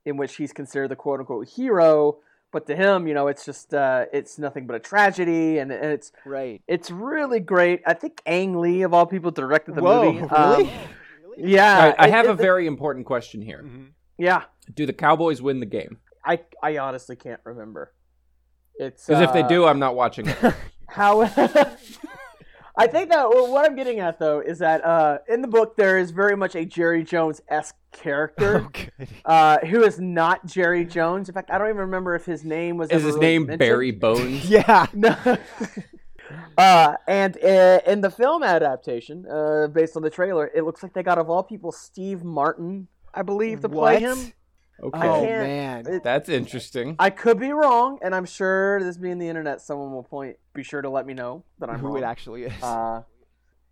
in 0.08 0.16
which 0.16 0.36
he's 0.36 0.52
considered 0.52 0.88
the 0.88 0.96
quote 0.96 1.20
unquote 1.20 1.48
hero. 1.48 2.18
But 2.50 2.66
to 2.68 2.74
him, 2.74 3.06
you 3.06 3.12
know, 3.12 3.28
it's 3.28 3.44
just 3.44 3.74
uh, 3.74 4.06
it's 4.12 4.38
nothing 4.38 4.66
but 4.66 4.74
a 4.74 4.78
tragedy, 4.80 5.58
and, 5.58 5.70
and 5.70 5.92
it's 5.92 6.12
Right. 6.24 6.62
it's 6.66 6.90
really 6.90 7.40
great. 7.40 7.82
I 7.86 7.92
think 7.92 8.22
Ang 8.24 8.58
Lee 8.58 8.82
of 8.82 8.94
all 8.94 9.04
people 9.06 9.30
directed 9.30 9.74
the 9.74 9.82
Whoa, 9.82 10.10
movie. 10.12 10.26
really? 10.26 10.64
Um, 10.70 10.70
yeah, 11.36 11.94
I, 11.98 12.04
I 12.04 12.08
it- 12.08 12.10
have 12.12 12.26
a 12.26 12.30
it- 12.32 12.36
very 12.38 12.66
important 12.66 13.04
question 13.04 13.42
here. 13.42 13.62
Mm-hmm. 13.64 13.84
yeah. 14.16 14.44
Do 14.74 14.86
the 14.86 14.92
Cowboys 14.94 15.40
win 15.42 15.60
the 15.60 15.66
game? 15.66 15.98
I 16.24 16.40
I 16.62 16.78
honestly 16.78 17.16
can't 17.16 17.40
remember. 17.44 17.92
It's 18.76 19.06
Because 19.06 19.22
if 19.22 19.32
they 19.34 19.42
uh, 19.42 19.48
do, 19.48 19.66
I'm 19.66 19.78
not 19.78 19.94
watching 19.94 20.26
it. 20.28 20.36
How 20.88 21.20
I 22.78 22.86
think 22.86 23.10
that 23.10 23.28
well, 23.28 23.50
what 23.52 23.64
I'm 23.68 23.74
getting 23.76 23.98
at 24.00 24.18
though 24.18 24.40
is 24.40 24.58
that 24.60 24.84
uh, 24.84 25.18
in 25.28 25.42
the 25.42 25.48
book 25.48 25.76
there 25.76 25.98
is 25.98 26.10
very 26.12 26.36
much 26.36 26.54
a 26.54 26.64
Jerry 26.64 27.02
Jones 27.02 27.40
esque 27.48 27.74
character 27.92 28.68
Oh, 29.00 29.04
uh, 29.30 29.58
who 29.66 29.82
is 29.82 29.98
not 29.98 30.46
Jerry 30.46 30.84
Jones. 30.84 31.28
In 31.28 31.34
fact, 31.34 31.50
I 31.50 31.58
don't 31.58 31.66
even 31.68 31.78
remember 31.78 32.14
if 32.14 32.24
his 32.24 32.44
name 32.44 32.76
was. 32.76 32.88
Is 32.90 32.96
ever 32.96 33.06
his 33.06 33.14
really 33.16 33.26
name 33.26 33.42
mentioned. 33.42 33.58
Barry 33.58 33.90
Bones? 33.90 34.48
Yeah. 34.50 34.86
No. 34.94 35.16
uh, 36.58 36.94
and 37.06 37.36
uh, 37.42 37.80
in 37.86 38.00
the 38.02 38.10
film 38.10 38.42
adaptation, 38.42 39.24
uh, 39.26 39.66
based 39.68 39.96
on 39.96 40.02
the 40.02 40.10
trailer, 40.10 40.50
it 40.54 40.62
looks 40.64 40.82
like 40.82 40.92
they 40.92 41.02
got 41.02 41.18
of 41.18 41.30
all 41.30 41.42
people 41.42 41.72
Steve 41.72 42.22
Martin, 42.22 42.86
I 43.14 43.22
believe, 43.22 43.60
to 43.62 43.68
play 43.68 43.94
What? 43.94 44.02
him. 44.02 44.32
Okay. 44.82 45.08
Oh 45.08 45.22
man. 45.24 45.86
it- 45.86 46.02
That's 46.04 46.28
interesting. 46.28 46.96
I 46.98 47.10
could 47.10 47.38
be 47.40 47.50
wrong, 47.50 47.98
and 48.02 48.14
I'm 48.14 48.24
sure 48.26 48.82
this 48.82 48.96
being 48.96 49.18
the 49.18 49.28
internet, 49.28 49.60
someone 49.60 49.92
will 49.92 50.04
point. 50.04 50.36
Be 50.54 50.62
sure 50.62 50.80
to 50.82 50.88
let 50.90 51.06
me 51.06 51.14
know 51.14 51.44
that 51.58 51.68
I'm 51.68 51.78
Who 51.80 51.88
wrong. 51.88 51.98
it 51.98 52.02
actually 52.04 52.44
is. 52.44 52.62
Uh, 52.62 53.02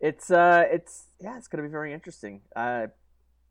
it's 0.01 0.31
uh, 0.31 0.65
it's 0.71 1.07
yeah, 1.21 1.37
it's 1.37 1.49
gonna 1.49 1.63
be 1.63 1.69
very 1.69 1.93
interesting. 1.93 2.41
Uh, 2.55 2.89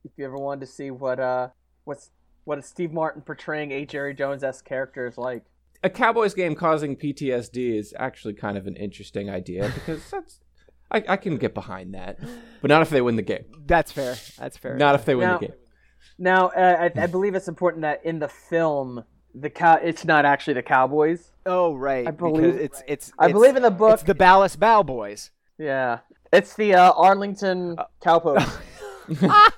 if 0.04 0.12
you 0.18 0.26
ever 0.26 0.38
wanted 0.38 0.62
to 0.62 0.68
see 0.68 0.92
what 0.92 1.20
uh, 1.20 1.50
what's 1.86 2.12
what 2.44 2.60
is 2.60 2.66
Steve 2.66 2.92
Martin 2.92 3.22
portraying 3.22 3.72
a 3.72 3.86
Jerry 3.86 4.14
Jones 4.14 4.44
esque 4.44 4.66
character 4.66 5.08
is 5.08 5.18
like. 5.18 5.44
a 5.84 5.90
Cowboys 5.90 6.34
game 6.34 6.56
causing 6.56 6.96
PTSD 6.96 7.78
is 7.80 7.94
actually 7.98 8.34
kind 8.36 8.58
of 8.58 8.68
an 8.68 8.76
interesting 8.76 9.30
idea 9.30 9.70
because 9.74 10.08
that's 10.12 10.40
I, 10.92 11.04
I 11.08 11.18
can 11.18 11.38
get 11.38 11.54
behind 11.56 11.96
that, 11.96 12.20
but 12.62 12.68
not 12.70 12.84
if 12.84 12.90
they 12.92 13.02
win 13.02 13.16
the 13.16 13.24
game. 13.24 13.46
That's 13.66 13.92
fair. 13.92 14.16
That's 14.38 14.58
fair. 14.58 14.76
Not 14.76 14.94
if 14.96 15.06
they 15.06 15.16
win 15.16 15.28
Now- 15.28 15.38
the 15.40 15.48
game. 15.48 15.56
Now, 16.18 16.48
uh, 16.48 16.90
I, 16.96 17.02
I 17.04 17.08
believe 17.08 17.36
it's 17.36 17.48
important 17.48 17.82
that 17.82 18.06
in 18.06 18.20
the 18.20 18.28
film, 18.30 19.04
the 19.34 19.50
cow, 19.50 19.76
it's 19.76 20.06
not 20.06 20.26
actually 20.26 20.54
the 20.54 20.64
Cowboys. 20.64 21.32
Oh 21.46 21.74
right. 21.76 22.08
I 22.08 22.12
believe- 22.12 22.56
it's 22.56 22.82
it's. 22.88 23.12
I 23.20 23.32
believe 23.32 23.56
in 23.56 23.64
the 23.64 23.72
book. 23.72 23.94
It's 23.96 24.04
the 24.04 24.16
Ballas 24.16 24.58
Bow 24.58 24.82
Boys. 24.84 25.32
yeah, 25.58 26.00
it's 26.32 26.56
the 26.56 26.74
uh, 26.76 26.92
Arlington 26.94 27.76
Cowpokes. 28.04 28.58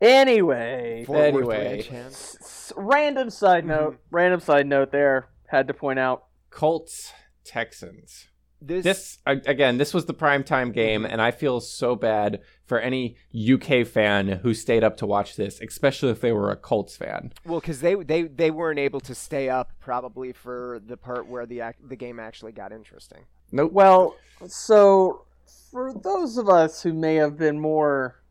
anyway, 0.00 1.04
Fort 1.06 1.18
Anyway. 1.20 1.86
S- 1.88 2.36
s- 2.40 2.72
random 2.76 3.30
side 3.30 3.64
note. 3.66 3.98
Random 4.10 4.40
side 4.40 4.66
note. 4.66 4.92
There 4.92 5.28
had 5.48 5.68
to 5.68 5.74
point 5.74 5.98
out. 5.98 6.24
Colts 6.50 7.12
Texans. 7.44 8.28
This, 8.62 8.84
This 8.84 9.18
again, 9.26 9.78
this 9.78 9.94
was 9.94 10.04
the 10.04 10.14
primetime 10.14 10.72
game, 10.72 11.06
and 11.06 11.20
I 11.22 11.30
feel 11.30 11.60
so 11.60 11.96
bad 11.96 12.40
for 12.66 12.78
any 12.78 13.16
UK 13.34 13.86
fan 13.86 14.28
who 14.28 14.52
stayed 14.52 14.84
up 14.84 14.96
to 14.98 15.06
watch 15.06 15.36
this, 15.36 15.60
especially 15.60 16.10
if 16.10 16.20
they 16.20 16.32
were 16.32 16.50
a 16.50 16.56
Colts 16.56 16.96
fan. 16.96 17.32
well, 17.44 17.60
because 17.60 17.80
they 17.80 17.94
they 17.94 18.22
they 18.24 18.50
weren't 18.50 18.78
able 18.78 19.00
to 19.00 19.14
stay 19.14 19.48
up 19.48 19.72
probably 19.80 20.32
for 20.32 20.80
the 20.86 20.96
part 20.96 21.26
where 21.26 21.46
the 21.46 21.60
ac- 21.60 21.78
the 21.88 21.96
game 21.96 22.20
actually 22.20 22.52
got 22.52 22.70
interesting. 22.70 23.24
Nope. 23.50 23.72
Well, 23.72 24.16
so 24.46 25.24
for 25.70 25.92
those 25.94 26.36
of 26.36 26.48
us 26.48 26.82
who 26.82 26.92
may 26.92 27.14
have 27.16 27.38
been 27.38 27.58
more 27.58 28.22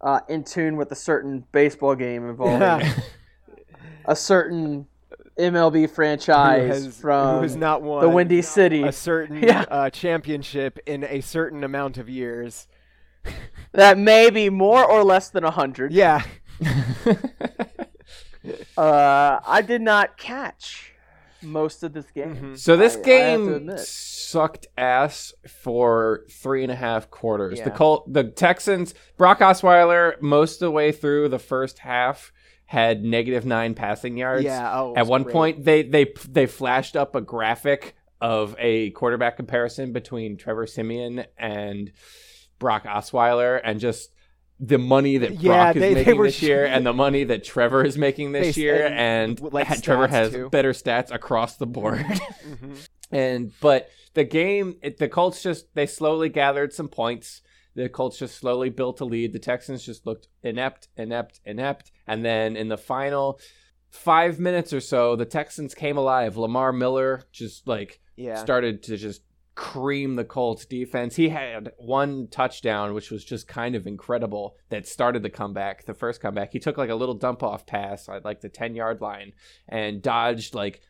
uh, 0.00 0.20
in 0.28 0.42
tune 0.42 0.76
with 0.76 0.90
a 0.90 0.96
certain 0.96 1.44
baseball 1.52 1.94
game 1.94 2.28
involving 2.28 2.86
a 4.06 4.16
certain 4.16 4.86
MLB 5.38 5.88
franchise 5.90 6.62
who 6.62 6.84
has, 6.86 7.00
from 7.00 7.36
who 7.36 7.42
has 7.42 7.56
not 7.56 7.82
won 7.82 8.02
the 8.02 8.08
Windy 8.08 8.42
City. 8.42 8.82
a 8.82 8.92
certain 8.92 9.42
Yeah. 9.42 9.64
uh, 9.70 9.90
championship 9.90 10.78
in 10.86 11.04
a 11.04 11.20
certain 11.20 11.64
amount 11.64 11.98
of 11.98 12.08
years. 12.08 12.66
that 13.72 13.96
may 13.98 14.30
be 14.30 14.50
more 14.50 14.84
or 14.84 15.04
less 15.04 15.30
than 15.30 15.44
a 15.44 15.48
100. 15.48 15.92
Yeah. 15.92 16.22
Uh, 18.76 19.38
I 19.46 19.62
did 19.62 19.80
not 19.82 20.16
catch 20.18 20.92
most 21.42 21.84
of 21.84 21.92
this 21.92 22.10
game. 22.10 22.36
Mhm. 22.36 22.58
so 22.58 22.76
this 22.76 22.94
I- 22.94 22.96
I 22.96 22.98
have 22.98 23.02
to 23.04 23.44
game 23.46 23.54
admit. 23.54 23.78
sucked 23.80 24.66
ass 24.76 25.32
for 25.46 26.22
three 26.28 26.64
and 26.64 26.72
a 26.72 26.76
half 26.76 27.08
quarters. 27.10 27.60
The 27.60 27.70
Yeah. 27.70 27.76
Colt, 27.76 28.12
the 28.12 28.24
Texans, 28.24 28.94
Brock 29.16 29.38
Osweiler, 29.38 30.20
most 30.20 30.54
of 30.54 30.66
the 30.66 30.70
way 30.72 30.90
through 30.90 31.28
the 31.28 31.38
first 31.38 31.80
half 31.80 32.32
had 32.72 33.04
negative 33.04 33.44
nine 33.44 33.74
passing 33.74 34.16
yards. 34.16 34.44
Yeah. 34.44 34.72
Oh. 34.80 34.94
At 34.96 35.06
one 35.06 35.24
great. 35.24 35.32
point, 35.34 35.64
they 35.66 35.82
they 35.82 36.06
they 36.26 36.46
flashed 36.46 36.96
up 36.96 37.14
a 37.14 37.20
graphic 37.20 37.94
of 38.18 38.56
a 38.58 38.88
quarterback 38.92 39.36
comparison 39.36 39.92
between 39.92 40.38
Trevor 40.38 40.66
Siemian 40.66 41.26
and 41.36 41.92
Brock 42.58 42.84
Osweiler, 42.84 43.60
and 43.62 43.78
just 43.78 44.14
the 44.58 44.78
money 44.78 45.18
that 45.18 45.34
Yeah, 45.34 45.52
Brock 45.52 45.76
is 45.76 45.80
they- 45.82 45.92
they 45.94 46.04
making 46.06 46.22
this 46.22 46.40
year 46.40 46.64
and 46.64 46.86
the 46.86 46.94
money 46.94 47.24
that 47.24 47.44
Trevor 47.44 47.84
is 47.84 47.98
making 47.98 48.32
this 48.32 48.54
They- 48.56 48.62
year, 48.62 48.86
and 48.86 49.38
and, 49.38 49.52
like 49.52 49.68
Trevor 49.82 50.06
has 50.06 50.30
too. 50.32 50.48
better 50.48 50.72
stats 50.72 51.12
across 51.14 51.56
the 51.56 51.66
board. 51.66 51.98
Mhm. 52.06 52.88
and 53.10 53.52
but 53.60 53.90
the 54.14 54.24
game, 54.24 54.76
it, 54.82 54.96
the 54.96 55.08
Colts 55.08 55.42
just 55.42 55.66
they 55.74 55.84
slowly 55.84 56.30
gathered 56.30 56.72
some 56.72 56.88
points. 56.88 57.42
The 57.74 57.88
Colts 57.88 58.18
just 58.18 58.36
slowly 58.36 58.68
built 58.70 59.00
a 59.00 59.04
lead. 59.04 59.32
The 59.32 59.38
Texans 59.38 59.84
just 59.84 60.06
looked 60.06 60.28
inept, 60.42 60.88
inept, 60.96 61.40
inept. 61.44 61.90
And 62.06 62.24
then 62.24 62.56
in 62.56 62.68
the 62.68 62.76
final 62.76 63.40
five 63.90 64.38
minutes 64.38 64.72
or 64.72 64.80
so, 64.80 65.16
the 65.16 65.24
Texans 65.24 65.74
came 65.74 65.96
alive. 65.96 66.36
Lamar 66.36 66.72
Miller 66.72 67.22
just 67.32 67.66
like 67.68 68.00
Yeah. 68.16 68.36
started 68.36 68.82
to 68.84 68.96
just 68.96 69.22
cream 69.54 70.16
the 70.16 70.24
Colts 70.24 70.64
defense. 70.64 71.16
He 71.16 71.28
had 71.28 71.72
one 71.76 72.26
touchdown, 72.28 72.94
which 72.94 73.10
was 73.10 73.22
just 73.22 73.46
kind 73.46 73.74
of 73.74 73.86
incredible, 73.86 74.56
that 74.70 74.86
started 74.86 75.22
the 75.22 75.28
comeback, 75.30 75.84
the 75.84 75.92
first 75.92 76.22
comeback. 76.22 76.52
He 76.52 76.58
took 76.58 76.78
like 76.78 76.88
a 76.88 76.94
little 76.94 77.14
dump 77.14 77.42
off 77.42 77.66
pass 77.66 78.08
at 78.08 78.24
like 78.24 78.40
the 78.40 78.48
10 78.48 78.74
yard 78.74 79.02
line 79.02 79.32
and 79.68 80.00
dodged 80.00 80.54
like 80.54 80.80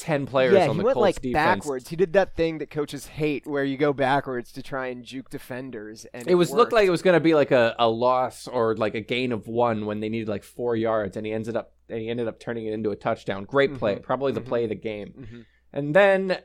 10 0.00 0.26
players 0.26 0.54
yeah, 0.54 0.64
on 0.68 0.70
he 0.76 0.78
the 0.78 0.84
went 0.84 0.94
Colts 0.94 1.02
like 1.02 1.22
defense. 1.22 1.34
backwards. 1.34 1.88
He 1.88 1.96
did 1.96 2.12
that 2.14 2.34
thing 2.34 2.58
that 2.58 2.70
coaches 2.70 3.06
hate, 3.06 3.46
where 3.46 3.64
you 3.64 3.76
go 3.76 3.92
backwards 3.92 4.50
to 4.52 4.62
try 4.62 4.86
and 4.88 5.04
juke 5.04 5.30
defenders, 5.30 6.06
and 6.14 6.26
It 6.28 6.34
was 6.34 6.50
looked 6.50 6.72
like 6.72 6.86
it 6.86 6.90
was 6.90 7.02
going 7.02 7.14
to 7.14 7.20
be 7.20 7.34
like 7.34 7.50
a, 7.50 7.74
a 7.78 7.88
loss 7.88 8.48
or 8.48 8.74
like 8.76 8.94
a 8.94 9.00
gain 9.00 9.32
of 9.32 9.46
one 9.46 9.86
when 9.86 10.00
they 10.00 10.08
needed 10.08 10.28
like 10.28 10.42
four 10.44 10.74
yards, 10.76 11.16
and 11.16 11.24
he 11.26 11.32
ended 11.32 11.56
up 11.56 11.72
and 11.88 12.00
he 12.00 12.08
ended 12.08 12.28
up 12.28 12.38
turning 12.40 12.66
it 12.66 12.72
into 12.72 12.90
a 12.90 12.96
touchdown. 12.96 13.44
Great 13.44 13.74
play, 13.74 13.96
Mhm, 13.96 14.02
probably 14.02 14.32
the 14.32 14.40
mhm. 14.40 14.46
play 14.46 14.62
of 14.64 14.68
the 14.70 14.76
game. 14.76 15.12
Mhm. 15.18 15.44
And 15.72 15.94
then 15.94 16.38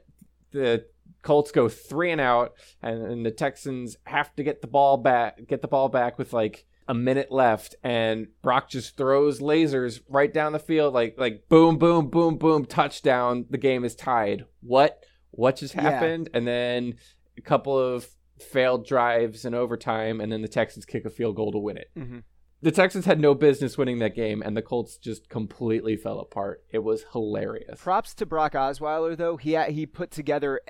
the 0.51 0.85
Colts 1.21 1.51
go 1.51 1.69
three 1.69 2.11
and 2.11 2.21
out, 2.21 2.53
and, 2.81 3.01
and 3.03 3.25
the 3.25 3.31
Texans 3.31 3.97
have 4.05 4.35
to 4.35 4.43
get 4.43 4.61
the 4.61 4.67
ball 4.67 4.97
back, 4.97 5.45
get 5.47 5.61
the 5.61 5.67
ball 5.67 5.89
back 5.89 6.17
with 6.17 6.33
like 6.33 6.65
a 6.87 6.93
minute 6.93 7.31
left, 7.31 7.75
and 7.83 8.27
Brock 8.41 8.69
just 8.69 8.95
throws 8.97 9.39
lasers 9.39 10.01
right 10.07 10.33
down 10.33 10.53
the 10.53 10.59
field, 10.59 10.93
like 10.93 11.15
like 11.17 11.47
boom, 11.49 11.77
boom, 11.77 12.09
boom, 12.09 12.37
boom, 12.37 12.65
touchdown. 12.65 13.45
The 13.49 13.57
game 13.57 13.83
is 13.83 13.95
tied. 13.95 14.45
What 14.61 14.99
what 15.31 15.57
just 15.57 15.75
Yeah. 15.75 15.81
happened? 15.81 16.29
And 16.33 16.47
then 16.47 16.95
a 17.37 17.41
couple 17.41 17.77
of 17.77 18.07
failed 18.39 18.85
drives 18.85 19.45
in 19.45 19.53
overtime, 19.53 20.21
and 20.21 20.31
then 20.31 20.41
the 20.41 20.47
Texans 20.47 20.85
kick 20.85 21.05
a 21.05 21.09
field 21.09 21.35
goal 21.35 21.51
to 21.51 21.57
win 21.57 21.77
it. 21.77 21.89
Mhm. 21.97 22.23
The 22.61 22.71
Texans 22.71 23.05
had 23.05 23.19
no 23.19 23.33
business 23.35 23.77
winning 23.77 23.99
that 23.99 24.15
game, 24.15 24.41
and 24.41 24.55
the 24.57 24.61
Colts 24.61 24.97
just 24.97 25.29
completely 25.29 25.95
fell 25.97 26.19
apart. 26.19 26.63
It 26.71 26.79
was 26.79 27.05
hilarious. 27.11 27.79
Props 27.81 28.13
to 28.15 28.25
Brock 28.25 28.53
Osweiler 28.53 29.15
though. 29.17 29.37
He 29.37 29.53
ha- 29.55 29.69
he 29.71 29.85
put 29.85 30.11
together 30.11 30.61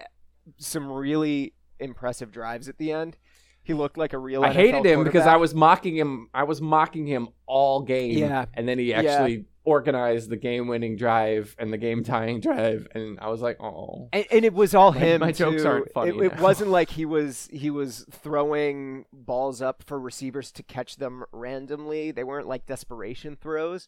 some 0.58 0.92
really 0.92 1.54
impressive 1.80 2.32
drives 2.32 2.68
at 2.70 2.78
the 2.78 2.92
end. 2.92 3.18
He 3.66 3.74
looked 3.74 3.98
like 3.98 4.14
a 4.14 4.18
real. 4.18 4.44
I 4.44 4.50
NFL 4.52 4.54
hated 4.54 4.86
him 4.86 5.04
because 5.04 5.26
I 5.28 5.36
was 5.36 5.54
mocking 5.54 5.96
him. 5.98 6.30
I 6.34 6.44
was 6.44 6.62
mocking 6.62 7.06
him 7.08 7.28
all 7.46 7.82
game. 7.82 8.18
Yeah. 8.18 8.46
And 8.54 8.68
then 8.68 8.80
he 8.80 8.86
Yeah. 8.92 9.00
actually 9.00 9.46
organized 9.64 10.30
the 10.30 10.38
game 10.38 10.68
winning 10.68 10.96
drive 10.96 11.56
and 11.58 11.74
the 11.74 11.78
game 11.80 12.04
tying 12.04 12.40
drive. 12.40 12.88
And 12.94 13.20
I 13.20 13.30
was 13.30 13.42
like, 13.42 13.60
oh. 13.60 14.10
And, 14.14 14.26
and 14.32 14.46
it 14.46 14.54
was 14.54 14.76
all 14.76 14.92
My- 14.92 15.00
him. 15.00 15.22
my 15.22 15.32
jokes 15.32 15.64
too. 15.64 15.68
aren't 15.68 15.92
funny 15.92 16.12
It, 16.12 16.34
it 16.34 16.40
wasn't 16.40 16.70
like 16.70 16.92
he 16.92 17.04
was 17.18 17.50
he 17.52 17.72
was 17.72 18.06
throwing 18.12 19.06
balls 19.12 19.62
up 19.64 19.82
for 19.84 20.00
receivers 20.00 20.52
to 20.54 20.64
catch 20.64 20.98
them 20.98 21.24
randomly. 21.32 22.12
They 22.12 22.24
weren't 22.24 22.48
like 22.48 22.68
desperation 22.68 23.36
throws. 23.42 23.88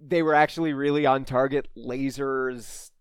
They 0.00 0.22
were 0.22 0.34
actually 0.34 0.72
really 0.72 1.04
on 1.06 1.24
target 1.24 1.68
lasers. 1.76 2.92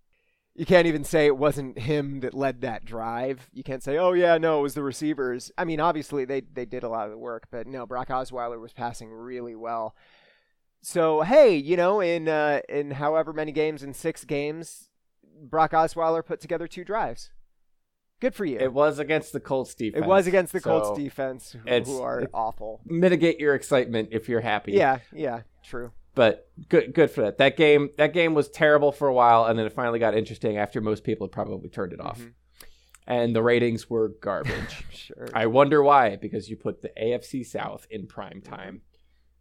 You 0.56 0.68
can't 0.68 0.86
even 0.86 1.04
say 1.04 1.26
it 1.26 1.38
wasn't 1.38 1.80
him 1.80 2.20
that 2.20 2.36
led 2.36 2.62
that 2.62 2.86
drive. 2.86 3.50
You 3.54 3.64
can't 3.64 3.82
say, 3.82 3.98
"Oh 3.98 4.14
yeah, 4.14 4.38
no, 4.38 4.60
it 4.60 4.62
was 4.62 4.76
the 4.76 4.84
receivers." 4.84 5.52
I 5.58 5.66
mean, 5.66 5.80
obviously 5.80 6.26
they 6.26 6.42
they 6.42 6.66
did 6.66 6.84
a 6.84 6.90
lot 6.90 7.06
of 7.06 7.12
the 7.12 7.18
work, 7.18 7.48
but 7.50 7.66
no, 7.66 7.88
Brock 7.88 8.10
Osweiler 8.10 8.62
was 8.62 8.72
passing 8.72 9.12
really 9.12 9.56
well. 9.56 9.96
So 10.82 11.22
hey, 11.22 11.56
you 11.56 11.76
know, 11.76 12.02
in 12.02 12.28
uh, 12.28 12.62
in 12.70 12.92
however 12.92 13.34
many 13.34 13.52
games, 13.52 13.82
in 13.82 13.94
six 13.94 14.26
games, 14.26 14.90
Brock 15.42 15.72
Osweiler 15.72 16.24
put 16.24 16.40
together 16.40 16.68
two 16.68 16.84
drives. 16.84 17.32
Good 18.20 18.36
for 18.36 18.46
you. 18.46 18.58
It 18.58 18.72
was 18.72 19.00
against 19.00 19.34
the 19.34 19.40
Colts 19.40 19.76
defense. 19.76 20.02
It 20.02 20.08
was 20.08 20.28
against 20.28 20.54
the 20.54 20.62
So 20.62 20.80
Colts 20.80 20.98
defense, 20.98 21.52
who, 21.52 21.82
who 21.82 22.02
are 22.02 22.24
awful. 22.34 22.80
Mitigate 22.86 23.40
your 23.40 23.54
excitement 23.54 24.10
if 24.12 24.30
you're 24.30 24.40
happy. 24.40 24.72
Yeah, 24.74 25.00
yeah, 25.12 25.42
true. 25.64 25.92
But 26.16 26.50
good 26.70 26.94
good 26.94 27.10
for 27.10 27.22
that. 27.22 27.38
That 27.40 27.58
game 27.58 27.90
that 27.98 28.14
game 28.14 28.34
was 28.34 28.50
terrible 28.50 28.92
for 28.92 29.08
a 29.08 29.14
while 29.14 29.46
and 29.46 29.58
then 29.58 29.66
it 29.66 29.74
finally 29.74 30.00
got 30.00 30.16
interesting 30.16 30.58
after 30.58 30.80
most 30.82 31.04
people 31.04 31.26
had 31.28 31.32
probably 31.32 31.70
turned 31.70 31.94
it 31.94 32.00
off. 32.00 32.20
Mhm. 32.20 32.34
And 33.06 33.36
the 33.36 33.44
ratings 33.44 33.90
were 33.90 34.10
garbage. 34.22 34.86
Sure. 35.04 35.28
I 35.34 35.48
wonder 35.48 35.84
why, 35.84 36.16
because 36.16 36.50
you 36.50 36.56
put 36.56 36.82
the 36.82 36.90
AFC 36.98 37.46
South 37.46 37.86
in 37.92 38.08
prime 38.08 38.40
time. 38.40 38.84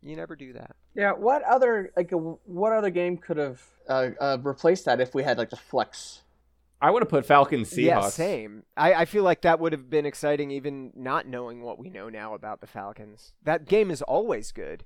You 0.02 0.16
never 0.16 0.34
do 0.34 0.52
that. 0.54 0.74
Yeah, 0.94 1.12
what 1.12 1.42
other 1.44 1.92
like 1.96 2.10
a, 2.10 2.16
what 2.16 2.72
other 2.72 2.90
game 2.90 3.16
could 3.16 3.36
have 3.36 3.62
uh, 3.88 4.08
uh, 4.20 4.38
replaced 4.42 4.86
that 4.86 5.00
if 5.00 5.14
we 5.14 5.22
had 5.22 5.38
like 5.38 5.50
the 5.50 5.56
flex? 5.56 6.22
I 6.80 6.90
would 6.90 7.00
have 7.02 7.08
put 7.08 7.24
Falcons 7.24 7.70
Seahawks. 7.70 7.84
Yeah, 7.84 8.08
same. 8.08 8.64
I, 8.76 8.94
I 8.94 9.04
feel 9.04 9.22
like 9.22 9.42
that 9.42 9.60
would 9.60 9.70
have 9.70 9.88
been 9.88 10.04
exciting 10.04 10.50
even 10.50 10.90
not 10.96 11.28
knowing 11.28 11.62
what 11.62 11.78
we 11.78 11.88
know 11.88 12.08
now 12.08 12.34
about 12.34 12.60
the 12.60 12.66
Falcons. 12.66 13.34
That 13.44 13.66
game 13.66 13.88
is 13.92 14.02
always 14.02 14.50
good. 14.50 14.84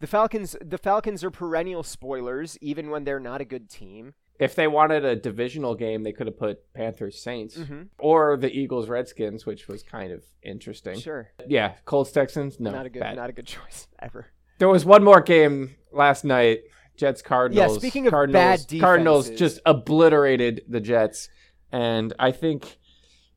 The 0.00 0.06
Falcons 0.06 0.56
the 0.64 0.78
Falcons 0.78 1.24
are 1.24 1.30
perennial 1.30 1.82
spoilers 1.82 2.56
even 2.60 2.90
when 2.90 3.04
they're 3.04 3.18
not 3.20 3.40
a 3.40 3.44
good 3.44 3.68
team. 3.68 4.14
If 4.38 4.54
they 4.54 4.68
wanted 4.68 5.04
a 5.04 5.16
divisional 5.16 5.74
game, 5.74 6.04
they 6.04 6.12
could 6.12 6.28
have 6.28 6.38
put 6.38 6.72
Panthers 6.72 7.20
Saints 7.20 7.56
Mm-hmm. 7.56 7.82
or 7.98 8.36
the 8.36 8.50
Eagles 8.56 8.88
Redskins, 8.88 9.44
which 9.44 9.66
was 9.66 9.82
kind 9.82 10.12
of 10.12 10.22
interesting. 10.44 11.00
Sure. 11.00 11.28
Yeah, 11.48 11.74
Colts 11.84 12.12
Texans, 12.12 12.60
no, 12.60 12.70
not 12.70 12.86
a 12.86 12.88
good 12.90 13.00
bad. 13.00 13.16
not 13.16 13.30
a 13.30 13.32
good 13.32 13.46
choice 13.56 13.88
ever. 13.98 14.28
There 14.58 14.68
was 14.68 14.84
one 14.84 15.02
more 15.02 15.20
game 15.20 15.74
last 15.92 16.24
night. 16.24 16.60
Jets 16.96 17.22
Cardinals. 17.22 17.74
Yeah, 17.74 17.78
speaking 17.78 18.06
of 18.08 18.10
Cardinals, 18.12 18.66
bad 18.66 18.80
Cardinals 18.80 19.30
just 19.30 19.60
obliterated 19.64 20.62
the 20.68 20.80
Jets, 20.80 21.28
and 21.70 22.12
I 22.18 22.32
think 22.32 22.76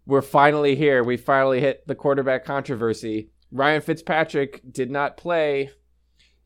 we're 0.07 0.23
finally 0.23 0.75
here. 0.75 1.03
We 1.03 1.15
finally 1.17 1.59
hit 1.59 1.85
the 1.87 1.93
quarterback 1.93 2.43
controversy. 2.43 3.29
Ryan 3.51 3.81
Fitzpatrick 3.81 4.61
did 4.71 4.89
not 4.89 5.15
play 5.15 5.69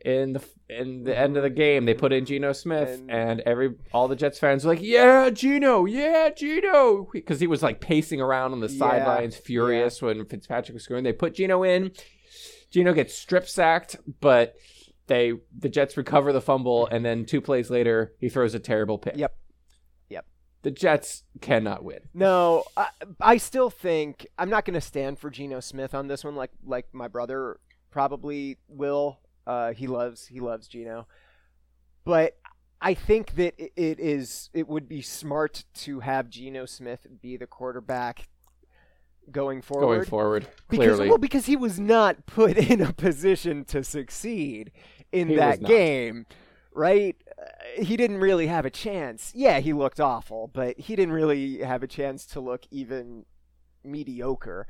in 0.06 0.34
the 0.34 0.43
in 0.70 1.03
the 1.03 1.18
end 1.18 1.36
of 1.38 1.43
the 1.43 1.49
game. 1.49 1.86
They 1.86 1.93
put 1.93 2.14
in 2.14 2.26
Geno 2.26 2.53
Smith, 2.53 2.89
And- 2.89 3.12
and, 3.12 3.39
every 3.41 3.74
all 3.91 4.08
the 4.08 4.16
Jets 4.16 4.39
fans 4.39 4.64
were 4.64 4.74
like, 4.74 4.82
"Yeah, 4.84 5.30
Geno, 5.32 5.86
yeah, 5.86 6.30
Geno," 6.30 7.08
because 7.12 7.39
he 7.39 7.47
was 7.47 7.62
like 7.64 7.80
pacing 7.82 8.22
around 8.22 8.53
on 8.53 8.60
the 8.60 8.68
Yeah, 8.70 8.78
sidelines, 8.80 9.36
furious 9.36 10.01
when 10.01 10.24
Fitzpatrick 10.26 10.74
was 10.74 10.84
scoring. 10.84 11.03
They 11.03 11.14
put 11.14 11.34
Geno 11.36 11.64
in. 11.64 11.91
Geno 12.72 12.93
gets 12.93 13.14
strip 13.16 13.47
sacked, 13.47 13.95
but 14.22 14.56
they 15.08 15.34
the 15.58 15.70
Jets 15.70 15.97
recover 15.97 16.32
the 16.34 16.41
fumble, 16.41 16.88
and 16.88 17.03
then 17.06 17.26
two 17.26 17.41
plays 17.41 17.70
later, 17.70 18.14
he 18.20 18.30
throws 18.30 18.53
a 18.53 18.60
terrible 18.60 18.97
pick. 18.97 19.18
Yep. 19.18 19.36
Yep. 20.10 20.26
The 20.64 20.72
Jets 20.72 21.24
cannot 21.41 21.84
win. 21.84 21.99
No, 22.14 22.64
I, 22.76 22.88
I 23.20 23.38
still 23.38 23.70
think 23.70 24.28
I'm 24.38 24.49
not 24.49 24.66
going 24.66 24.74
to 24.74 24.82
stand 24.82 25.20
for 25.20 25.30
Geno 25.30 25.60
Smith 25.60 25.93
on 25.93 26.08
this 26.08 26.24
one, 26.24 26.36
like 26.36 26.51
like 26.66 26.88
my 26.93 27.08
brother 27.08 27.60
probably 27.91 28.58
will. 28.68 29.20
Uh, 29.46 29.74
he 29.74 29.88
loves 29.88 30.28
he 30.28 30.39
loves 30.39 30.68
Geno, 30.68 31.08
but 32.04 32.38
I 32.82 32.93
think 32.93 33.36
that 33.36 33.54
it, 33.58 33.72
it 33.76 34.00
is 34.00 34.50
it 34.54 34.68
would 34.68 34.88
be 34.88 35.02
smart 35.02 35.64
to 35.76 36.00
have 36.02 36.30
Geno 36.30 36.66
Smith 36.66 37.08
be 37.22 37.38
the 37.38 37.48
quarterback 37.48 38.28
going 39.32 39.62
forward. 39.62 39.96
Going 39.98 40.06
forward, 40.06 40.48
Because 40.70 40.86
clearly. 40.96 41.10
well, 41.10 41.18
because 41.18 41.46
he 41.46 41.56
was 41.56 41.80
not 41.80 42.26
put 42.26 42.58
in 42.58 42.82
a 42.82 42.93
position 42.93 43.66
to 43.66 43.84
succeed 43.84 44.72
in 45.12 45.30
He 45.30 45.36
that 45.36 45.64
game, 45.64 46.26
right? 46.74 47.16
Uh, 47.39 47.82
he 47.84 47.98
didn't 47.98 48.18
really 48.18 48.48
have 48.48 48.66
a 48.66 48.70
chance. 48.70 49.32
Yeah, 49.36 49.60
he 49.60 49.74
looked 49.74 50.00
awful, 50.00 50.50
but 50.54 50.80
he 50.80 50.96
didn't 50.96 51.14
really 51.14 51.60
have 51.60 51.84
a 51.84 51.88
chance 51.88 52.26
to 52.28 52.39
look 52.39 52.66
even 52.72 53.26
mediocre. 53.84 54.68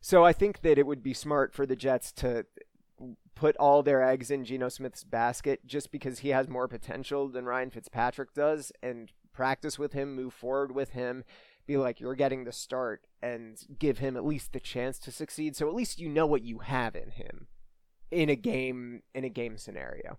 So 0.00 0.24
I 0.24 0.32
think 0.32 0.60
that 0.62 0.78
it 0.78 0.86
would 0.86 1.02
be 1.02 1.14
smart 1.14 1.54
for 1.54 1.64
the 1.64 1.76
Jets 1.76 2.12
to 2.12 2.44
put 3.34 3.56
all 3.56 3.82
their 3.82 4.02
eggs 4.02 4.30
in 4.30 4.44
Geno 4.44 4.68
Smith's 4.68 5.04
basket 5.04 5.66
just 5.66 5.90
because 5.90 6.20
he 6.20 6.30
has 6.30 6.48
more 6.48 6.68
potential 6.68 7.28
than 7.28 7.44
Ryan 7.44 7.70
Fitzpatrick 7.70 8.34
does 8.34 8.72
and 8.82 9.10
practice 9.32 9.78
with 9.78 9.92
him, 9.92 10.14
move 10.14 10.32
forward 10.32 10.72
with 10.72 10.90
him, 10.90 11.24
be 11.66 11.76
like, 11.76 12.00
you're 12.00 12.14
getting 12.14 12.44
the 12.44 12.52
start 12.52 13.06
and 13.22 13.58
give 13.78 13.98
him 13.98 14.16
at 14.16 14.24
least 14.24 14.52
the 14.52 14.60
chance 14.60 14.98
to 15.00 15.10
succeed. 15.10 15.56
So 15.56 15.68
at 15.68 15.74
least 15.74 15.98
you 15.98 16.08
know 16.08 16.26
what 16.26 16.42
you 16.42 16.58
have 16.58 16.94
in 16.94 17.10
him 17.10 17.48
in 18.10 18.28
a 18.28 18.36
game 18.36 19.02
in 19.14 19.24
a 19.24 19.28
game 19.28 19.58
scenario. 19.58 20.18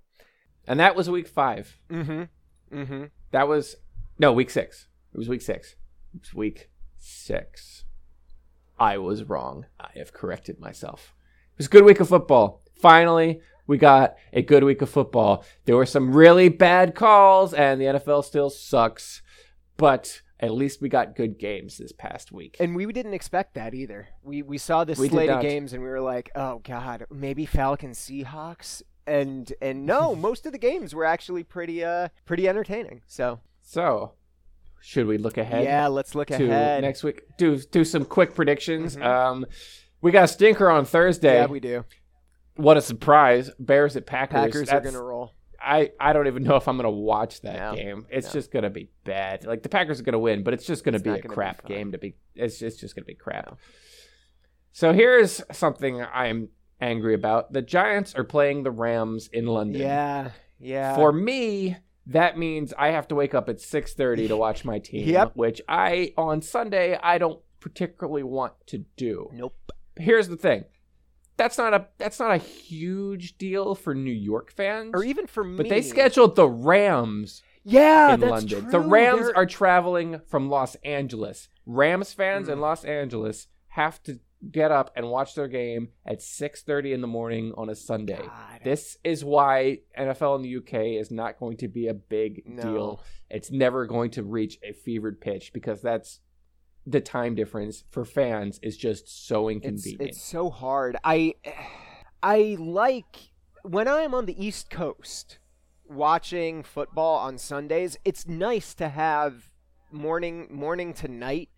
And 0.67 0.79
that 0.79 0.95
was 0.95 1.09
week 1.09 1.27
five. 1.27 1.77
Mm-hmm. 1.89 2.75
Mm-hmm. 2.75 3.03
That 3.31 3.47
was 3.47 3.75
no 4.17 4.33
week 4.33 4.49
six. 4.49 4.87
It 5.13 5.17
was 5.17 5.29
week 5.29 5.41
six. 5.41 5.75
It 6.13 6.21
was 6.21 6.33
week 6.33 6.69
six. 6.97 7.85
I 8.77 8.97
was 8.97 9.23
wrong. 9.23 9.67
I 9.79 9.91
have 9.95 10.11
corrected 10.11 10.59
myself. 10.59 11.13
It 11.53 11.59
was 11.59 11.67
a 11.67 11.69
good 11.69 11.85
week 11.85 11.99
of 11.99 12.09
football. 12.09 12.61
Finally, 12.89 13.41
we 13.65 13.79
got 13.79 14.15
a 14.31 14.43
good 14.43 14.63
week 14.63 14.79
of 14.83 14.89
football. 14.91 15.43
There 15.65 15.75
were 15.75 15.87
some 15.87 16.13
really 16.13 16.49
bad 16.49 16.93
calls, 16.93 17.51
and 17.51 17.81
the 17.81 17.85
NFL 17.85 18.23
still 18.23 18.51
sucks. 18.51 19.23
But 19.75 20.21
at 20.39 20.51
least 20.53 20.81
we 20.83 20.89
got 20.89 21.15
good 21.15 21.39
games 21.39 21.79
this 21.79 21.91
past 21.91 22.31
week. 22.31 22.57
And 22.59 22.75
we 22.75 22.85
didn't 22.93 23.15
expect 23.15 23.55
that 23.55 23.73
either. 23.73 24.09
We 24.21 24.43
we 24.43 24.59
saw 24.59 24.83
this 24.83 24.99
We 24.99 25.09
slate 25.09 25.31
of 25.31 25.41
games 25.41 25.73
and 25.73 25.81
we 25.81 25.89
were 25.89 25.99
like, 25.99 26.29
oh 26.35 26.59
god, 26.63 27.05
maybe 27.09 27.47
Falcons 27.47 27.97
Seahawks. 27.97 28.83
And 29.07 29.51
and 29.63 29.85
no, 29.87 30.15
most 30.27 30.45
of 30.45 30.51
the 30.51 30.59
games 30.59 30.93
were 30.93 31.05
actually 31.05 31.43
pretty 31.43 31.83
uh 31.83 32.09
pretty 32.25 32.47
entertaining. 32.47 33.01
So 33.07 33.39
So, 33.63 34.11
should 34.79 35.07
we 35.07 35.17
look 35.17 35.37
ahead? 35.39 35.63
yeah, 35.63 35.87
let's 35.87 36.13
look 36.13 36.27
to 36.27 36.35
ahead. 36.35 36.83
next 36.83 37.03
week. 37.03 37.23
Do 37.39 37.57
do 37.57 37.83
some 37.83 38.05
quick 38.05 38.35
predictions. 38.35 38.95
Mhm. 38.95 39.03
Um, 39.03 39.45
we 40.01 40.11
got 40.11 40.25
a 40.25 40.27
stinker 40.27 40.69
on 40.69 40.85
Thursday. 40.85 41.39
yeah, 41.39 41.47
we 41.47 41.59
do. 41.59 41.83
What 42.55 42.77
a 42.77 42.81
surprise! 42.81 43.49
Bears 43.59 43.95
at 43.95 44.05
Packers. 44.05 44.39
Packers 44.53 44.69
are 44.69 44.81
gonna 44.81 45.01
roll. 45.03 45.31
I 45.61 45.91
I 45.99 46.13
don't 46.13 46.27
even 46.27 46.43
know 46.43 46.55
if 46.57 46.67
I'm 46.67 46.77
gonna 46.77 46.91
watch 46.91 47.41
that 47.41 47.57
No, 47.71 47.75
game. 47.75 48.05
It's 48.09 48.27
no. 48.27 48.33
just 48.33 48.51
gonna 48.51 48.69
be 48.69 48.89
bad. 49.03 49.45
Like 49.45 49.63
the 49.63 49.69
Packers 49.69 49.99
are 49.99 50.03
gonna 50.03 50.19
win, 50.19 50.43
but 50.43 50.53
it's 50.53 50.65
just 50.65 50.83
gonna 50.83 50.95
It's 50.95 51.03
be 51.03 51.09
a 51.09 51.19
gonna 51.21 51.33
crap 51.33 51.61
fun. 51.63 51.69
game 51.71 51.91
to 51.93 51.97
be. 51.97 52.15
It's 52.35 52.61
it's 52.61 52.77
just 52.77 52.95
gonna 52.95 53.05
be 53.05 53.15
crap. 53.15 53.57
So 54.71 54.91
here's 54.93 55.41
something 55.51 56.01
I'm 56.01 56.49
angry 56.81 57.13
about. 57.13 57.53
The 57.53 57.61
Giants 57.61 58.13
are 58.15 58.23
playing 58.25 58.63
the 58.63 58.71
Rams 58.71 59.29
in 59.31 59.45
London. 59.47 59.81
Yeah, 59.81 60.31
yeah. 60.59 60.95
For 60.95 61.11
me, 61.13 61.77
that 62.07 62.37
means 62.37 62.73
I 62.77 62.89
have 62.89 63.07
to 63.07 63.15
wake 63.15 63.33
up 63.33 63.47
at 63.49 63.57
6:30 63.59 64.27
to 64.27 64.37
watch 64.37 64.65
my 64.65 64.79
team, 64.89 65.07
Yep. 65.07 65.31
which 65.35 65.61
I 65.67 66.13
on 66.17 66.41
Sunday 66.41 66.99
I 67.01 67.17
don't 67.17 67.39
particularly 67.59 68.23
want 68.23 68.53
to 68.67 68.79
do. 68.97 69.29
nope. 69.33 69.55
Here's 69.97 70.27
the 70.27 70.35
thing. 70.37 70.65
That's 71.37 71.57
not 71.57 71.73
a 71.73 71.87
that's 71.97 72.19
not 72.19 72.31
a 72.31 72.37
huge 72.37 73.37
deal 73.37 73.75
for 73.75 73.93
New 73.93 74.11
York 74.11 74.51
fans. 74.51 74.91
Or 74.93 75.03
even 75.03 75.27
for 75.27 75.43
me. 75.43 75.57
but 75.57 75.69
they 75.69 75.81
scheduled 75.81 76.35
the 76.35 76.47
Rams 76.47 77.41
yeah, 77.63 78.13
in 78.13 78.19
that's 78.19 78.31
London. 78.31 78.61
True. 78.61 78.71
The 78.71 78.79
Rams 78.79 79.21
They're- 79.25 79.33
are 79.35 79.45
traveling 79.45 80.21
from 80.27 80.49
Los 80.49 80.75
Angeles. 80.83 81.49
Rams 81.65 82.13
fans 82.13 82.47
in 82.47 82.59
Mm. 82.59 82.61
Los 82.61 82.85
Angeles 82.85 83.47
have 83.69 84.01
to 84.03 84.19
get 84.51 84.69
up 84.71 84.91
and 84.95 85.09
watch 85.09 85.33
their 85.33 85.47
game 85.47 85.89
at 86.05 86.21
6:30 86.21 86.93
in 86.93 87.01
the 87.01 87.07
morning 87.07 87.51
on 87.57 87.67
a 87.69 87.75
Sunday. 87.75 88.21
God. 88.21 88.59
This 88.63 88.97
is 89.03 89.25
why 89.25 89.79
NFL 89.97 90.35
in 90.35 90.41
the 90.43 90.49
UK 90.57 90.97
is 90.97 91.09
not 91.09 91.39
going 91.39 91.57
to 91.57 91.67
be 91.67 91.87
a 91.87 91.93
big 91.95 92.43
No. 92.45 92.61
deal. 92.61 93.03
It's 93.29 93.49
never 93.51 93.87
going 93.87 94.11
to 94.11 94.23
reach 94.23 94.59
a 94.63 94.71
fevered 94.73 95.19
pitch 95.19 95.51
because 95.51 95.81
that's 95.81 96.19
the 96.85 97.01
time 97.01 97.35
difference 97.35 97.83
for 97.89 98.05
fans 98.05 98.59
is 98.61 98.77
just 98.77 99.27
so 99.27 99.49
inconvenient. 99.49 100.01
it's 100.01 100.21
so 100.21 100.49
hard. 100.49 100.97
I 101.03 101.35
I 102.21 102.57
like 102.59 103.31
when 103.63 103.87
I'm 103.87 104.13
on 104.13 104.25
the 104.25 104.45
East 104.45 104.69
Coast 104.69 105.39
watching 105.87 106.63
football 106.63 107.17
on 107.17 107.37
Sundays. 107.37 107.97
It's 108.05 108.27
nice 108.27 108.73
to 108.75 108.89
have 108.89 109.49
morning 109.91 110.47
morning 110.51 110.93
to 110.93 111.07
night 111.07 111.49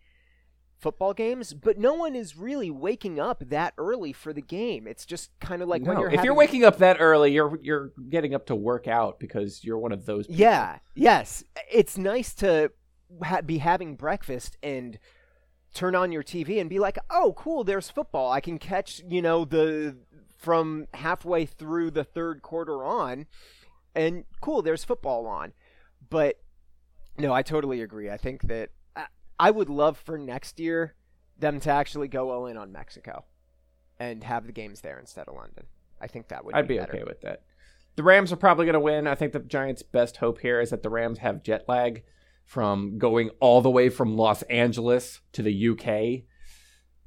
football 0.79 1.13
games, 1.13 1.53
but 1.53 1.77
no 1.77 1.93
one 1.95 2.15
is 2.15 2.37
really 2.37 2.69
waking 2.69 3.19
up 3.19 3.43
that 3.47 3.73
early 3.77 4.13
for 4.13 4.31
the 4.31 4.41
game. 4.41 4.87
It's 4.87 5.05
just 5.05 5.31
kind 5.39 5.61
of 5.61 5.67
like 5.67 5.83
when 5.83 5.99
you're 5.99 6.11
if 6.11 6.23
you're 6.23 6.33
waking 6.35 6.63
up 6.63 6.77
that 6.77 6.97
early, 6.99 7.33
you're 7.33 7.59
you're 7.61 7.91
getting 8.09 8.33
up 8.33 8.45
to 8.47 8.55
work 8.55 8.87
out 8.87 9.19
because 9.19 9.63
you're 9.63 9.79
one 9.79 9.91
of 9.91 10.05
those. 10.05 10.27
People. 10.27 10.41
Yeah, 10.41 10.79
yes. 10.95 11.43
It's 11.71 11.97
nice 11.97 12.33
to 12.35 12.71
ha- 13.23 13.41
be 13.41 13.57
having 13.57 13.95
breakfast 13.95 14.57
and 14.61 14.99
turn 15.77 15.95
on 15.95 16.11
your 16.11 16.23
TV 16.23 16.59
and 16.59 16.69
be 16.69 16.79
like, 16.79 16.97
"Oh, 17.09 17.33
cool, 17.37 17.63
there's 17.63 17.89
football. 17.89 18.31
I 18.31 18.41
can 18.41 18.57
catch, 18.57 19.01
you 19.07 19.21
know, 19.21 19.45
the 19.45 19.97
from 20.37 20.87
halfway 20.93 21.45
through 21.45 21.91
the 21.91 22.03
third 22.03 22.41
quarter 22.41 22.83
on 22.83 23.27
and 23.95 24.25
cool, 24.41 24.61
there's 24.61 24.83
football 24.83 25.27
on." 25.27 25.53
But 26.09 26.39
no, 27.17 27.31
I 27.33 27.43
totally 27.43 27.81
agree. 27.81 28.09
I 28.09 28.17
think 28.17 28.43
that 28.43 28.69
I, 28.95 29.05
I 29.39 29.51
would 29.51 29.69
love 29.69 29.97
for 29.97 30.17
next 30.17 30.59
year 30.59 30.95
them 31.37 31.59
to 31.61 31.69
actually 31.69 32.07
go 32.07 32.31
all 32.31 32.47
in 32.47 32.57
on 32.57 32.71
Mexico 32.71 33.25
and 33.99 34.23
have 34.23 34.47
the 34.47 34.51
games 34.51 34.81
there 34.81 34.99
instead 34.99 35.27
of 35.27 35.35
London. 35.35 35.65
I 36.01 36.07
think 36.07 36.27
that 36.29 36.43
would 36.43 36.55
I'd 36.55 36.67
be 36.67 36.77
better. 36.77 36.93
okay 36.95 37.03
with 37.03 37.21
that. 37.21 37.43
The 37.95 38.03
Rams 38.03 38.31
are 38.31 38.37
probably 38.37 38.65
going 38.65 38.73
to 38.73 38.79
win. 38.79 39.07
I 39.07 39.15
think 39.15 39.33
the 39.33 39.39
Giants' 39.39 39.81
best 39.81 40.17
hope 40.17 40.39
here 40.39 40.59
is 40.59 40.69
that 40.69 40.83
the 40.83 40.89
Rams 40.89 41.19
have 41.19 41.43
jet 41.43 41.65
lag 41.67 42.03
from 42.47 42.97
going 42.97 43.29
all 43.41 43.61
the 43.61 43.69
way 43.69 43.89
from 43.89 44.15
Los 44.15 44.41
Angeles 44.43 45.19
to 45.33 45.43
the 45.43 45.69
UK. 45.69 46.23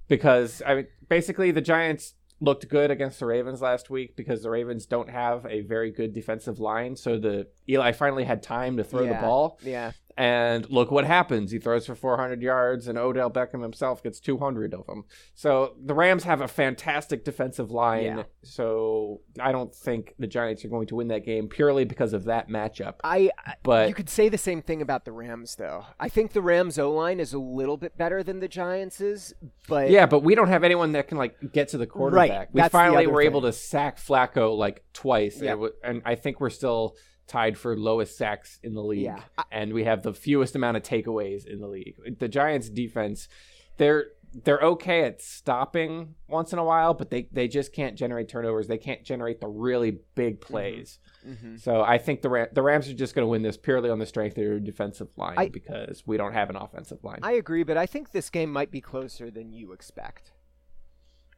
Because 0.06 0.62
I 0.64 0.74
mean, 0.74 0.86
basically, 1.08 1.50
the 1.50 1.62
Giants 1.62 2.14
looked 2.42 2.68
good 2.68 2.90
against 2.90 3.20
the 3.20 3.26
Ravens 3.26 3.62
last 3.62 3.90
week 3.90 4.16
because 4.16 4.42
the 4.42 4.50
Ravens 4.50 4.86
don't 4.86 5.08
have 5.08 5.46
a 5.46 5.62
very 5.62 5.90
good 5.90 6.12
defensive 6.12 6.60
line. 6.60 6.94
So 6.94 7.18
the 7.18 7.48
Eli 7.68 7.92
finally 7.92 8.24
had 8.24 8.42
time 8.42 8.76
to 8.76 8.84
throw 8.84 9.06
the 9.06 9.14
ball. 9.14 9.58
Yeah. 9.62 9.92
And 10.20 10.68
look 10.68 10.90
what 10.90 11.06
happens. 11.06 11.50
He 11.50 11.58
throws 11.58 11.86
for 11.86 11.94
400 11.94 12.42
yards, 12.42 12.88
and 12.88 12.98
Odell 12.98 13.30
Beckham 13.30 13.62
himself 13.62 14.02
gets 14.02 14.20
200 14.20 14.74
of 14.74 14.84
them. 14.86 15.04
So 15.34 15.76
the 15.82 15.94
Rams 15.94 16.24
have 16.24 16.42
a 16.42 16.46
fantastic 16.48 17.24
defensive 17.24 17.70
line. 17.70 18.04
Yeah. 18.04 18.22
So 18.42 19.22
I 19.40 19.50
don't 19.50 19.74
think 19.74 20.14
the 20.18 20.26
Giants 20.26 20.62
are 20.62 20.68
going 20.68 20.88
to 20.88 20.96
win 20.96 21.08
that 21.08 21.24
game 21.24 21.48
purely 21.48 21.86
because 21.86 22.12
of 22.12 22.24
that 22.24 22.50
matchup. 22.50 22.96
I, 23.02 23.30
I 23.46 23.54
But 23.62 23.88
you 23.88 23.94
could 23.94 24.10
say 24.10 24.28
the 24.28 24.36
same 24.36 24.60
thing 24.60 24.82
about 24.82 25.06
the 25.06 25.12
Rams, 25.12 25.56
though. 25.56 25.86
I 25.98 26.10
think 26.10 26.32
the 26.34 26.42
Rams 26.42 26.78
O 26.78 26.92
line 26.92 27.18
is 27.18 27.32
a 27.32 27.38
little 27.38 27.78
bit 27.78 27.96
better 27.96 28.22
than 28.22 28.40
the 28.40 28.48
Giants' 28.48 29.32
but 29.68 29.88
yeah, 29.88 30.04
but 30.04 30.22
we 30.22 30.34
don't 30.34 30.48
have 30.48 30.64
anyone 30.64 30.92
that 30.92 31.08
can 31.08 31.16
like 31.16 31.36
get 31.52 31.68
to 31.68 31.78
the 31.78 31.86
quarterback. 31.86 32.50
we 32.52 32.60
that's 32.60 32.72
finally 32.72 33.06
were 33.06 33.22
able 33.22 33.40
to 33.42 33.52
sack 33.54 33.96
Flacco 33.96 34.54
like 34.54 34.84
twice, 34.92 35.40
Yeah. 35.40 35.56
and 35.82 36.02
I 36.04 36.14
think 36.16 36.40
we're 36.40 36.50
still 36.50 36.94
tied 37.30 37.56
for 37.56 37.76
lowest 37.76 38.16
sacks 38.18 38.58
in 38.62 38.74
the 38.74 38.82
league. 38.82 39.04
Yeah. 39.04 39.20
And 39.52 39.72
we 39.72 39.84
have 39.84 40.02
the 40.02 40.12
fewest 40.12 40.56
amount 40.56 40.76
of 40.76 40.82
takeaways 40.82 41.46
in 41.46 41.60
the 41.60 41.68
league. 41.68 41.94
The 42.18 42.28
Giants 42.28 42.68
defense, 42.68 43.28
they're 43.76 44.06
they're 44.44 44.60
okay 44.60 45.02
at 45.04 45.20
stopping 45.20 46.14
once 46.28 46.52
in 46.52 46.58
a 46.60 46.64
while, 46.64 46.94
but 46.94 47.10
they 47.10 47.28
they 47.32 47.46
just 47.48 47.72
can't 47.72 47.96
generate 47.96 48.28
turnovers. 48.28 48.66
They 48.68 48.78
can't 48.78 49.02
generate 49.04 49.40
the 49.40 49.48
really 49.48 49.98
big 50.14 50.40
plays. 50.40 50.98
hmm 51.24 51.56
So 51.56 51.82
I 51.82 51.98
think 51.98 52.22
the 52.22 52.28
Ram- 52.30 52.48
the 52.52 52.62
Rams 52.62 52.88
are 52.88 52.94
just 52.94 53.14
going 53.14 53.24
to 53.24 53.28
win 53.30 53.42
this 53.42 53.56
purely 53.56 53.90
on 53.90 53.98
the 53.98 54.06
strength 54.06 54.36
of 54.38 54.44
their 54.44 54.58
defensive 54.60 55.08
line 55.16 55.34
I- 55.38 55.48
because 55.48 56.02
we 56.06 56.16
don't 56.16 56.32
have 56.32 56.50
an 56.50 56.56
offensive 56.56 57.02
line. 57.04 57.20
I 57.22 57.32
agree, 57.32 57.62
but 57.64 57.76
I 57.76 57.86
think 57.86 58.10
this 58.12 58.28
game 58.30 58.50
might 58.52 58.70
be 58.70 58.80
closer 58.80 59.30
than 59.30 59.52
you 59.52 59.72
expect. 59.72 60.32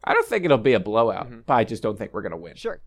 I 0.05 0.13
don't 0.15 0.27
think 0.27 0.45
it'll 0.45 0.59
be 0.59 0.73
a 0.75 0.81
blowout, 0.81 1.31
Mhm. 1.31 1.47
but 1.47 1.55
I 1.55 1.65
just 1.65 1.83
don't 1.83 1.97
think 1.97 2.13
we're 2.13 2.23
going 2.23 2.33
to 2.33 2.37
win. 2.37 2.57
Sure. 2.57 2.81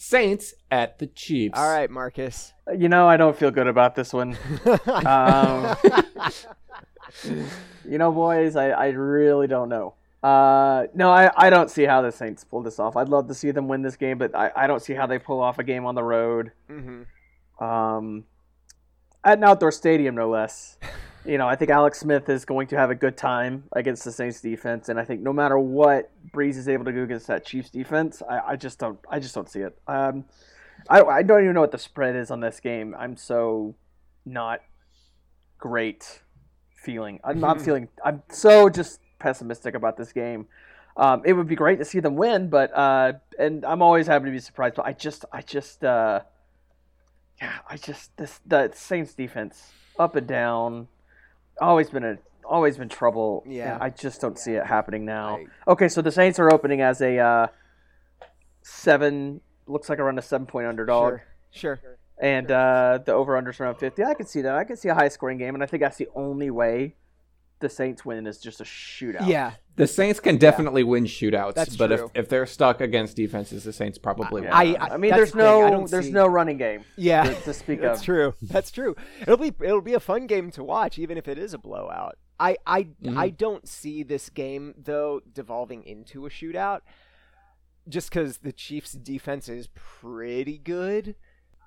Saints 0.00 0.54
at 0.70 1.00
the 1.00 1.08
Chiefs. 1.08 1.58
All 1.58 1.68
right, 1.68 1.90
Marcus. 1.90 2.52
You 2.76 2.88
know, 2.88 3.08
I 3.08 3.16
don't 3.16 3.36
feel 3.36 3.50
good 3.50 3.66
about 3.66 3.94
this 3.96 4.12
one. 4.12 4.38
Um, 4.86 5.76
You 7.84 7.96
know, 7.96 8.12
boys, 8.12 8.54
I, 8.54 8.68
I 8.70 8.88
really 8.88 9.46
don't 9.46 9.68
know. 9.70 9.94
Uh, 10.22 10.88
no, 10.94 11.10
I, 11.10 11.30
I 11.36 11.48
don't 11.48 11.70
see 11.70 11.84
how 11.84 12.02
the 12.02 12.12
Saints 12.12 12.44
pull 12.44 12.62
this 12.62 12.78
off. 12.78 12.96
I'd 12.96 13.08
love 13.08 13.28
to 13.28 13.34
see 13.34 13.50
them 13.50 13.66
win 13.66 13.80
this 13.82 13.96
game, 13.96 14.18
but 14.18 14.34
I, 14.36 14.50
I 14.54 14.66
don't 14.66 14.82
see 14.82 14.92
how 14.92 15.06
they 15.06 15.18
pull 15.18 15.40
off 15.40 15.58
a 15.58 15.64
game 15.64 15.86
on 15.86 15.94
the 15.94 16.02
road. 16.02 16.52
hmm 16.68 17.02
Um, 17.58 18.24
at 19.24 19.38
an 19.38 19.44
outdoor 19.44 19.72
stadium, 19.72 20.14
no 20.16 20.28
less. 20.28 20.76
You 21.28 21.36
know, 21.36 21.46
I 21.46 21.56
think 21.56 21.70
Alex 21.70 22.00
Smith 22.00 22.30
is 22.30 22.46
going 22.46 22.68
to 22.68 22.76
have 22.78 22.90
a 22.90 22.94
good 22.94 23.18
time 23.18 23.64
against 23.72 24.02
the 24.02 24.10
Saints 24.10 24.40
defense, 24.40 24.88
and 24.88 24.98
I 24.98 25.04
think 25.04 25.20
no 25.20 25.30
matter 25.30 25.58
what 25.58 26.10
Brees 26.32 26.56
is 26.56 26.70
able 26.70 26.86
to 26.86 26.92
do 26.92 27.02
against 27.02 27.26
that 27.26 27.44
Chiefs 27.44 27.68
defense, 27.68 28.22
I, 28.26 28.40
I 28.52 28.56
just 28.56 28.78
don't 28.78 28.98
I 29.10 29.20
just 29.20 29.34
don't 29.34 29.46
see 29.46 29.60
it. 29.60 29.78
Um, 29.86 30.24
I 30.88 31.02
I 31.02 31.22
don't 31.22 31.42
even 31.42 31.52
know 31.52 31.60
what 31.60 31.70
the 31.70 31.78
spread 31.78 32.16
is 32.16 32.30
on 32.30 32.40
this 32.40 32.60
game. 32.60 32.96
I'm 32.98 33.14
so 33.14 33.74
not 34.24 34.60
great 35.58 36.22
feeling. 36.74 37.20
I'm 37.22 37.40
not 37.40 37.60
feeling. 37.64 37.88
I'm 38.02 38.22
so 38.30 38.70
just 38.70 39.00
pessimistic 39.18 39.74
about 39.74 39.98
this 39.98 40.14
game. 40.14 40.46
Um, 40.96 41.20
it 41.26 41.34
would 41.34 41.46
be 41.46 41.56
great 41.56 41.78
to 41.78 41.84
see 41.84 42.00
them 42.00 42.16
win, 42.16 42.48
but 42.48 42.74
uh, 42.74 43.12
and 43.38 43.66
I'm 43.66 43.82
always 43.82 44.06
happy 44.06 44.24
to 44.24 44.30
be 44.30 44.40
surprised. 44.40 44.76
But 44.76 44.86
I 44.86 44.94
just 44.94 45.26
I 45.30 45.42
just 45.42 45.84
uh, 45.84 46.20
yeah, 47.42 47.58
I 47.68 47.76
just 47.76 48.16
this 48.16 48.40
the 48.46 48.72
Saints 48.74 49.12
defense 49.12 49.72
up 49.98 50.16
and 50.16 50.26
down, 50.26 50.88
always 51.60 51.90
been 51.90 52.04
a 52.04 52.18
always 52.44 52.78
been 52.78 52.88
trouble. 52.88 53.44
Yeah. 53.46 53.74
and 53.74 53.82
I 53.82 53.90
just 53.90 54.20
don't 54.20 54.38
see 54.38 54.52
it 54.52 54.64
happening 54.66 55.04
now. 55.04 55.36
I- 55.36 55.46
Okay, 55.72 55.88
so 55.88 56.00
the 56.02 56.10
Saints 56.12 56.38
are 56.38 56.52
opening 56.52 56.80
as 56.80 57.00
a 57.02 57.18
uh, 57.18 57.46
seven, 58.62 59.40
looks 59.66 59.88
like 59.88 59.98
around 59.98 60.18
a 60.18 60.22
seven 60.22 60.46
point 60.46 60.66
underdog, 60.66 61.18
Sure. 61.50 61.78
Sure. 61.82 61.98
and 62.20 62.50
uh, 62.50 62.98
the 63.04 63.12
over 63.12 63.40
unders 63.40 63.60
around 63.60 63.76
fifty. 63.76 64.02
I 64.04 64.14
can 64.14 64.26
see 64.26 64.42
that. 64.42 64.54
I 64.54 64.64
can 64.64 64.76
see 64.76 64.88
a 64.88 64.94
high 64.94 65.08
scoring 65.08 65.38
game, 65.38 65.54
and 65.54 65.62
I 65.62 65.66
think 65.66 65.82
that's 65.82 65.96
the 65.98 66.08
only 66.14 66.50
way 66.50 66.94
the 67.60 67.68
Saints 67.68 68.04
win 68.04 68.26
is 68.26 68.38
just 68.38 68.60
a 68.60 68.64
shootout. 68.64 69.26
Yeah, 69.26 69.52
The 69.78 69.86
Saints 69.86 70.20
can 70.20 70.36
definitely 70.36 70.84
win 70.84 71.04
shootouts, 71.04 71.54
That's 71.54 71.76
but 71.76 71.86
true. 71.86 72.10
if, 72.14 72.24
if 72.24 72.28
they're 72.28 72.44
stuck 72.46 72.80
against 72.82 73.16
defenses, 73.16 73.64
the 73.64 73.72
Saints 73.72 73.96
probably 73.96 74.42
Yeah. 74.42 74.50
won't. 74.62 74.80
I- 74.82 74.94
I, 74.94 74.96
mean, 74.98 75.12
there's 75.12 75.32
the 75.32 75.38
no 75.38 75.86
there's 75.86 76.06
see- 76.06 76.12
no 76.12 76.26
running 76.26 76.58
game 76.58 76.84
yeah. 76.96 77.22
to, 77.24 77.34
to 77.42 77.54
speak 77.54 77.80
That's 77.80 78.00
of. 78.00 78.04
true. 78.04 78.34
That's 78.42 78.70
true. 78.70 78.94
It'll 79.22 79.36
be 79.38 79.52
it'll 79.64 79.80
be 79.80 79.94
a 79.94 80.00
fun 80.00 80.26
game 80.26 80.50
to 80.52 80.62
watch, 80.64 80.98
even 80.98 81.16
if 81.16 81.26
it 81.28 81.38
is 81.38 81.54
a 81.54 81.58
blowout. 81.58 82.18
I 82.38 82.56
I 82.66 82.84
Mhm. 83.02 83.16
I 83.16 83.30
don't 83.30 83.66
see 83.66 84.02
this 84.02 84.28
game 84.30 84.74
though 84.76 85.20
devolving 85.32 85.82
into 85.84 86.26
a 86.26 86.28
shootout, 86.30 86.80
just 87.88 88.10
because 88.10 88.38
the 88.38 88.52
Chiefs' 88.52 88.92
defense 88.92 89.48
is 89.48 89.68
pretty 89.74 90.58
good. 90.58 91.14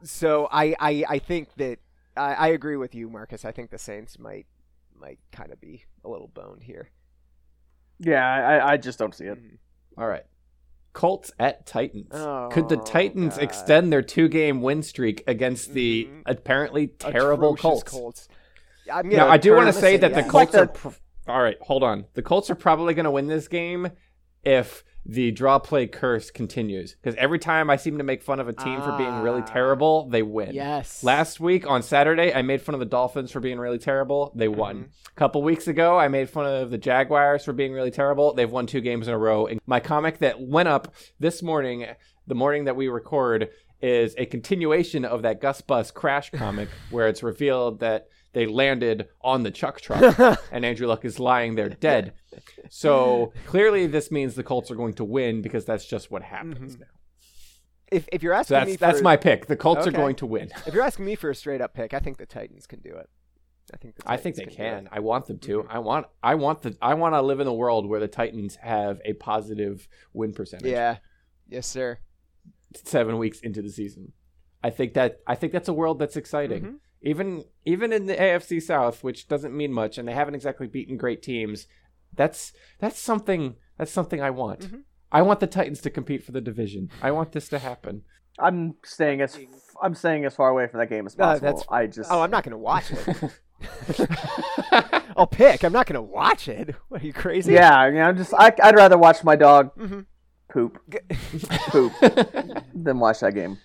So 0.03 0.47
I 0.51 0.75
I, 0.79 1.03
I 1.09 1.19
think 1.19 1.55
that 1.55 1.79
I, 2.17 2.33
I 2.33 2.47
agree 2.49 2.75
with 2.77 2.93
you, 2.93 3.09
Marcus. 3.09 3.45
I 3.45 3.51
think 3.51 3.69
the 3.71 3.77
Saints 3.77 4.19
might 4.19 4.45
might 4.95 5.19
kind 5.31 5.51
of 5.51 5.59
be 5.59 5.85
a 6.05 6.09
little 6.09 6.27
boned 6.27 6.63
here. 6.63 6.89
Yeah, 8.03 8.25
I, 8.25 8.73
I 8.73 8.77
just 8.77 8.97
don't 8.99 9.13
see 9.13 9.25
it. 9.25 9.37
All 9.97 10.07
right. 10.07 10.23
Colts 10.93 11.31
at 11.39 11.65
Titans. 11.65 12.09
Could 12.51 12.67
the 12.67 12.77
Oh, 12.79 12.83
Titans 12.83 13.35
God. 13.35 13.43
extend 13.43 13.93
their 13.93 14.01
two 14.01 14.27
game 14.27 14.61
win 14.61 14.83
streak 14.83 15.23
against 15.27 15.73
the 15.73 16.05
Mhm. 16.05 16.21
apparently 16.25 16.87
terrible 16.87 17.53
Atrocious 17.53 17.83
Colts? 17.83 18.27
I'm 18.91 19.07
Now, 19.07 19.29
I 19.29 19.37
do 19.37 19.53
want 19.55 19.67
to 19.67 19.73
say 19.73 19.95
that 19.97 20.11
in, 20.11 20.17
the 20.17 20.21
yeah. 20.23 20.27
Colts 20.27 20.53
Like 20.53 20.63
are. 20.63 20.67
Pr- 20.67 20.87
all 21.27 21.41
right, 21.41 21.57
hold 21.61 21.83
on. 21.83 22.05
The 22.15 22.21
Colts 22.21 22.49
are 22.49 22.55
probably 22.55 22.93
going 22.93 23.05
to 23.05 23.11
win 23.11 23.27
this 23.27 23.47
game 23.47 23.89
if 24.43 24.83
the 25.05 25.31
draw 25.31 25.57
play 25.59 25.87
curse 25.87 26.29
continues. 26.29 26.95
Because 26.95 27.15
every 27.15 27.39
time 27.39 27.69
I 27.69 27.75
seem 27.75 27.97
to 27.97 28.03
make 28.03 28.21
fun 28.21 28.39
of 28.39 28.47
a 28.47 28.53
team 28.53 28.81
for 28.81 28.91
being 28.97 29.21
really 29.21 29.41
Ah. 29.41 29.45
terrible, 29.45 30.07
they 30.09 30.21
win. 30.21 30.53
Yes. 30.53 31.03
Last 31.03 31.39
week 31.39 31.67
on 31.67 31.81
Saturday, 31.81 32.33
I 32.33 32.41
made 32.43 32.61
fun 32.61 32.75
of 32.75 32.79
the 32.79 32.85
Dolphins 32.85 33.31
for 33.31 33.39
being 33.39 33.59
really 33.59 33.79
terrible. 33.79 34.31
They 34.35 34.47
won. 34.47 34.75
Mhm. 34.75 34.87
A 35.11 35.15
couple 35.15 35.41
weeks 35.41 35.67
ago, 35.67 35.97
I 35.97 36.07
made 36.07 36.29
fun 36.29 36.45
of 36.45 36.69
the 36.69 36.77
Jaguars 36.77 37.43
for 37.45 37.53
being 37.53 37.73
really 37.73 37.91
terrible. 37.91 38.33
They've 38.33 38.49
won 38.51 38.67
two 38.67 38.81
games 38.81 39.07
in 39.07 39.13
a 39.13 39.17
row. 39.17 39.47
And 39.47 39.59
my 39.65 39.79
comic 39.79 40.19
that 40.19 40.39
went 40.39 40.69
up 40.69 40.93
this 41.19 41.41
morning, 41.41 41.87
the 42.27 42.35
morning 42.35 42.65
that 42.65 42.75
we 42.75 42.87
record, 42.87 43.49
is 43.81 44.13
a 44.19 44.27
continuation 44.27 45.03
of 45.03 45.23
that 45.23 45.41
Gus 45.41 45.61
Bus 45.61 45.89
crash 45.89 46.29
comic 46.29 46.69
where 46.91 47.07
it's 47.07 47.23
revealed 47.23 47.79
that 47.79 48.07
they 48.33 48.45
landed 48.45 49.07
on 49.21 49.43
the 49.43 49.51
Chuck 49.51 49.81
truck 49.81 50.39
and 50.51 50.65
Andrew 50.65 50.87
Luck 50.87 51.03
is 51.05 51.19
lying 51.19 51.55
there 51.55 51.69
dead. 51.69 52.13
So 52.69 53.33
clearly, 53.45 53.87
this 53.87 54.11
means 54.11 54.35
the 54.35 54.43
Colts 54.43 54.71
are 54.71 54.75
going 54.75 54.93
to 54.95 55.03
win 55.03 55.41
because 55.41 55.65
that's 55.65 55.85
just 55.85 56.11
what 56.11 56.23
happens 56.23 56.75
Mhm. 56.75 56.79
now. 56.81 56.85
if 57.91 58.07
if 58.11 58.23
you're 58.23 58.33
So 58.43 58.55
asking 58.55 58.71
me 58.73 58.77
that's 58.77 58.93
that's 58.93 59.03
my 59.03 59.17
pick. 59.17 59.47
The 59.47 59.57
Colts 59.57 59.85
are 59.87 59.91
going 59.91 60.15
to 60.17 60.25
win. 60.25 60.49
If 60.65 60.73
you're 60.73 60.83
asking 60.83 61.05
me 61.05 61.15
for 61.15 61.29
a 61.29 61.35
straight 61.35 61.61
up 61.61 61.73
pick, 61.73 61.93
I 61.93 61.99
think 61.99 62.17
the 62.17 62.25
Titans 62.25 62.67
can 62.67 62.79
do 62.79 62.95
it. 62.95 63.09
I 63.73 63.77
think 63.77 63.95
the 63.95 64.03
I 64.05 64.17
think 64.17 64.35
they 64.35 64.43
it. 64.43 64.55
can. 64.55 64.89
I 64.91 64.99
want 64.99 65.27
them 65.27 65.37
Mm-hmm. 65.37 65.61
to. 65.61 65.67
I 65.69 65.79
want. 65.79 66.05
I 66.23 66.35
want 66.35 66.61
the. 66.61 66.75
I 66.81 66.93
want 66.95 67.13
to 67.15 67.21
live 67.21 67.39
in 67.39 67.47
a 67.47 67.53
world 67.53 67.85
where 67.87 67.99
the 67.99 68.07
Titans 68.07 68.55
have 68.57 68.99
a 69.05 69.13
positive 69.13 69.87
win 70.13 70.33
percentage. 70.33 70.71
Yeah. 70.71 70.97
Yes, 71.47 71.67
sir. 71.67 71.99
Seven 72.73 73.17
weeks 73.17 73.39
into 73.41 73.61
the 73.61 73.69
season, 73.69 74.13
I 74.63 74.69
think 74.71 74.93
that. 74.93 75.19
I 75.27 75.35
think 75.35 75.51
that's 75.53 75.67
a 75.67 75.73
world 75.73 75.99
that's 75.99 76.15
exciting. 76.17 76.63
Mhm. 76.63 76.75
Even 77.03 77.43
even 77.65 77.91
in 77.91 78.05
the 78.05 78.15
AFC 78.15 78.61
South, 78.61 79.03
which 79.03 79.27
doesn't 79.27 79.55
mean 79.55 79.73
much, 79.73 79.97
and 79.97 80.07
they 80.07 80.13
haven't 80.13 80.35
exactly 80.35 80.67
beaten 80.67 80.97
great 80.97 81.21
teams. 81.23 81.67
That's 82.15 82.53
that's 82.79 82.99
something. 82.99 83.55
That's 83.77 83.91
something 83.91 84.21
I 84.21 84.29
want. 84.29 84.61
Mhm. 84.71 84.81
I 85.11 85.21
want 85.23 85.39
the 85.39 85.47
Titans 85.47 85.81
to 85.81 85.89
compete 85.89 86.23
for 86.23 86.31
the 86.31 86.41
division. 86.41 86.89
I 87.01 87.11
want 87.11 87.31
this 87.31 87.49
to 87.49 87.59
happen. 87.59 88.03
I'm 88.39 88.75
staying 88.85 89.21
as 89.21 89.37
I'm 89.81 89.95
staying 89.95 90.25
as 90.25 90.35
far 90.35 90.49
away 90.49 90.67
from 90.67 90.79
that 90.79 90.87
game 90.89 91.05
as 91.07 91.17
No, 91.17 91.25
possible. 91.25 91.45
that's- 91.47 91.65
I 91.69 91.87
just 91.87 92.11
Oh, 92.11 92.21
I'm 92.21 92.29
not 92.31 92.43
going 92.43 92.51
to 92.51 92.57
watch 92.57 92.91
it. 92.91 94.11
I'll 95.17 95.27
pick. 95.27 95.63
I'm 95.63 95.73
not 95.73 95.85
going 95.87 95.95
to 95.95 96.01
watch 96.01 96.47
it. 96.47 96.75
What 96.89 97.01
are 97.01 97.05
you 97.05 97.13
crazy? 97.13 97.53
Yeah, 97.53 97.73
I 97.75 97.89
mean, 97.91 98.01
I'm 98.01 98.17
just 98.17 98.33
I, 98.33 98.53
I'd 98.63 98.75
rather 98.75 98.97
watch 98.97 99.23
my 99.23 99.35
dog 99.35 99.75
Mhm. 99.75 100.05
poop 100.49 100.77
poop 101.69 101.93
than 102.73 102.99
watch 102.99 103.19
that 103.21 103.33
game. 103.33 103.57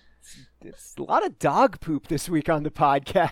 It's 0.61 0.95
a 0.97 1.03
lot 1.03 1.25
of 1.25 1.39
dog 1.39 1.79
poop 1.79 2.07
this 2.07 2.27
week 2.29 2.49
on 2.49 2.63
the 2.63 2.71
podcast. 2.71 3.31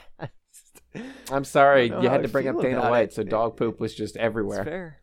I'm 1.32 1.44
sorry, 1.44 1.86
I 1.86 1.88
don't 1.90 1.98
know 1.98 2.04
you 2.04 2.10
had 2.10 2.20
I 2.22 2.24
to 2.24 2.30
bring 2.30 2.48
up 2.48 2.62
Dana 2.62 2.90
White, 2.90 3.10
it. 3.10 3.14
so 3.14 3.24
dog 3.24 3.58
poop 3.58 3.80
was 3.80 3.94
just 3.94 4.16
everywhere. 4.18 4.58
That's 4.60 4.70
fair. 4.70 5.02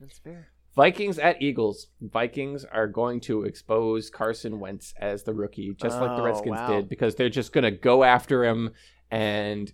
That's 0.00 0.18
fair. 0.18 0.48
Vikings 0.76 1.18
at 1.18 1.42
Eagles. 1.42 1.88
Vikings 2.00 2.64
are 2.64 2.86
going 2.86 3.20
to 3.22 3.42
expose 3.42 4.08
Carson 4.08 4.58
Wentz 4.60 4.94
as 5.00 5.22
the 5.24 5.34
rookie, 5.34 5.74
just 5.80 6.00
like 6.00 6.16
the 6.16 6.22
Oh, 6.22 6.24
Redskins 6.24 6.56
wow. 6.56 6.66
did, 6.68 6.88
because 6.88 7.14
they're 7.14 7.28
just 7.28 7.52
going 7.52 7.64
to 7.64 7.70
go 7.70 8.04
after 8.04 8.44
him. 8.44 8.70
And 9.10 9.70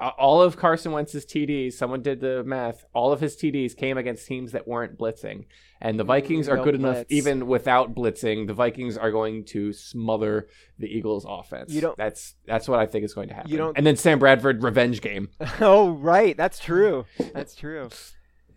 all 0.00 0.40
of 0.42 0.56
Carson 0.56 0.92
Wentz's 0.92 1.26
TDs, 1.26 1.74
someone 1.74 2.02
did 2.02 2.20
the 2.20 2.42
math, 2.44 2.84
all 2.94 3.12
of 3.12 3.20
his 3.20 3.36
TDs 3.36 3.76
came 3.76 3.98
against 3.98 4.26
teams 4.26 4.52
that 4.52 4.66
weren't 4.66 4.98
blitzing. 4.98 5.44
And 5.80 5.98
the 5.98 6.04
mm, 6.04 6.08
Vikings 6.08 6.48
are 6.48 6.56
no 6.56 6.64
good 6.64 6.74
enough, 6.74 7.04
even 7.10 7.46
without 7.46 7.94
blitzing. 7.94 8.46
The 8.46 8.54
Vikings 8.54 8.96
are 8.98 9.10
going 9.10 9.44
to 9.46 9.72
smother 9.72 10.48
the 10.78 10.86
Eagles' 10.86 11.24
offense. 11.28 11.72
You 11.72 11.80
don't- 11.80 11.96
That's 11.98 12.34
that's 12.46 12.68
what 12.68 12.78
I 12.78 12.86
think 12.86 13.04
is 13.04 13.14
going 13.14 13.28
to 13.28 13.34
happen. 13.34 13.50
You 13.50 13.58
don't- 13.58 13.76
And 13.76 13.86
then 13.86 13.96
Sam 13.96 14.18
Bradford 14.18 14.62
revenge 14.62 15.00
game. 15.00 15.28
Oh, 15.60 15.90
right. 15.90 16.36
That's 16.36 16.58
true. 16.58 17.04
That's 17.34 17.54
true. 17.54 17.88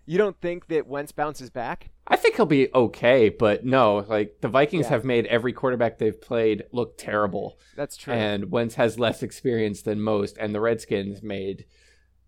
You 0.05 0.17
don't 0.17 0.39
think 0.41 0.67
that 0.67 0.87
Wentz 0.87 1.11
bounces 1.11 1.49
back? 1.49 1.89
I 2.07 2.17
think 2.17 2.35
he'll 2.35 2.45
be 2.45 2.69
okay, 2.73 3.29
but 3.29 3.63
no, 3.65 4.05
like 4.09 4.41
the 4.41 4.49
Vikings 4.49 4.85
Yeah. 4.85 4.89
have 4.91 5.05
made 5.05 5.25
every 5.27 5.53
quarterback 5.53 5.97
they've 5.97 6.19
played 6.19 6.63
look 6.73 6.97
terrible, 6.97 7.57
That's 7.77 7.95
true. 7.95 8.13
and 8.13 8.51
Wentz 8.51 8.75
has 8.75 8.99
less 8.99 9.23
experience 9.23 9.81
than 9.81 10.01
most, 10.01 10.37
and 10.37 10.53
the 10.53 10.59
Redskins 10.59 11.23
made 11.23 11.65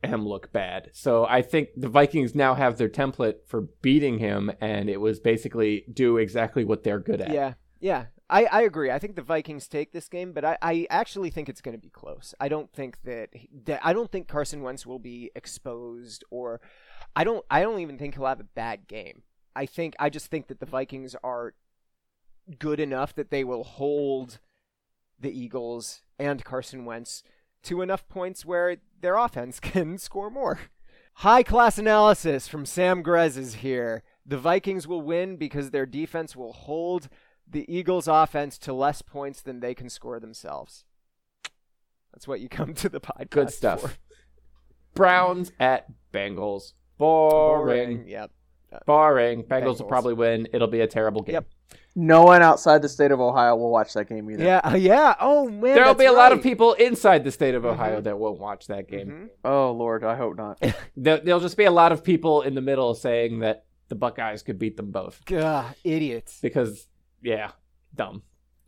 him 0.03 0.25
look 0.25 0.53
bad. 0.53 0.91
So 0.93 1.25
I 1.25 1.41
think 1.41 1.69
the 1.75 1.89
Vikings 1.89 2.33
now 2.35 2.53
have 2.53 2.77
their 2.77 2.87
template 2.89 3.45
for 3.47 3.61
beating 3.81 4.19
him, 4.19 4.51
and 4.61 4.89
it 4.89 5.01
was 5.01 5.19
basically 5.19 5.83
do 5.91 6.17
exactly 6.17 6.63
what 6.63 6.83
they're 6.83 6.99
good 6.99 7.19
at. 7.21 7.31
Yeah, 7.33 7.53
yeah. 7.79 8.05
I, 8.27 8.45
I 8.45 8.61
agree. 8.63 8.89
I 8.89 8.97
think 8.97 9.15
the 9.15 9.21
Vikings 9.21 9.67
take 9.67 9.91
this 9.91 10.07
game, 10.09 10.31
but 10.33 10.43
I, 10.43 10.57
I 10.61 10.87
actually 10.89 11.29
think 11.29 11.47
it's 11.47 11.61
going 11.61 11.75
to 11.77 11.81
be 11.81 11.91
close. 11.91 12.33
I 12.39 12.47
don't 12.49 12.71
think 12.73 12.97
that, 13.03 13.29
that 13.65 13.81
I 13.83 13.93
don't 13.93 14.11
think 14.11 14.27
Carson 14.27 14.63
Wentz 14.63 14.83
will 14.83 14.97
be 14.97 15.29
exposed, 15.35 16.23
or 16.31 16.59
I 17.15 17.23
don't 17.23 17.45
I 17.49 17.61
don't 17.61 17.79
even 17.79 17.97
think 17.97 18.15
he'll 18.15 18.25
have 18.25 18.39
a 18.39 18.43
bad 18.43 18.87
game. 18.87 19.23
I 19.55 19.65
think 19.65 19.95
I 19.99 20.09
just 20.09 20.27
think 20.27 20.47
that 20.47 20.59
the 20.59 20.65
Vikings 20.65 21.15
are 21.23 21.53
good 22.59 22.79
enough 22.79 23.15
that 23.15 23.31
they 23.31 23.43
will 23.43 23.63
hold 23.63 24.39
the 25.19 25.31
Eagles 25.31 26.01
and 26.19 26.43
Carson 26.43 26.85
Wentz 26.85 27.23
to 27.63 27.81
enough 27.81 28.07
points 28.07 28.45
where 28.45 28.77
their 29.01 29.17
offense 29.17 29.59
can 29.61 29.97
score 29.97 30.29
more. 30.29 30.59
High 31.19 31.43
class 31.43 31.77
analysis 31.77 32.47
from 32.47 32.65
Sam 32.65 33.01
Grez 33.01 33.37
is 33.37 33.55
here. 33.55 34.03
The 34.25 34.37
Vikings 34.37 34.85
will 34.85 35.01
win 35.01 35.37
because 35.37 35.71
their 35.71 35.85
defense 35.85 36.35
will 36.35 36.51
hold 36.51 37.07
the 37.49 37.65
Eagles' 37.73 38.07
offense 38.07 38.57
to 38.59 38.73
less 38.73 39.01
points 39.01 39.41
than 39.41 39.59
they 39.61 39.73
can 39.73 39.89
score 39.89 40.19
themselves. 40.19 40.83
That's 42.11 42.27
what 42.27 42.41
you 42.41 42.49
come 42.49 42.73
to 42.75 42.89
the 42.89 42.99
podcast 42.99 43.29
Good 43.29 43.49
stuff. 43.51 43.81
for. 43.81 43.91
Browns 44.93 45.51
at 45.59 45.87
Bengals. 46.13 46.73
Boring. 46.97 48.07
Yep. 48.07 48.31
Boring. 48.85 49.43
Bengals, 49.43 49.79
will 49.79 49.87
probably 49.87 50.13
win. 50.13 50.47
It'll 50.53 50.67
be 50.67 50.81
a 50.81 50.87
terrible 50.87 51.21
game. 51.21 51.33
Yep. 51.35 51.45
No 51.97 52.23
one 52.23 52.41
outside 52.41 52.81
the 52.81 52.89
state 52.89 53.11
of 53.11 53.21
Ohio 53.21 53.55
will 53.55 53.71
watch 53.71 53.93
that 53.93 54.09
game 54.09 54.29
either. 54.29 54.43
Yeah. 54.43 54.57
uh, 54.63 54.75
Yeah. 54.75 55.15
Oh 55.19 55.47
man. 55.49 55.75
There'll 55.75 55.93
be 55.93 56.05
a 56.05 56.11
lot 56.11 56.33
of 56.33 56.41
people 56.43 56.73
inside 56.73 57.23
the 57.23 57.31
state 57.31 57.55
of 57.55 57.63
Ohio 57.65 58.01
Mhm. 58.01 58.03
that 58.03 58.19
won't 58.19 58.39
watch 58.39 58.67
that 58.67 58.89
game. 58.89 59.07
Mhm. 59.45 59.49
Oh 59.49 59.71
Lord, 59.71 60.03
I 60.03 60.15
hope 60.15 60.35
not. 60.35 60.61
There, 60.97 61.17
there'll 61.19 61.39
just 61.39 61.55
be 61.57 61.63
a 61.65 61.71
lot 61.71 61.91
of 61.93 62.03
people 62.03 62.41
in 62.41 62.53
the 62.55 62.61
middle 62.61 62.93
saying 62.95 63.39
that 63.39 63.63
the 63.87 63.95
Buckeyes 63.95 64.43
could 64.43 64.59
beat 64.59 64.75
them 64.77 64.91
both 64.91 65.23
Gah, 65.25 65.71
idiots. 65.83 66.39
because, 66.41 66.87
yeah, 67.21 67.51
dumb. 67.93 68.23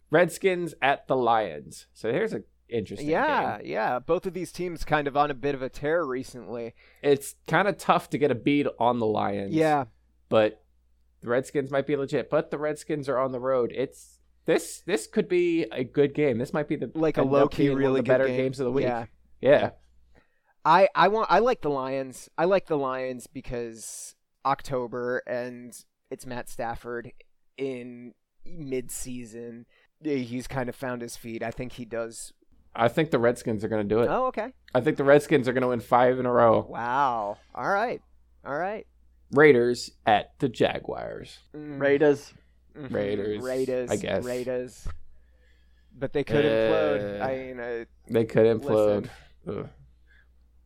Redskins 0.09 0.73
at 0.81 1.07
the 1.07 1.15
Lions. 1.17 1.87
So 1.93 2.11
here's 2.13 2.33
a 2.33 2.43
interesting. 2.69 3.09
Yeah, 3.09 3.57
game. 3.57 3.67
yeah. 3.67 3.99
Both 3.99 4.25
of 4.25 4.33
these 4.33 4.51
teams 4.51 4.83
kind 4.85 5.07
of 5.07 5.15
on 5.17 5.31
a 5.31 5.33
bit 5.33 5.55
of 5.55 5.61
a 5.61 5.69
tear 5.69 6.03
recently. 6.05 6.73
it's 7.01 7.35
kind 7.47 7.67
of 7.67 7.77
tough 7.77 8.09
to 8.11 8.17
get 8.17 8.31
a 8.31 8.35
beat 8.35 8.67
on 8.79 8.99
the 8.99 9.05
Lions. 9.05 9.53
Yeah. 9.53 9.85
but 10.29 10.63
the 11.21 11.29
Redskins 11.29 11.71
might 11.71 11.87
be 11.87 11.95
legit. 11.95 12.29
But 12.29 12.51
the 12.51 12.57
Redskins 12.57 13.09
are 13.09 13.17
on 13.17 13.31
the 13.31 13.39
road. 13.39 13.71
It's 13.75 14.19
this. 14.45 14.81
This 14.85 15.07
could 15.07 15.27
be 15.27 15.63
a 15.71 15.83
good 15.83 16.13
game. 16.13 16.37
This 16.37 16.53
might 16.53 16.67
be 16.67 16.75
the 16.75 16.91
Like 16.93 17.17
a 17.17 17.23
low 17.23 17.47
key, 17.47 17.63
being 17.63 17.73
one 17.73 17.81
of 17.83 17.87
really 17.87 18.01
better 18.01 18.27
game. 18.27 18.37
games 18.37 18.59
of 18.59 18.65
the 18.65 18.71
week. 18.71 18.85
Yeah. 18.85 19.05
yeah. 19.41 19.69
I 20.63 20.89
I 20.93 21.07
want 21.07 21.31
I 21.31 21.39
like 21.39 21.61
the 21.61 21.69
Lions. 21.69 22.29
I 22.37 22.45
like 22.45 22.67
the 22.67 22.77
Lions 22.77 23.25
because 23.27 24.15
October 24.45 25.23
and 25.25 25.73
it's 26.11 26.25
Matt 26.25 26.49
Stafford 26.49 27.11
in 27.57 28.13
mid-season. 28.45 29.65
He's 30.03 30.47
kind 30.47 30.69
of 30.69 30.75
found 30.75 31.01
his 31.01 31.17
feet. 31.17 31.41
I 31.41 31.51
think 31.51 31.73
he 31.73 31.85
does. 31.85 32.31
I 32.79 32.87
think 32.89 33.09
the 33.11 33.19
Redskins 33.19 33.63
are 33.63 33.67
going 33.67 33.87
to 33.87 33.95
do 33.95 34.01
it. 34.01 34.07
Oh, 34.09 34.27
okay. 34.27 34.53
I 34.73 34.81
think 34.81 34.97
the 34.97 35.03
Redskins 35.03 35.47
are 35.47 35.53
going 35.53 35.63
to 35.63 35.69
win 35.69 35.79
five 35.79 36.19
in 36.19 36.25
a 36.25 36.31
row. 36.31 36.65
Wow. 36.69 37.37
All 37.55 37.69
right. 37.69 38.01
All 38.45 38.57
right. 38.57 38.85
Raiders 39.31 39.91
at 40.05 40.37
the 40.39 40.47
Jaguars. 40.47 41.39
Mm, 41.55 41.81
Raiders. 41.81 42.33
mhm. 42.77 42.93
Raiders, 42.93 43.41
Raiders. 43.43 43.89
I 43.91 43.95
guess. 43.97 44.23
Raiders. 44.23 44.87
But 45.97 46.13
they 46.13 46.23
could 46.23 46.45
implode. 46.45 47.19
Uh, 47.19 47.23
I 47.25 47.37
mean, 47.37 47.59
uh, 47.59 47.85
They 48.07 48.25
could 48.25 48.45
implode. 48.45 49.09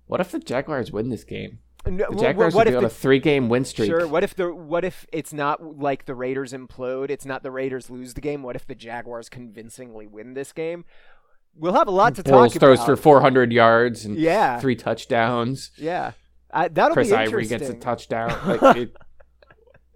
What 0.07 0.19
if 0.19 0.31
the 0.31 0.39
Jaguars 0.39 0.91
win 0.91 1.09
this 1.09 1.23
game? 1.23 1.59
No, 1.85 1.91
The 1.91 2.11
well, 2.11 2.19
Jaguars 2.19 2.53
what 2.53 2.67
would 2.67 2.67
if 2.67 2.73
be 2.73 2.77
on 2.77 2.83
the 2.83 2.87
a 2.87 2.89
three-game 2.91 3.49
win 3.49 3.65
streak. 3.65 3.87
Sure. 3.89 4.05
What 4.05 4.23
if 4.23 4.35
the 4.35 4.53
what 4.53 4.83
if 4.85 5.07
it's 5.11 5.33
not 5.33 5.79
like 5.79 6.05
the 6.05 6.13
Raiders 6.13 6.53
implode? 6.53 7.09
It's 7.09 7.25
not 7.25 7.41
the 7.41 7.49
Raiders 7.49 7.89
lose 7.89 8.13
the 8.13 8.21
game. 8.21 8.43
What 8.43 8.55
if 8.55 8.67
the 8.67 8.75
Jaguars 8.75 9.29
convincingly 9.29 10.05
win 10.05 10.33
this 10.33 10.51
game? 10.51 10.85
We'll 11.55 11.73
have 11.73 11.87
a 11.87 11.91
lot 11.91 12.15
to 12.15 12.23
talk 12.23 12.31
throws 12.31 12.55
about. 12.55 12.59
Throws 12.77 12.85
for 12.85 12.95
400 12.95 13.51
yards 13.53 14.05
and 14.05 14.15
Yeah. 14.17 14.59
three 14.59 14.75
touchdowns. 14.75 15.71
yeah, 15.77 16.11
I, 16.51 16.67
that'll 16.69 16.95
be 16.95 17.01
interesting. 17.01 17.03
Chris 17.03 17.09
be 17.09 17.15
Ivory 17.15 17.45
gets 17.47 17.69
a 17.69 17.73
touchdown. 17.75 18.29
Like, 18.61 18.77
it, 18.77 18.95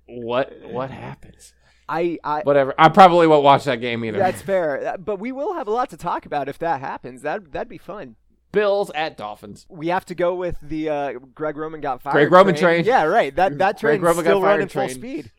what 0.08 0.54
what 0.72 0.92
happens? 0.92 1.54
I, 1.88 2.18
I 2.24 2.42
Whatever. 2.42 2.74
I 2.78 2.90
probably 2.90 3.28
won't 3.28 3.44
watch 3.44 3.64
that 3.66 3.78
game 3.82 4.04
either. 4.06 4.18
that's 4.18 4.42
fair, 4.42 4.88
Uh, 4.94 4.98
but 4.98 5.20
we 5.20 5.32
will 5.32 5.54
have 5.54 5.68
a 5.68 5.72
lot 5.72 5.90
to 5.92 5.98
talk 5.98 6.26
about 6.26 6.50
if 6.50 6.58
that 6.60 6.80
happens. 6.80 7.22
That 7.24 7.52
that'd 7.52 7.70
be 7.70 7.78
fun. 7.78 8.16
Bills 8.52 8.90
at 8.96 9.18
Dolphins. 9.18 9.66
We 9.70 9.88
have 9.90 10.06
to 10.06 10.16
go 10.16 10.34
with 10.36 10.58
the 10.62 10.90
uh, 10.90 11.14
Greg 11.34 11.58
Roman 11.58 11.82
got 11.82 12.02
fired. 12.02 12.14
Greg 12.14 12.32
Roman 12.32 12.56
train. 12.56 12.86
Yeah, 12.86 13.04
right. 13.04 13.36
That 13.36 13.58
that 13.58 13.82
Roman 13.84 14.24
still 14.24 14.42
running 14.42 14.68
full 14.68 14.90
speed. 14.90 15.32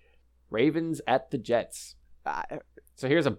Ravens 0.50 1.00
at 1.06 1.30
the 1.30 1.38
Jets. 1.38 1.94
Uh, 2.24 2.42
So 2.96 3.08
here's 3.08 3.26
a 3.26 3.38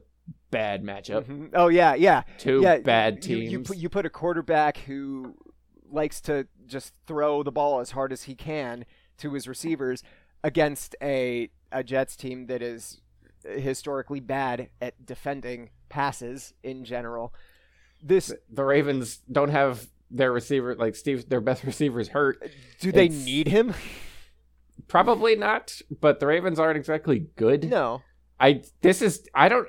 bad 0.52 0.84
matchup. 0.84 1.26
mhm. 1.26 1.50
Oh 1.54 1.68
yeah, 1.68 1.94
yeah. 1.96 2.24
Two 2.38 2.62
yeah, 2.62 2.78
bad 2.80 3.16
you- 3.16 3.22
teams. 3.38 3.52
You, 3.52 3.60
put, 3.62 3.78
you 3.78 3.90
put 3.90 4.06
a 4.06 4.10
quarterback 4.10 4.78
who 4.78 5.36
likes 5.90 6.20
to 6.22 6.48
just 6.66 6.94
throw 7.06 7.44
the 7.44 7.52
ball 7.52 7.80
as 7.80 7.92
hard 7.92 8.12
as 8.12 8.24
he 8.24 8.36
can 8.36 8.86
to 9.20 9.34
his 9.34 9.48
receivers 9.48 10.04
against 10.44 10.96
a 11.02 11.50
a 11.72 11.84
Jets 11.84 12.16
team 12.16 12.48
that 12.48 12.62
is 12.62 13.02
historically 13.44 14.20
bad 14.20 14.70
at 14.82 15.06
defending 15.06 15.70
passes 15.90 16.54
in 16.64 16.84
general. 16.86 17.34
This 18.04 18.34
the 18.50 18.64
Ravens 18.64 19.22
don't 19.32 19.50
have 19.50 19.88
their 20.12 20.32
receiver 20.32 20.76
like 20.76 20.96
Steve 20.96 21.28
their 21.30 21.42
best 21.42 21.64
receivers 21.66 22.10
hurt. 22.10 22.42
do 22.80 22.92
they 22.92 23.06
It's- 23.06 23.26
need 23.26 23.48
him? 23.48 23.74
Probably 24.88 25.36
not, 25.36 25.82
but 26.00 26.20
the 26.20 26.28
Ravens 26.28 26.60
aren't 26.60 26.78
exactly 26.78 27.28
good. 27.36 27.70
No. 27.70 28.02
I 28.40 28.62
this 28.82 29.02
is 29.02 29.28
I 29.34 29.50
don't 29.50 29.68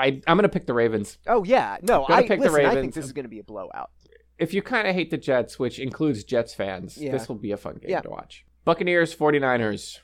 I 0.00 0.20
I'm 0.26 0.36
going 0.36 0.42
to 0.42 0.48
pick 0.48 0.66
the 0.66 0.74
Ravens. 0.74 1.18
Oh 1.26 1.44
yeah, 1.44 1.76
no. 1.82 2.04
Gonna 2.08 2.14
I 2.14 2.26
pick 2.26 2.40
the 2.40 2.50
listen, 2.50 2.66
I 2.66 2.74
think 2.74 2.94
this 2.94 3.04
is 3.04 3.12
going 3.12 3.24
to 3.24 3.28
be 3.30 3.38
a 3.38 3.44
blowout. 3.44 3.90
If 4.38 4.54
you 4.54 4.62
kind 4.62 4.88
of 4.88 4.94
hate 4.94 5.10
the 5.10 5.18
Jets, 5.18 5.58
which 5.58 5.78
includes 5.78 6.24
Jets 6.24 6.54
fans, 6.54 6.96
Yeah. 6.96 7.12
this 7.12 7.28
will 7.28 7.36
be 7.36 7.52
a 7.52 7.58
fun 7.58 7.74
game 7.74 7.90
Yeah. 7.90 8.00
to 8.00 8.08
watch. 8.10 8.46
Buccaneers 8.64 9.14
49ers. 9.14 9.98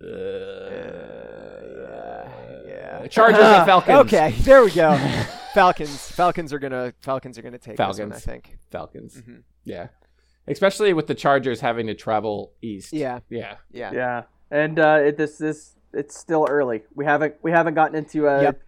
Uh, 0.00 0.06
yeah. 2.66 3.06
Chargers 3.10 3.40
at 3.40 3.64
Falcons. 3.64 3.98
Okay, 4.00 4.30
there 4.42 4.62
we 4.64 4.70
go. 4.70 4.96
Falcons. 5.54 6.10
Falcons 6.12 6.52
are 6.52 6.58
gonna. 6.58 6.92
Falcons 7.00 7.38
are 7.38 7.42
gonna 7.42 7.58
take 7.58 7.76
this 7.76 7.98
one. 7.98 8.12
I 8.12 8.16
think. 8.16 8.58
Falcons. 8.70 9.16
Mhm. 9.16 9.42
Yeah. 9.64 9.88
Especially 10.46 10.92
with 10.92 11.06
the 11.06 11.14
Chargers 11.14 11.60
having 11.60 11.86
to 11.88 11.94
travel 11.94 12.52
east. 12.62 12.92
Yeah. 12.92 13.20
Yeah. 13.28 13.56
Yeah. 13.70 13.92
Yeah, 13.92 14.22
and 14.50 14.78
uh, 14.78 14.98
it, 15.02 15.16
this 15.16 15.38
this 15.38 15.74
it's 15.92 16.16
still 16.16 16.46
early. 16.48 16.82
We 16.94 17.04
haven't 17.04 17.36
we 17.42 17.50
haven't 17.50 17.74
gotten 17.74 17.96
into 17.96 18.28
uh, 18.28 18.40
Yep. 18.42 18.62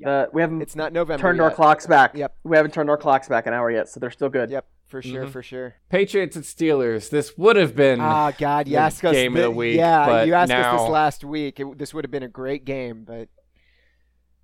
The 0.00 0.28
we 0.32 0.40
haven't 0.42 0.62
It's 0.62 0.76
not 0.76 0.92
November. 0.92 1.20
turned 1.20 1.40
our 1.40 1.50
clocks 1.50 1.86
back. 1.86 2.16
Yep. 2.16 2.36
We 2.44 2.56
haven't 2.56 2.72
turned 2.74 2.90
our 2.90 2.96
clocks 2.96 3.28
back 3.28 3.46
an 3.46 3.52
hour 3.52 3.70
yet, 3.70 3.88
so 3.88 4.00
they're 4.00 4.10
still 4.10 4.28
good. 4.28 4.50
Yep. 4.50 4.66
For 4.86 5.02
sure. 5.02 5.26
Mhm. 5.26 5.30
For 5.30 5.42
sure. 5.42 5.74
Patriots 5.88 6.34
and 6.34 6.44
Steelers. 6.44 7.10
This 7.10 7.38
would 7.38 7.54
have 7.56 7.76
been 7.76 8.00
Ah, 8.00 8.32
God, 8.32 8.66
you 8.66 8.72
the 8.72 8.80
asked 8.80 9.04
us 9.04 9.12
game 9.12 9.36
of 9.36 9.42
the 9.42 9.50
week, 9.50 9.76
Yeah, 9.76 10.04
but 10.06 10.26
you 10.26 10.34
asked 10.34 10.50
us 10.50 10.80
this 10.80 10.90
last 10.90 11.24
week. 11.24 11.60
It, 11.60 11.78
this 11.78 11.94
would 11.94 12.04
have 12.04 12.10
been 12.10 12.24
a 12.24 12.28
great 12.28 12.64
game, 12.64 13.04
but 13.04 13.28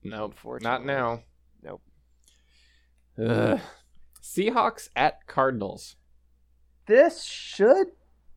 no, 0.04 0.32
not 0.61 0.84
now. 0.84 1.22
Nope. 1.62 1.82
Ugh. 3.18 3.61
Seahawks 4.22 4.88
at 4.94 5.26
Cardinals. 5.26 5.96
This 6.86 7.24
should 7.24 7.88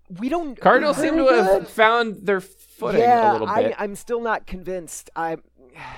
we 0.10 0.30
don't. 0.30 0.60
Cardinals 0.60 0.98
seem 0.98 1.16
to 1.18 1.26
have 1.28 1.46
good. 1.46 1.68
found 1.68 2.26
their 2.26 2.42
footing 2.42 3.02
yeah, 3.02 3.32
a 3.32 3.34
little 3.34 3.48
bit. 3.48 3.76
I, 3.78 3.84
I'm 3.84 3.96
still 3.96 4.22
not 4.22 4.48
convinced. 4.48 5.10
I. 5.16 5.38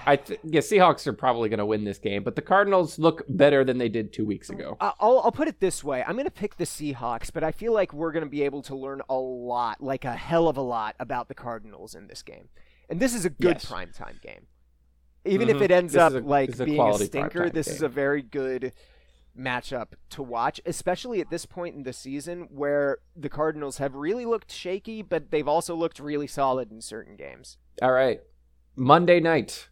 I 0.05 0.15
th- 0.15 0.39
yeah, 0.43 0.61
Seahawks 0.61 1.05
are 1.07 1.13
probably 1.13 1.49
going 1.49 1.59
to 1.59 1.65
win 1.65 1.83
this 1.83 1.97
game, 1.97 2.23
but 2.23 2.35
the 2.35 2.41
Cardinals 2.41 2.97
look 2.99 3.23
better 3.29 3.63
than 3.63 3.77
they 3.77 3.89
did 3.89 4.13
two 4.13 4.25
weeks 4.25 4.49
ago. 4.49 4.77
I'll, 4.79 4.95
I'll 5.23 5.31
put 5.31 5.47
it 5.47 5.59
this 5.59 5.83
way. 5.83 6.03
I'm 6.03 6.13
going 6.15 6.25
to 6.25 6.31
pick 6.31 6.57
the 6.57 6.63
Seahawks, 6.65 7.31
but 7.33 7.43
I 7.43 7.51
feel 7.51 7.73
like 7.73 7.93
we're 7.93 8.11
going 8.11 8.23
to 8.25 8.29
be 8.29 8.43
able 8.43 8.61
to 8.63 8.75
learn 8.75 9.01
a 9.09 9.15
lot, 9.15 9.81
like 9.81 10.05
a 10.05 10.13
hell 10.15 10.47
of 10.47 10.57
a 10.57 10.61
lot, 10.61 10.95
about 10.99 11.27
the 11.27 11.35
Cardinals 11.35 11.95
in 11.95 12.07
this 12.07 12.21
game. 12.23 12.49
And 12.89 12.99
this 12.99 13.13
is 13.13 13.25
a 13.25 13.29
good 13.29 13.57
Yes. 13.61 13.65
primetime 13.65 14.21
game. 14.21 14.47
Even 15.23 15.49
if 15.49 15.57
Mhm. 15.57 15.61
it 15.61 15.71
ends 15.71 15.93
This 15.93 16.01
up 16.01 16.13
a- 16.13 16.17
like 16.19 16.59
a 16.59 16.65
being 16.65 16.81
a 16.81 16.93
stinker, 16.97 17.49
this 17.49 17.67
is 17.67 17.81
a 17.81 17.87
very 17.89 18.21
good 18.23 18.73
matchup 19.37 19.93
to 20.09 20.21
watch, 20.23 20.59
especially 20.65 21.21
at 21.21 21.29
this 21.29 21.45
point 21.45 21.75
in 21.75 21.83
the 21.83 21.93
season 21.93 22.47
where 22.51 22.97
the 23.15 23.29
Cardinals 23.29 23.77
have 23.77 23.95
really 23.95 24.25
looked 24.25 24.51
shaky, 24.51 25.01
but 25.01 25.31
they've 25.31 25.47
also 25.47 25.73
looked 25.75 25.99
really 25.99 26.27
solid 26.27 26.71
in 26.71 26.81
certain 26.81 27.15
games. 27.15 27.57
All 27.81 27.91
right. 27.93 28.21
Monday 28.75 29.19
night. 29.19 29.67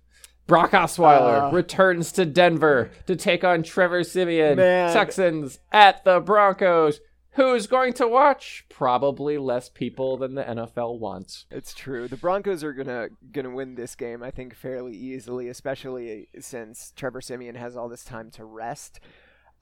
Brock 0.48 0.72
Osweiler 0.72 1.50
Uh. 1.52 1.56
returns 1.56 2.12
to 2.14 2.26
Denver 2.26 2.90
to 3.06 3.16
take 3.16 3.44
on 3.44 3.62
Trevor 3.64 4.04
Siemian. 4.04 4.56
Man. 4.58 4.92
Texans 4.92 5.60
at 5.72 6.04
the 6.04 6.20
Broncos. 6.20 7.00
Who's 7.34 7.68
going 7.68 7.94
to 7.94 8.08
watch? 8.08 8.66
Probably 8.70 9.38
less 9.38 9.70
people 9.70 10.18
than 10.18 10.34
the 10.34 10.44
NFL 10.44 10.98
wants. 11.00 11.46
It's 11.52 11.74
true. 11.76 12.08
The 12.08 12.18
Broncos 12.18 12.64
are 12.64 12.74
gonna 12.74 13.10
gonna 13.32 13.52
win 13.52 13.76
this 13.76 13.96
game, 13.96 14.24
I 14.24 14.32
think, 14.32 14.56
fairly 14.56 14.94
easily, 14.96 15.48
especially 15.48 16.28
since 16.40 16.92
Trevor 16.96 17.22
Siemian 17.22 17.56
has 17.56 17.78
all 17.78 17.88
this 17.88 18.04
time 18.04 18.32
to 18.32 18.44
rest. 18.44 19.00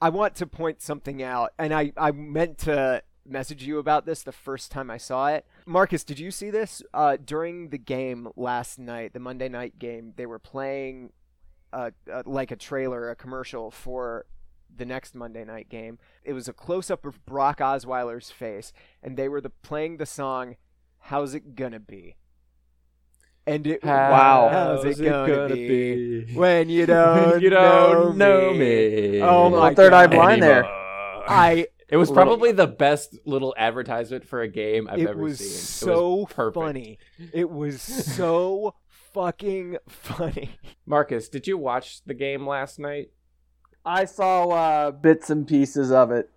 I 0.01 0.09
want 0.09 0.35
to 0.35 0.47
point 0.47 0.81
something 0.81 1.21
out, 1.21 1.51
and 1.59 1.73
I, 1.73 1.91
I 1.97 2.11
meant 2.11 2.59
to 2.59 3.01
message 3.27 3.63
you 3.63 3.77
about 3.79 4.05
this 4.05 4.23
the 4.23 4.31
first 4.31 4.71
time 4.71 4.89
I 4.89 4.97
saw 4.97 5.27
it. 5.27 5.45
Marcus, 5.65 6.03
did 6.03 6.19
you 6.19 6.31
see 6.31 6.49
this? 6.49 6.81
Uh, 6.93 7.17
during 7.23 7.69
the 7.69 7.77
game 7.77 8.29
last 8.35 8.79
night, 8.79 9.13
the 9.13 9.19
Monday 9.19 9.49
night 9.49 9.77
game, 9.79 10.13
they 10.15 10.25
were 10.25 10.39
playing 10.39 11.11
uh, 11.73 11.91
uh, 12.11 12.23
like 12.25 12.51
a 12.51 12.55
trailer, 12.55 13.09
a 13.09 13.15
commercial 13.15 13.71
for 13.71 14.25
the 14.75 14.85
next 14.85 15.15
Monday 15.15 15.43
night 15.43 15.69
game. 15.69 15.97
It 16.23 16.33
was 16.33 16.47
a 16.47 16.53
close 16.53 16.89
up 16.89 17.05
of 17.05 17.25
Brock 17.25 17.59
Osweiler's 17.59 18.31
face, 18.31 18.73
and 19.03 19.17
they 19.17 19.27
were 19.27 19.41
the, 19.41 19.49
playing 19.49 19.97
the 19.97 20.05
song 20.05 20.55
"How's 20.99 21.33
It 21.33 21.55
Gonna 21.55 21.79
Be." 21.79 22.15
And 23.45 23.65
it 23.65 23.81
Wow. 23.81 24.49
how's 24.51 24.83
it 24.83 25.01
gonna, 25.01 25.47
be, 25.47 26.33
when 26.33 26.67
you 26.69 26.85
don't 26.85 27.41
you 27.41 27.49
don't 27.49 28.17
know 28.17 28.51
me? 28.51 28.59
me. 29.11 29.21
Oh 29.21 29.49
my 29.49 29.73
third 29.73 29.93
eye 29.93 30.07
blind 30.07 30.43
there. 30.43 30.65
I 30.65 31.67
It 31.89 31.97
was 31.97 32.09
Little- 32.09 32.23
probably 32.25 32.51
the 32.51 32.67
best 32.67 33.17
little 33.25 33.53
advertisement 33.57 34.25
for 34.25 34.41
a 34.41 34.47
game 34.47 34.87
I've 34.89 34.99
it 34.99 35.07
ever 35.07 35.21
was 35.21 35.39
seen. 35.39 35.47
so 35.49 36.13
it 36.13 36.19
was 36.19 36.33
perfect. 36.33 36.55
funny. 36.65 36.99
It 37.33 37.49
was 37.49 37.81
so 37.81 38.75
fucking 39.13 39.77
funny. 39.87 40.51
Marcus, 40.85 41.29
did 41.29 41.47
you 41.47 41.57
watch 41.57 42.03
the 42.05 42.13
game 42.13 42.45
last 42.45 42.77
night? 42.77 43.11
I 43.85 44.03
saw 44.05 44.49
uh, 44.49 44.91
bits 44.91 45.29
and 45.29 45.47
pieces 45.47 45.91
of 45.91 46.11
it 46.11 46.29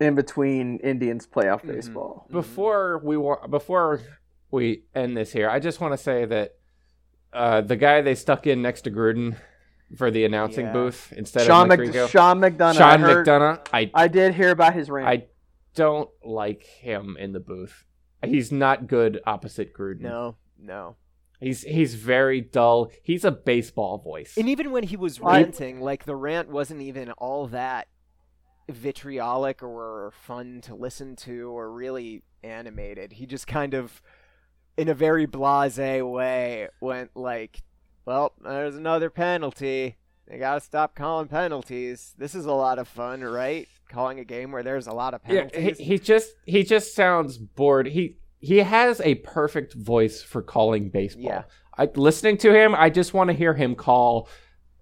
in 0.00 0.16
between 0.16 0.78
Indians 0.80 1.26
playoff 1.26 1.62
Mhm. 1.62 1.68
baseball. 1.74 2.26
Before 2.32 2.98
we 3.04 3.16
wa- 3.16 3.46
before 3.46 4.00
we 4.50 4.82
end 4.94 5.16
this 5.16 5.32
here, 5.32 5.48
I 5.48 5.60
just 5.60 5.80
want 5.80 5.92
to 5.92 5.98
say 5.98 6.24
that 6.24 6.56
uh, 7.32 7.60
the 7.60 7.76
guy 7.76 8.00
they 8.00 8.14
stuck 8.16 8.46
in 8.46 8.60
next 8.60 8.82
to 8.82 8.90
Gruden 8.90 9.36
for 9.94 10.10
the 10.10 10.24
announcing 10.24 10.66
Yeah. 10.66 10.72
booth 10.72 11.12
instead 11.16 11.46
Sean, 11.46 11.70
of 11.70 11.78
Mc- 11.78 11.90
McGregor, 11.90 12.08
Sean 12.08 12.40
McDonough. 12.40 12.70
I, 12.70 12.72
Sean 12.96 13.00
heard- 13.00 13.26
McDonough, 13.26 13.68
I 13.72 13.90
I 13.94 14.08
did 14.08 14.34
hear 14.34 14.50
about 14.50 14.74
his 14.74 14.90
rant. 14.90 15.08
I 15.08 15.26
don't 15.74 16.10
like 16.24 16.64
him 16.64 17.16
in 17.20 17.32
the 17.32 17.40
booth. 17.40 17.84
He's 18.24 18.50
not 18.50 18.86
good 18.88 19.20
opposite 19.26 19.72
Gruden. 19.74 20.00
No, 20.00 20.36
no. 20.58 20.96
He's 21.38 21.62
he's 21.62 21.94
very 21.94 22.40
dull. 22.40 22.90
He's 23.02 23.24
a 23.24 23.30
baseball 23.30 23.98
voice. 23.98 24.36
And 24.38 24.48
even 24.48 24.72
when 24.72 24.84
he 24.84 24.96
was 24.96 25.20
ranting, 25.20 25.80
like 25.80 26.04
the 26.04 26.16
rant 26.16 26.48
wasn't 26.48 26.80
even 26.80 27.12
all 27.12 27.46
that 27.48 27.88
vitriolic 28.68 29.62
or 29.62 30.12
fun 30.22 30.60
to 30.62 30.74
listen 30.74 31.14
to 31.16 31.50
or 31.56 31.70
really 31.70 32.22
animated. 32.42 33.12
He 33.12 33.26
just 33.26 33.46
kind 33.46 33.74
of, 33.74 34.02
in 34.76 34.88
a 34.88 34.94
very 34.94 35.26
blasé 35.26 36.08
way, 36.10 36.68
went 36.80 37.10
like, 37.14 37.62
"Well, 38.06 38.32
there's 38.42 38.76
another 38.76 39.10
penalty. 39.10 39.96
They 40.26 40.38
gotta 40.38 40.60
stop 40.60 40.94
calling 40.94 41.28
penalties. 41.28 42.14
This 42.16 42.34
is 42.34 42.46
a 42.46 42.52
lot 42.52 42.78
of 42.78 42.88
fun, 42.88 43.22
right? 43.22 43.68
Calling 43.88 44.18
a 44.18 44.24
game 44.24 44.50
where 44.50 44.62
there's 44.62 44.86
a 44.86 44.92
lot 44.92 45.14
of 45.14 45.22
penalties. 45.22 45.50
Yeah, 45.52 45.60
he, 45.60 45.64
penalties." 45.66 45.86
he 45.86 45.98
just 45.98 46.34
he 46.44 46.62
just 46.62 46.94
sounds 46.94 47.36
bored. 47.38 47.88
He 47.88 48.16
he 48.38 48.58
has 48.58 49.00
a 49.00 49.16
perfect 49.16 49.74
voice 49.74 50.22
for 50.22 50.42
calling 50.42 50.88
baseball. 50.88 51.24
Yeah. 51.24 51.42
I 51.78 51.90
listening 51.94 52.38
to 52.38 52.54
him, 52.54 52.74
I 52.74 52.90
just 52.90 53.12
want 53.12 53.28
to 53.28 53.34
hear 53.34 53.54
him 53.54 53.74
call 53.74 54.28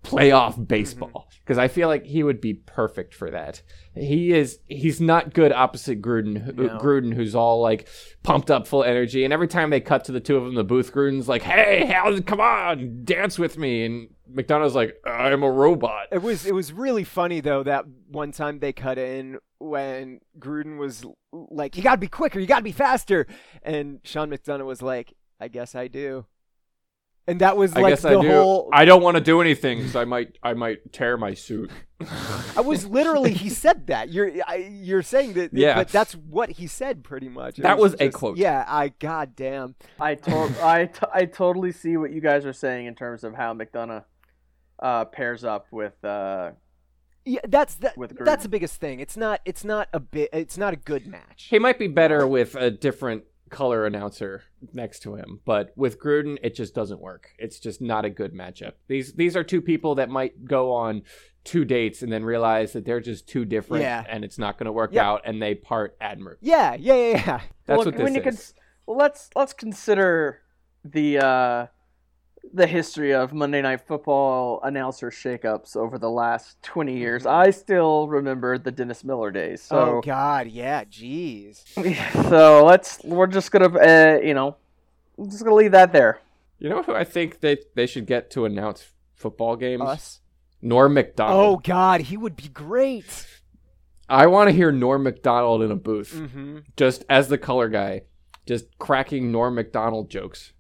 playoff 0.04 0.68
baseball 0.68 1.08
Mm-hmm. 1.08 1.38
because 1.44 1.58
I 1.58 1.68
feel 1.68 1.88
like 1.88 2.04
he 2.06 2.22
would 2.22 2.40
be 2.40 2.54
perfect 2.54 3.14
for 3.14 3.30
that. 3.30 3.62
He 3.94 4.32
is 4.32 4.58
he's 4.68 5.00
not 5.00 5.34
good 5.34 5.52
opposite 5.52 6.00
Gruden. 6.00 6.54
No. 6.54 6.78
Gruden 6.78 7.12
who's 7.14 7.34
all 7.34 7.60
like 7.60 7.88
pumped 8.22 8.50
up, 8.50 8.66
full 8.66 8.84
energy, 8.84 9.24
and 9.24 9.32
every 9.32 9.48
time 9.48 9.70
they 9.70 9.80
cut 9.80 10.04
to 10.04 10.12
the 10.12 10.20
two 10.20 10.36
of 10.36 10.44
them 10.44 10.54
the 10.54 10.64
booth, 10.64 10.92
Gruden's 10.92 11.28
like, 11.28 11.42
"Hey, 11.42 11.86
how, 11.86 12.18
come 12.20 12.40
on, 12.40 13.00
dance 13.04 13.38
with 13.38 13.58
me," 13.58 13.84
and 13.84 14.08
McDonald's 14.28 14.74
like, 14.74 14.96
"I'm 15.06 15.42
a 15.42 15.50
robot." 15.50 16.08
It 16.12 16.22
was 16.22 16.46
it 16.46 16.54
was 16.54 16.72
really 16.72 17.04
funny 17.04 17.40
though 17.40 17.62
that 17.62 17.84
one 18.08 18.32
time 18.32 18.58
they 18.60 18.72
cut 18.72 18.98
in 18.98 19.38
when 19.58 20.20
Gruden 20.38 20.78
was 20.78 21.04
like, 21.32 21.76
"You 21.76 21.82
got 21.82 21.92
to 21.96 21.98
be 22.00 22.08
quicker, 22.08 22.38
you 22.40 22.46
got 22.46 22.58
to 22.58 22.64
be 22.64 22.72
faster," 22.72 23.26
and 23.62 24.00
Sean 24.04 24.30
McDonough 24.30 24.66
was 24.66 24.82
like, 24.82 25.14
"I 25.40 25.48
guess 25.48 25.74
I 25.74 25.88
do." 25.88 26.26
And 27.26 27.40
that 27.40 27.56
was 27.56 27.72
I 27.74 27.80
like 27.80 27.92
guess 27.92 28.02
the 28.02 28.18
I 28.18 28.20
do. 28.20 28.28
whole. 28.28 28.68
I 28.72 28.84
don't 28.84 29.02
want 29.02 29.16
to 29.16 29.22
do 29.22 29.40
anything 29.40 29.78
because 29.78 29.96
I 29.96 30.04
might 30.04 30.36
I 30.42 30.52
might 30.54 30.92
tear 30.92 31.16
my 31.16 31.32
suit. 31.34 31.70
I 32.56 32.60
was 32.60 32.86
literally 32.86 33.32
he 33.32 33.48
said 33.48 33.86
that. 33.86 34.10
You're 34.12 34.30
I, 34.46 34.56
you're 34.70 35.02
saying 35.02 35.32
that, 35.34 35.54
Yeah. 35.54 35.74
but 35.76 35.88
that's 35.88 36.12
what 36.14 36.50
he 36.50 36.66
said 36.66 37.02
pretty 37.02 37.30
much. 37.30 37.58
It 37.58 37.62
That 37.62 37.78
was 37.78 37.94
a 37.94 38.06
just- 38.08 38.16
quote. 38.18 38.36
Yeah, 38.36 38.64
I 38.68 38.88
goddamn. 38.88 39.74
I 39.98 40.16
to- 40.16 40.54
I, 40.62 40.84
t- 40.86 41.06
I 41.14 41.24
totally 41.24 41.72
see 41.72 41.96
what 41.96 42.12
you 42.12 42.20
guys 42.20 42.44
are 42.44 42.52
saying 42.52 42.86
in 42.86 42.94
terms 42.94 43.24
of 43.24 43.34
how 43.34 43.54
McDonough 43.54 44.04
uh, 44.82 45.06
pairs 45.06 45.44
up 45.44 45.66
with. 45.70 46.04
Uh, 46.04 46.50
Yeah, 47.24 47.40
that's 47.48 47.76
that, 47.76 47.96
With 47.96 48.18
that's 48.22 48.42
the 48.42 48.50
biggest 48.50 48.76
thing. 48.82 49.00
It's 49.00 49.16
not 49.16 49.40
it's 49.46 49.64
not 49.64 49.88
a 49.94 50.00
bit 50.00 50.28
it's 50.34 50.58
not 50.58 50.74
a 50.74 50.76
good 50.76 51.06
match. 51.06 51.46
He 51.48 51.58
might 51.58 51.78
be 51.78 51.88
better 51.88 52.26
with 52.26 52.54
a 52.54 52.70
different 52.70 53.24
color 53.50 53.86
announcer 53.86 54.42
next 54.72 55.00
to 55.00 55.14
him, 55.14 55.40
but 55.44 55.72
with 55.76 56.00
Gruden, 56.00 56.38
it 56.42 56.54
just 56.54 56.74
doesn't 56.74 57.00
work. 57.00 57.30
It's 57.38 57.58
just 57.58 57.80
not 57.80 58.04
a 58.04 58.10
good 58.10 58.32
matchup. 58.32 58.72
These 58.88 59.12
these 59.14 59.36
are 59.36 59.44
two 59.44 59.60
people 59.60 59.94
that 59.96 60.08
might 60.08 60.44
go 60.44 60.72
on 60.72 61.02
two 61.44 61.64
dates 61.64 62.02
and 62.02 62.10
then 62.10 62.24
realize 62.24 62.72
that 62.72 62.84
they're 62.86 63.00
just 63.00 63.28
too 63.28 63.44
different 63.44 63.82
Yeah. 63.82 64.02
and 64.08 64.24
it's 64.24 64.38
not 64.38 64.56
going 64.58 64.64
to 64.66 64.72
work 64.72 64.92
Yep. 64.94 65.04
out, 65.04 65.20
and 65.26 65.40
they 65.42 65.54
part 65.54 65.96
admirably. 66.00 66.48
Yeah, 66.48 66.74
yeah, 66.74 66.94
yeah, 66.94 67.08
yeah. 67.26 67.40
That's 67.66 67.78
Look, 67.78 67.86
what 67.86 67.94
this 67.96 68.02
when 68.02 68.14
you 68.14 68.20
is. 68.20 68.24
cons- 68.24 68.54
well, 68.86 68.96
let's 68.96 69.30
let's 69.36 69.52
consider 69.52 70.40
the 70.84 71.18
uh, 71.18 71.66
the 72.52 72.66
history 72.66 73.12
of 73.14 73.32
Monday 73.32 73.62
Night 73.62 73.80
Football 73.86 74.60
announcer 74.62 75.10
shakeups 75.10 75.76
over 75.76 75.98
the 75.98 76.10
last 76.10 76.60
twenty 76.62 76.96
years. 76.96 77.26
I 77.26 77.50
still 77.50 78.06
remember 78.08 78.58
the 78.58 78.70
Dennis 78.70 79.02
Miller 79.04 79.30
days. 79.30 79.62
Mm-hmm. 79.68 79.74
oh 79.96 80.00
god, 80.02 80.48
yeah, 80.48 80.84
jeez. 80.84 81.62
so 82.28 82.64
let's 82.64 83.02
we're 83.04 83.26
just 83.26 83.50
gonna 83.50 83.68
uh, 83.78 84.20
you 84.22 84.34
know 84.34 84.56
I'm 85.18 85.30
just 85.30 85.42
gonna 85.44 85.56
leave 85.56 85.72
that 85.72 85.92
there. 85.92 86.20
You 86.58 86.68
know 86.70 86.82
who 86.82 86.94
I 86.94 87.04
think 87.04 87.40
they 87.40 87.58
they 87.74 87.86
should 87.86 88.06
get 88.06 88.30
to 88.32 88.44
announce 88.44 88.86
football 89.14 89.56
games? 89.56 89.82
Us. 89.82 90.20
Norm 90.62 90.94
Macdonald. 90.94 91.40
Oh 91.40 91.60
god, 91.62 92.00
he 92.02 92.16
would 92.16 92.36
be 92.36 92.48
great. 92.48 93.26
I 94.08 94.26
want 94.28 94.48
to 94.48 94.54
hear 94.54 94.70
Norm 94.72 95.02
Macdonald 95.02 95.62
in 95.62 95.70
a 95.70 95.76
booth, 95.76 96.14
Mm-hmm. 96.14 96.58
just 96.76 97.04
as 97.10 97.28
the 97.28 97.36
color 97.38 97.68
guy, 97.68 98.02
just 98.46 98.78
cracking 98.78 99.30
Norm 99.32 99.54
Macdonald 99.56 100.08
jokes. 100.10 100.52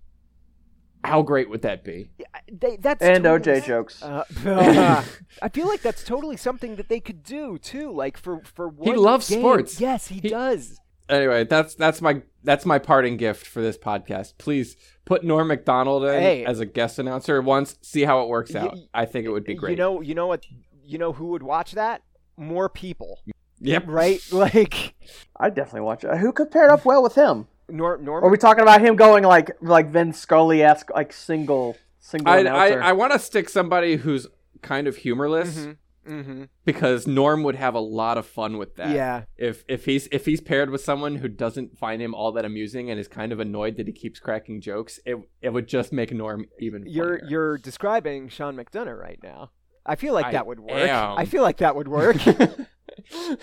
How 1.04 1.22
great 1.22 1.50
would 1.50 1.62
that 1.62 1.84
be? 1.84 2.10
They, 2.50 2.76
that's 2.76 3.02
And 3.02 3.24
totally- 3.24 3.60
OJ 3.60 3.66
jokes. 3.66 4.02
Uh, 4.02 4.24
I 5.42 5.48
feel 5.50 5.66
like 5.68 5.82
that's 5.82 6.02
totally 6.02 6.36
something 6.36 6.76
that 6.76 6.88
they 6.88 7.00
could 7.00 7.22
do 7.22 7.58
too. 7.58 7.92
Like 7.92 8.16
for 8.16 8.40
for 8.44 8.68
one 8.68 8.88
he 8.88 8.96
loves 8.96 9.28
game. 9.28 9.40
sports. 9.40 9.80
Yes, 9.80 10.08
he, 10.08 10.20
He- 10.20 10.28
does. 10.28 10.80
Anyway, 11.08 11.44
that's 11.44 11.74
that's 11.74 12.00
my 12.00 12.22
that's 12.42 12.64
my 12.64 12.78
parting 12.78 13.18
gift 13.18 13.46
for 13.46 13.60
this 13.60 13.76
podcast. 13.76 14.38
Please 14.38 14.74
put 15.04 15.22
Norm 15.22 15.48
Macdonald 15.48 16.02
in 16.04 16.18
Hey. 16.20 16.44
as 16.46 16.60
a 16.60 16.66
guest 16.66 16.98
announcer 16.98 17.42
once. 17.42 17.76
See 17.82 18.04
how 18.04 18.22
it 18.22 18.28
works 18.28 18.54
out. 18.54 18.78
I 18.94 19.04
think 19.04 19.26
it 19.26 19.30
would 19.30 19.44
be 19.44 19.52
great. 19.54 19.72
You 19.72 19.76
know, 19.76 20.00
you 20.00 20.14
know 20.14 20.26
what? 20.26 20.46
You 20.82 20.96
know 20.96 21.12
who 21.12 21.26
would 21.28 21.42
watch 21.42 21.72
that? 21.72 22.00
More 22.38 22.70
people, 22.70 23.20
yep. 23.60 23.84
right? 23.86 24.20
Like 24.32 24.94
I'd 25.38 25.54
definitely 25.54 25.82
watch 25.82 26.04
it. 26.04 26.16
Who 26.16 26.32
could 26.32 26.50
pair 26.50 26.70
up 26.72 26.86
well 26.86 27.02
with 27.02 27.14
him? 27.16 27.48
Nor 27.68 27.98
Are 28.24 28.28
we 28.30 28.36
talking 28.38 28.62
about 28.62 28.80
him 28.80 28.96
going 28.96 29.24
like 29.24 29.50
like 29.60 29.88
Vin 29.90 30.12
Scully 30.12 30.62
esque 30.62 30.90
like 30.94 31.12
single 31.12 31.76
single 32.00 32.32
I 32.32 32.36
I, 32.36 32.40
announcer? 32.40 32.82
I 32.82 32.92
want 32.92 33.12
to 33.12 33.18
stick 33.18 33.48
somebody 33.48 33.96
who's 33.96 34.26
kind 34.62 34.86
of 34.86 34.96
humorless 34.96 35.58
Mhm, 35.58 35.76
mhm. 36.06 36.48
because 36.64 37.06
Norm 37.06 37.42
would 37.42 37.54
have 37.56 37.74
a 37.74 37.80
lot 37.80 38.18
of 38.18 38.26
fun 38.26 38.58
with 38.58 38.76
that. 38.76 38.90
Yeah. 38.94 39.24
If 39.36 39.64
if 39.68 39.84
he's 39.86 40.08
if 40.12 40.26
he's 40.26 40.40
paired 40.40 40.70
with 40.70 40.82
someone 40.82 41.16
who 41.16 41.28
doesn't 41.28 41.78
find 41.78 42.00
him 42.02 42.14
all 42.14 42.32
that 42.32 42.44
amusing 42.44 42.90
and 42.90 43.00
is 43.00 43.08
kind 43.08 43.32
of 43.32 43.40
annoyed 43.40 43.76
that 43.78 43.86
he 43.86 43.92
keeps 43.92 44.20
cracking 44.20 44.60
jokes, 44.60 45.00
it 45.06 45.16
it 45.40 45.50
would 45.50 45.66
just 45.66 45.92
make 45.92 46.12
Norm 46.12 46.46
even 46.58 46.84
You're 46.86 47.18
funnier. 47.18 47.28
you're 47.30 47.58
describing 47.58 48.28
Sean 48.28 48.56
McDonough 48.56 48.98
right 48.98 49.18
now. 49.22 49.50
I 49.86 49.96
feel 49.96 50.14
like 50.14 50.26
I 50.26 50.32
that 50.32 50.46
would 50.46 50.60
work. 50.60 50.72
am. 50.72 51.18
I 51.18 51.24
feel 51.26 51.42
like 51.42 51.58
that 51.58 51.76
would 51.76 51.88
work. 51.88 52.16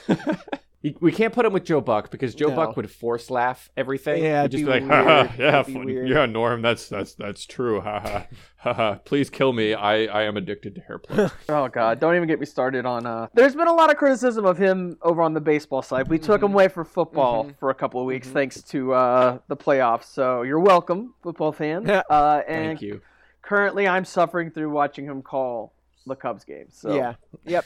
We 0.99 1.11
can't 1.11 1.31
put 1.31 1.45
him 1.45 1.53
with 1.53 1.63
Joe 1.63 1.79
Buck 1.79 2.09
because 2.09 2.33
Joe 2.33 2.49
No. 2.49 2.55
Buck 2.55 2.75
would 2.75 2.89
force 2.89 3.29
laugh 3.29 3.69
everything. 3.77 4.23
Yeah, 4.23 4.41
He'd 4.43 4.51
just 4.51 4.61
be 4.61 4.65
be 4.65 4.71
like, 4.71 4.81
weird. 4.81 4.91
"Ha, 4.93 5.23
ha, 5.27 5.33
yeah, 5.37 5.59
It'd 5.61 5.73
be 5.75 5.79
weird. 5.79 6.09
yeah, 6.09 6.25
Norm, 6.25 6.63
that's 6.63 6.89
that's 6.89 7.13
that's 7.13 7.45
true. 7.45 7.81
Ha 7.81 7.99
ha, 7.99 8.25
ha 8.57 8.73
ha. 8.73 8.95
Please 9.05 9.29
kill 9.29 9.53
me. 9.53 9.75
I 9.75 10.05
I 10.05 10.23
am 10.23 10.37
addicted 10.37 10.73
to 10.75 10.81
hair 10.81 10.97
play. 10.97 11.29
Oh 11.49 11.67
god, 11.67 11.99
don't 11.99 12.15
even 12.15 12.27
get 12.27 12.39
me 12.39 12.47
started 12.47 12.87
on 12.87 13.05
uh 13.05 13.27
There's 13.35 13.55
been 13.55 13.67
a 13.67 13.73
lot 13.73 13.91
of 13.91 13.97
criticism 13.97 14.43
of 14.45 14.57
him 14.57 14.97
over 15.03 15.21
on 15.21 15.33
the 15.35 15.41
baseball 15.41 15.83
side. 15.83 16.07
We 16.07 16.17
took 16.17 16.37
Mm-hmm. 16.37 16.45
him 16.45 16.53
away 16.53 16.67
for 16.67 16.83
football 16.83 17.51
for 17.59 17.69
a 17.69 17.75
couple 17.75 17.99
of 18.01 18.07
weeks 18.07 18.27
thanks 18.29 18.63
to 18.63 18.93
uh 18.93 19.37
the 19.49 19.55
playoffs. 19.57 20.05
So 20.05 20.41
you're 20.41 20.59
welcome, 20.59 21.13
football 21.21 21.51
fan. 21.51 21.87
uh 22.09 22.41
and 22.47 22.69
Thank 22.69 22.81
you. 22.81 23.01
currently 23.43 23.87
I'm 23.87 24.03
suffering 24.05 24.49
through 24.49 24.71
watching 24.71 25.05
him 25.05 25.21
call 25.21 25.73
the 26.07 26.15
Cubs 26.15 26.43
game. 26.43 26.65
So 26.71 26.95
Yeah. 26.95 27.13
Yep. 27.45 27.65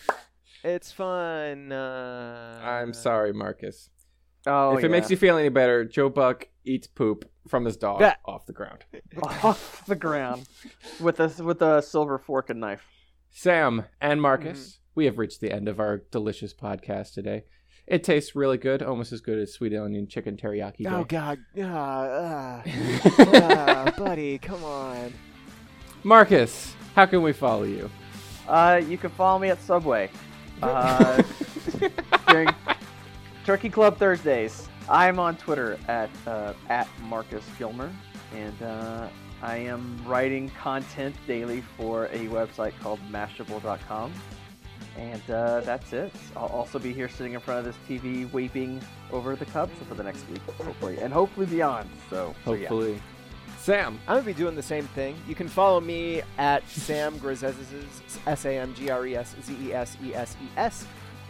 It's 0.67 0.91
fun. 0.91 1.71
Uh, 1.71 2.59
I'm 2.63 2.91
sorry, 2.93 3.33
Marcus. 3.33 3.89
Oh, 4.47 4.77
if 4.77 4.83
it 4.83 4.89
makes 4.89 5.11
you 5.11 5.17
feel 5.17 5.37
any 5.37 5.49
better, 5.49 5.85
Joe 5.85 6.09
Buck 6.09 6.47
eats 6.65 6.87
poop 6.87 7.29
from 7.47 7.65
his 7.65 7.77
dog 7.77 7.99
That- 7.99 8.19
off 8.25 8.45
the 8.47 8.53
ground. 8.53 8.83
off 9.23 9.85
the 9.85 9.95
ground 9.95 10.47
with 10.99 11.19
a 11.19 11.31
with 11.43 11.61
a 11.61 11.81
silver 11.83 12.17
fork 12.17 12.49
and 12.49 12.59
knife. 12.59 12.83
Sam 13.29 13.85
and 14.01 14.19
Marcus, 14.21 14.59
Mm-hmm. 14.59 14.91
we 14.95 15.05
have 15.05 15.17
reached 15.19 15.39
the 15.41 15.51
end 15.51 15.67
of 15.67 15.79
our 15.79 15.97
delicious 16.11 16.53
podcast 16.53 17.13
today. 17.13 17.43
It 17.85 18.03
tastes 18.03 18.35
really 18.35 18.57
good, 18.57 18.81
almost 18.81 19.11
as 19.13 19.21
good 19.21 19.37
as 19.37 19.53
sweet 19.53 19.75
onion 19.75 20.07
chicken 20.07 20.35
teriyaki. 20.37 20.77
Day. 20.85 20.89
Oh 20.89 21.03
God. 21.03 21.37
Uh, 21.55 21.61
uh, 21.61 22.61
uh, 23.19 23.91
buddy, 23.91 24.39
come 24.39 24.63
on. 24.63 25.13
Marcus, 26.03 26.73
how 26.95 27.05
can 27.05 27.21
we 27.21 27.33
follow 27.33 27.63
you? 27.63 27.89
Uh, 28.47 28.81
you 28.87 28.97
can 28.97 29.11
follow 29.11 29.37
me 29.37 29.49
at 29.49 29.61
Subway. 29.61 30.09
Uh, 30.61 31.21
during 32.27 32.49
Turkey 33.45 33.69
Club 33.69 33.97
Thursdays. 33.97 34.67
I'm 34.89 35.19
on 35.19 35.35
Twitter 35.37 35.79
at 35.87 36.09
uh, 36.27 36.53
at 36.69 36.87
Marcus 37.03 37.43
Gilmer, 37.57 37.91
and 38.33 38.61
uh, 38.61 39.07
I 39.41 39.57
am 39.57 39.99
writing 40.05 40.49
content 40.49 41.15
daily 41.27 41.61
for 41.77 42.05
a 42.07 42.27
website 42.27 42.73
called 42.79 42.99
Mashable.com. 43.11 44.13
And 44.97 45.29
uh, 45.29 45.59
that's 45.61 45.91
it. 45.91 46.13
I'll 46.37 46.45
also 46.47 46.79
be 46.79 46.93
here 46.93 47.09
sitting 47.09 47.33
in 47.33 47.39
front 47.41 47.59
of 47.59 47.65
this 47.65 47.75
TV, 47.87 48.31
weeping 48.31 48.81
over 49.11 49.35
the 49.35 49.45
Cubs 49.45 49.73
for 49.87 49.93
the 49.93 50.03
next 50.03 50.27
week, 50.29 50.41
hopefully, 50.57 50.97
and 50.99 51.11
hopefully 51.11 51.45
beyond. 51.47 51.89
So, 52.09 52.33
so 52.45 52.53
yeah. 52.53 52.69
Sam. 53.65 53.99
I'm 54.07 54.17
gonna 54.17 54.27
be 54.27 54.33
doing 54.33 54.55
the 54.55 54.61
same 54.61 54.85
thing. 54.89 55.15
You 55.27 55.33
can 55.33 55.47
follow 55.47 55.81
me 55.81 56.21
at 56.37 56.69
Sam 56.69 57.17
Greszes, 57.19 57.55
S 58.27 58.45
A 58.45 58.59
M 58.59 58.75
G 58.75 58.91
R 58.91 59.07
E 59.07 59.15
S 59.15 59.35
Z 59.41 59.57
E 59.59 59.73
S 59.73 59.97
E 60.03 60.13
S 60.13 60.37
E 60.39 60.47
S, 60.55 60.85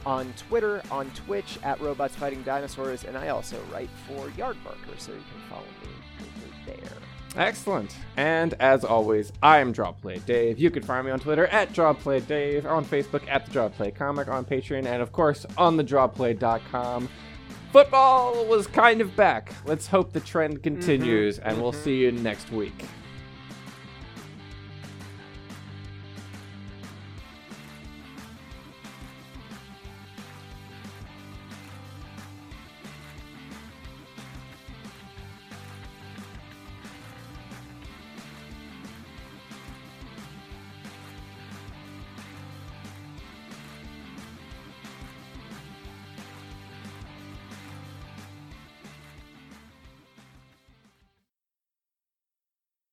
on 0.05 0.33
Twitter, 0.49 0.83
on 0.91 1.09
Twitch 1.11 1.57
at 1.63 1.79
Robots 1.79 2.13
Fighting 2.17 2.43
Dinosaurs, 2.43 3.05
and 3.05 3.17
I 3.17 3.29
also 3.29 3.57
write 3.71 3.89
for 4.05 4.27
Yardbarker, 4.31 4.99
so 4.99 5.13
you 5.13 5.23
can 5.31 5.49
follow 5.49 5.63
me 5.81 5.89
over 6.19 6.81
there. 6.81 6.97
Excellent. 7.37 7.95
And 8.17 8.53
as 8.55 8.83
always, 8.83 9.31
I 9.41 9.59
am 9.59 9.73
Drawplay 9.73 10.25
Dave. 10.25 10.59
You 10.59 10.71
can 10.71 10.83
find 10.83 11.05
me 11.05 11.13
on 11.13 11.21
Twitter 11.21 11.47
at 11.47 11.71
Drawplay 11.71 12.27
Dave, 12.27 12.65
on 12.65 12.83
Facebook 12.83 13.23
at 13.29 13.45
the 13.45 13.51
Drawplay 13.51 13.95
Comic, 13.95 14.27
on 14.27 14.43
Patreon, 14.43 14.85
and 14.85 15.01
of 15.01 15.13
course 15.13 15.45
on 15.57 15.77
the 15.77 15.85
Drawplay.com. 15.85 17.07
Football 17.75 18.45
was 18.45 18.67
kind 18.67 19.01
of 19.01 19.17
back. 19.17 19.51
Let's 19.65 19.85
hope 19.85 20.13
the 20.13 20.21
trend 20.21 20.53
mm-hmm. 20.53 20.63
continues, 20.63 21.39
and 21.39 21.61
we'll 21.61 21.73
see 21.73 21.97
you 21.97 22.13
next 22.13 22.49
week. 22.49 22.85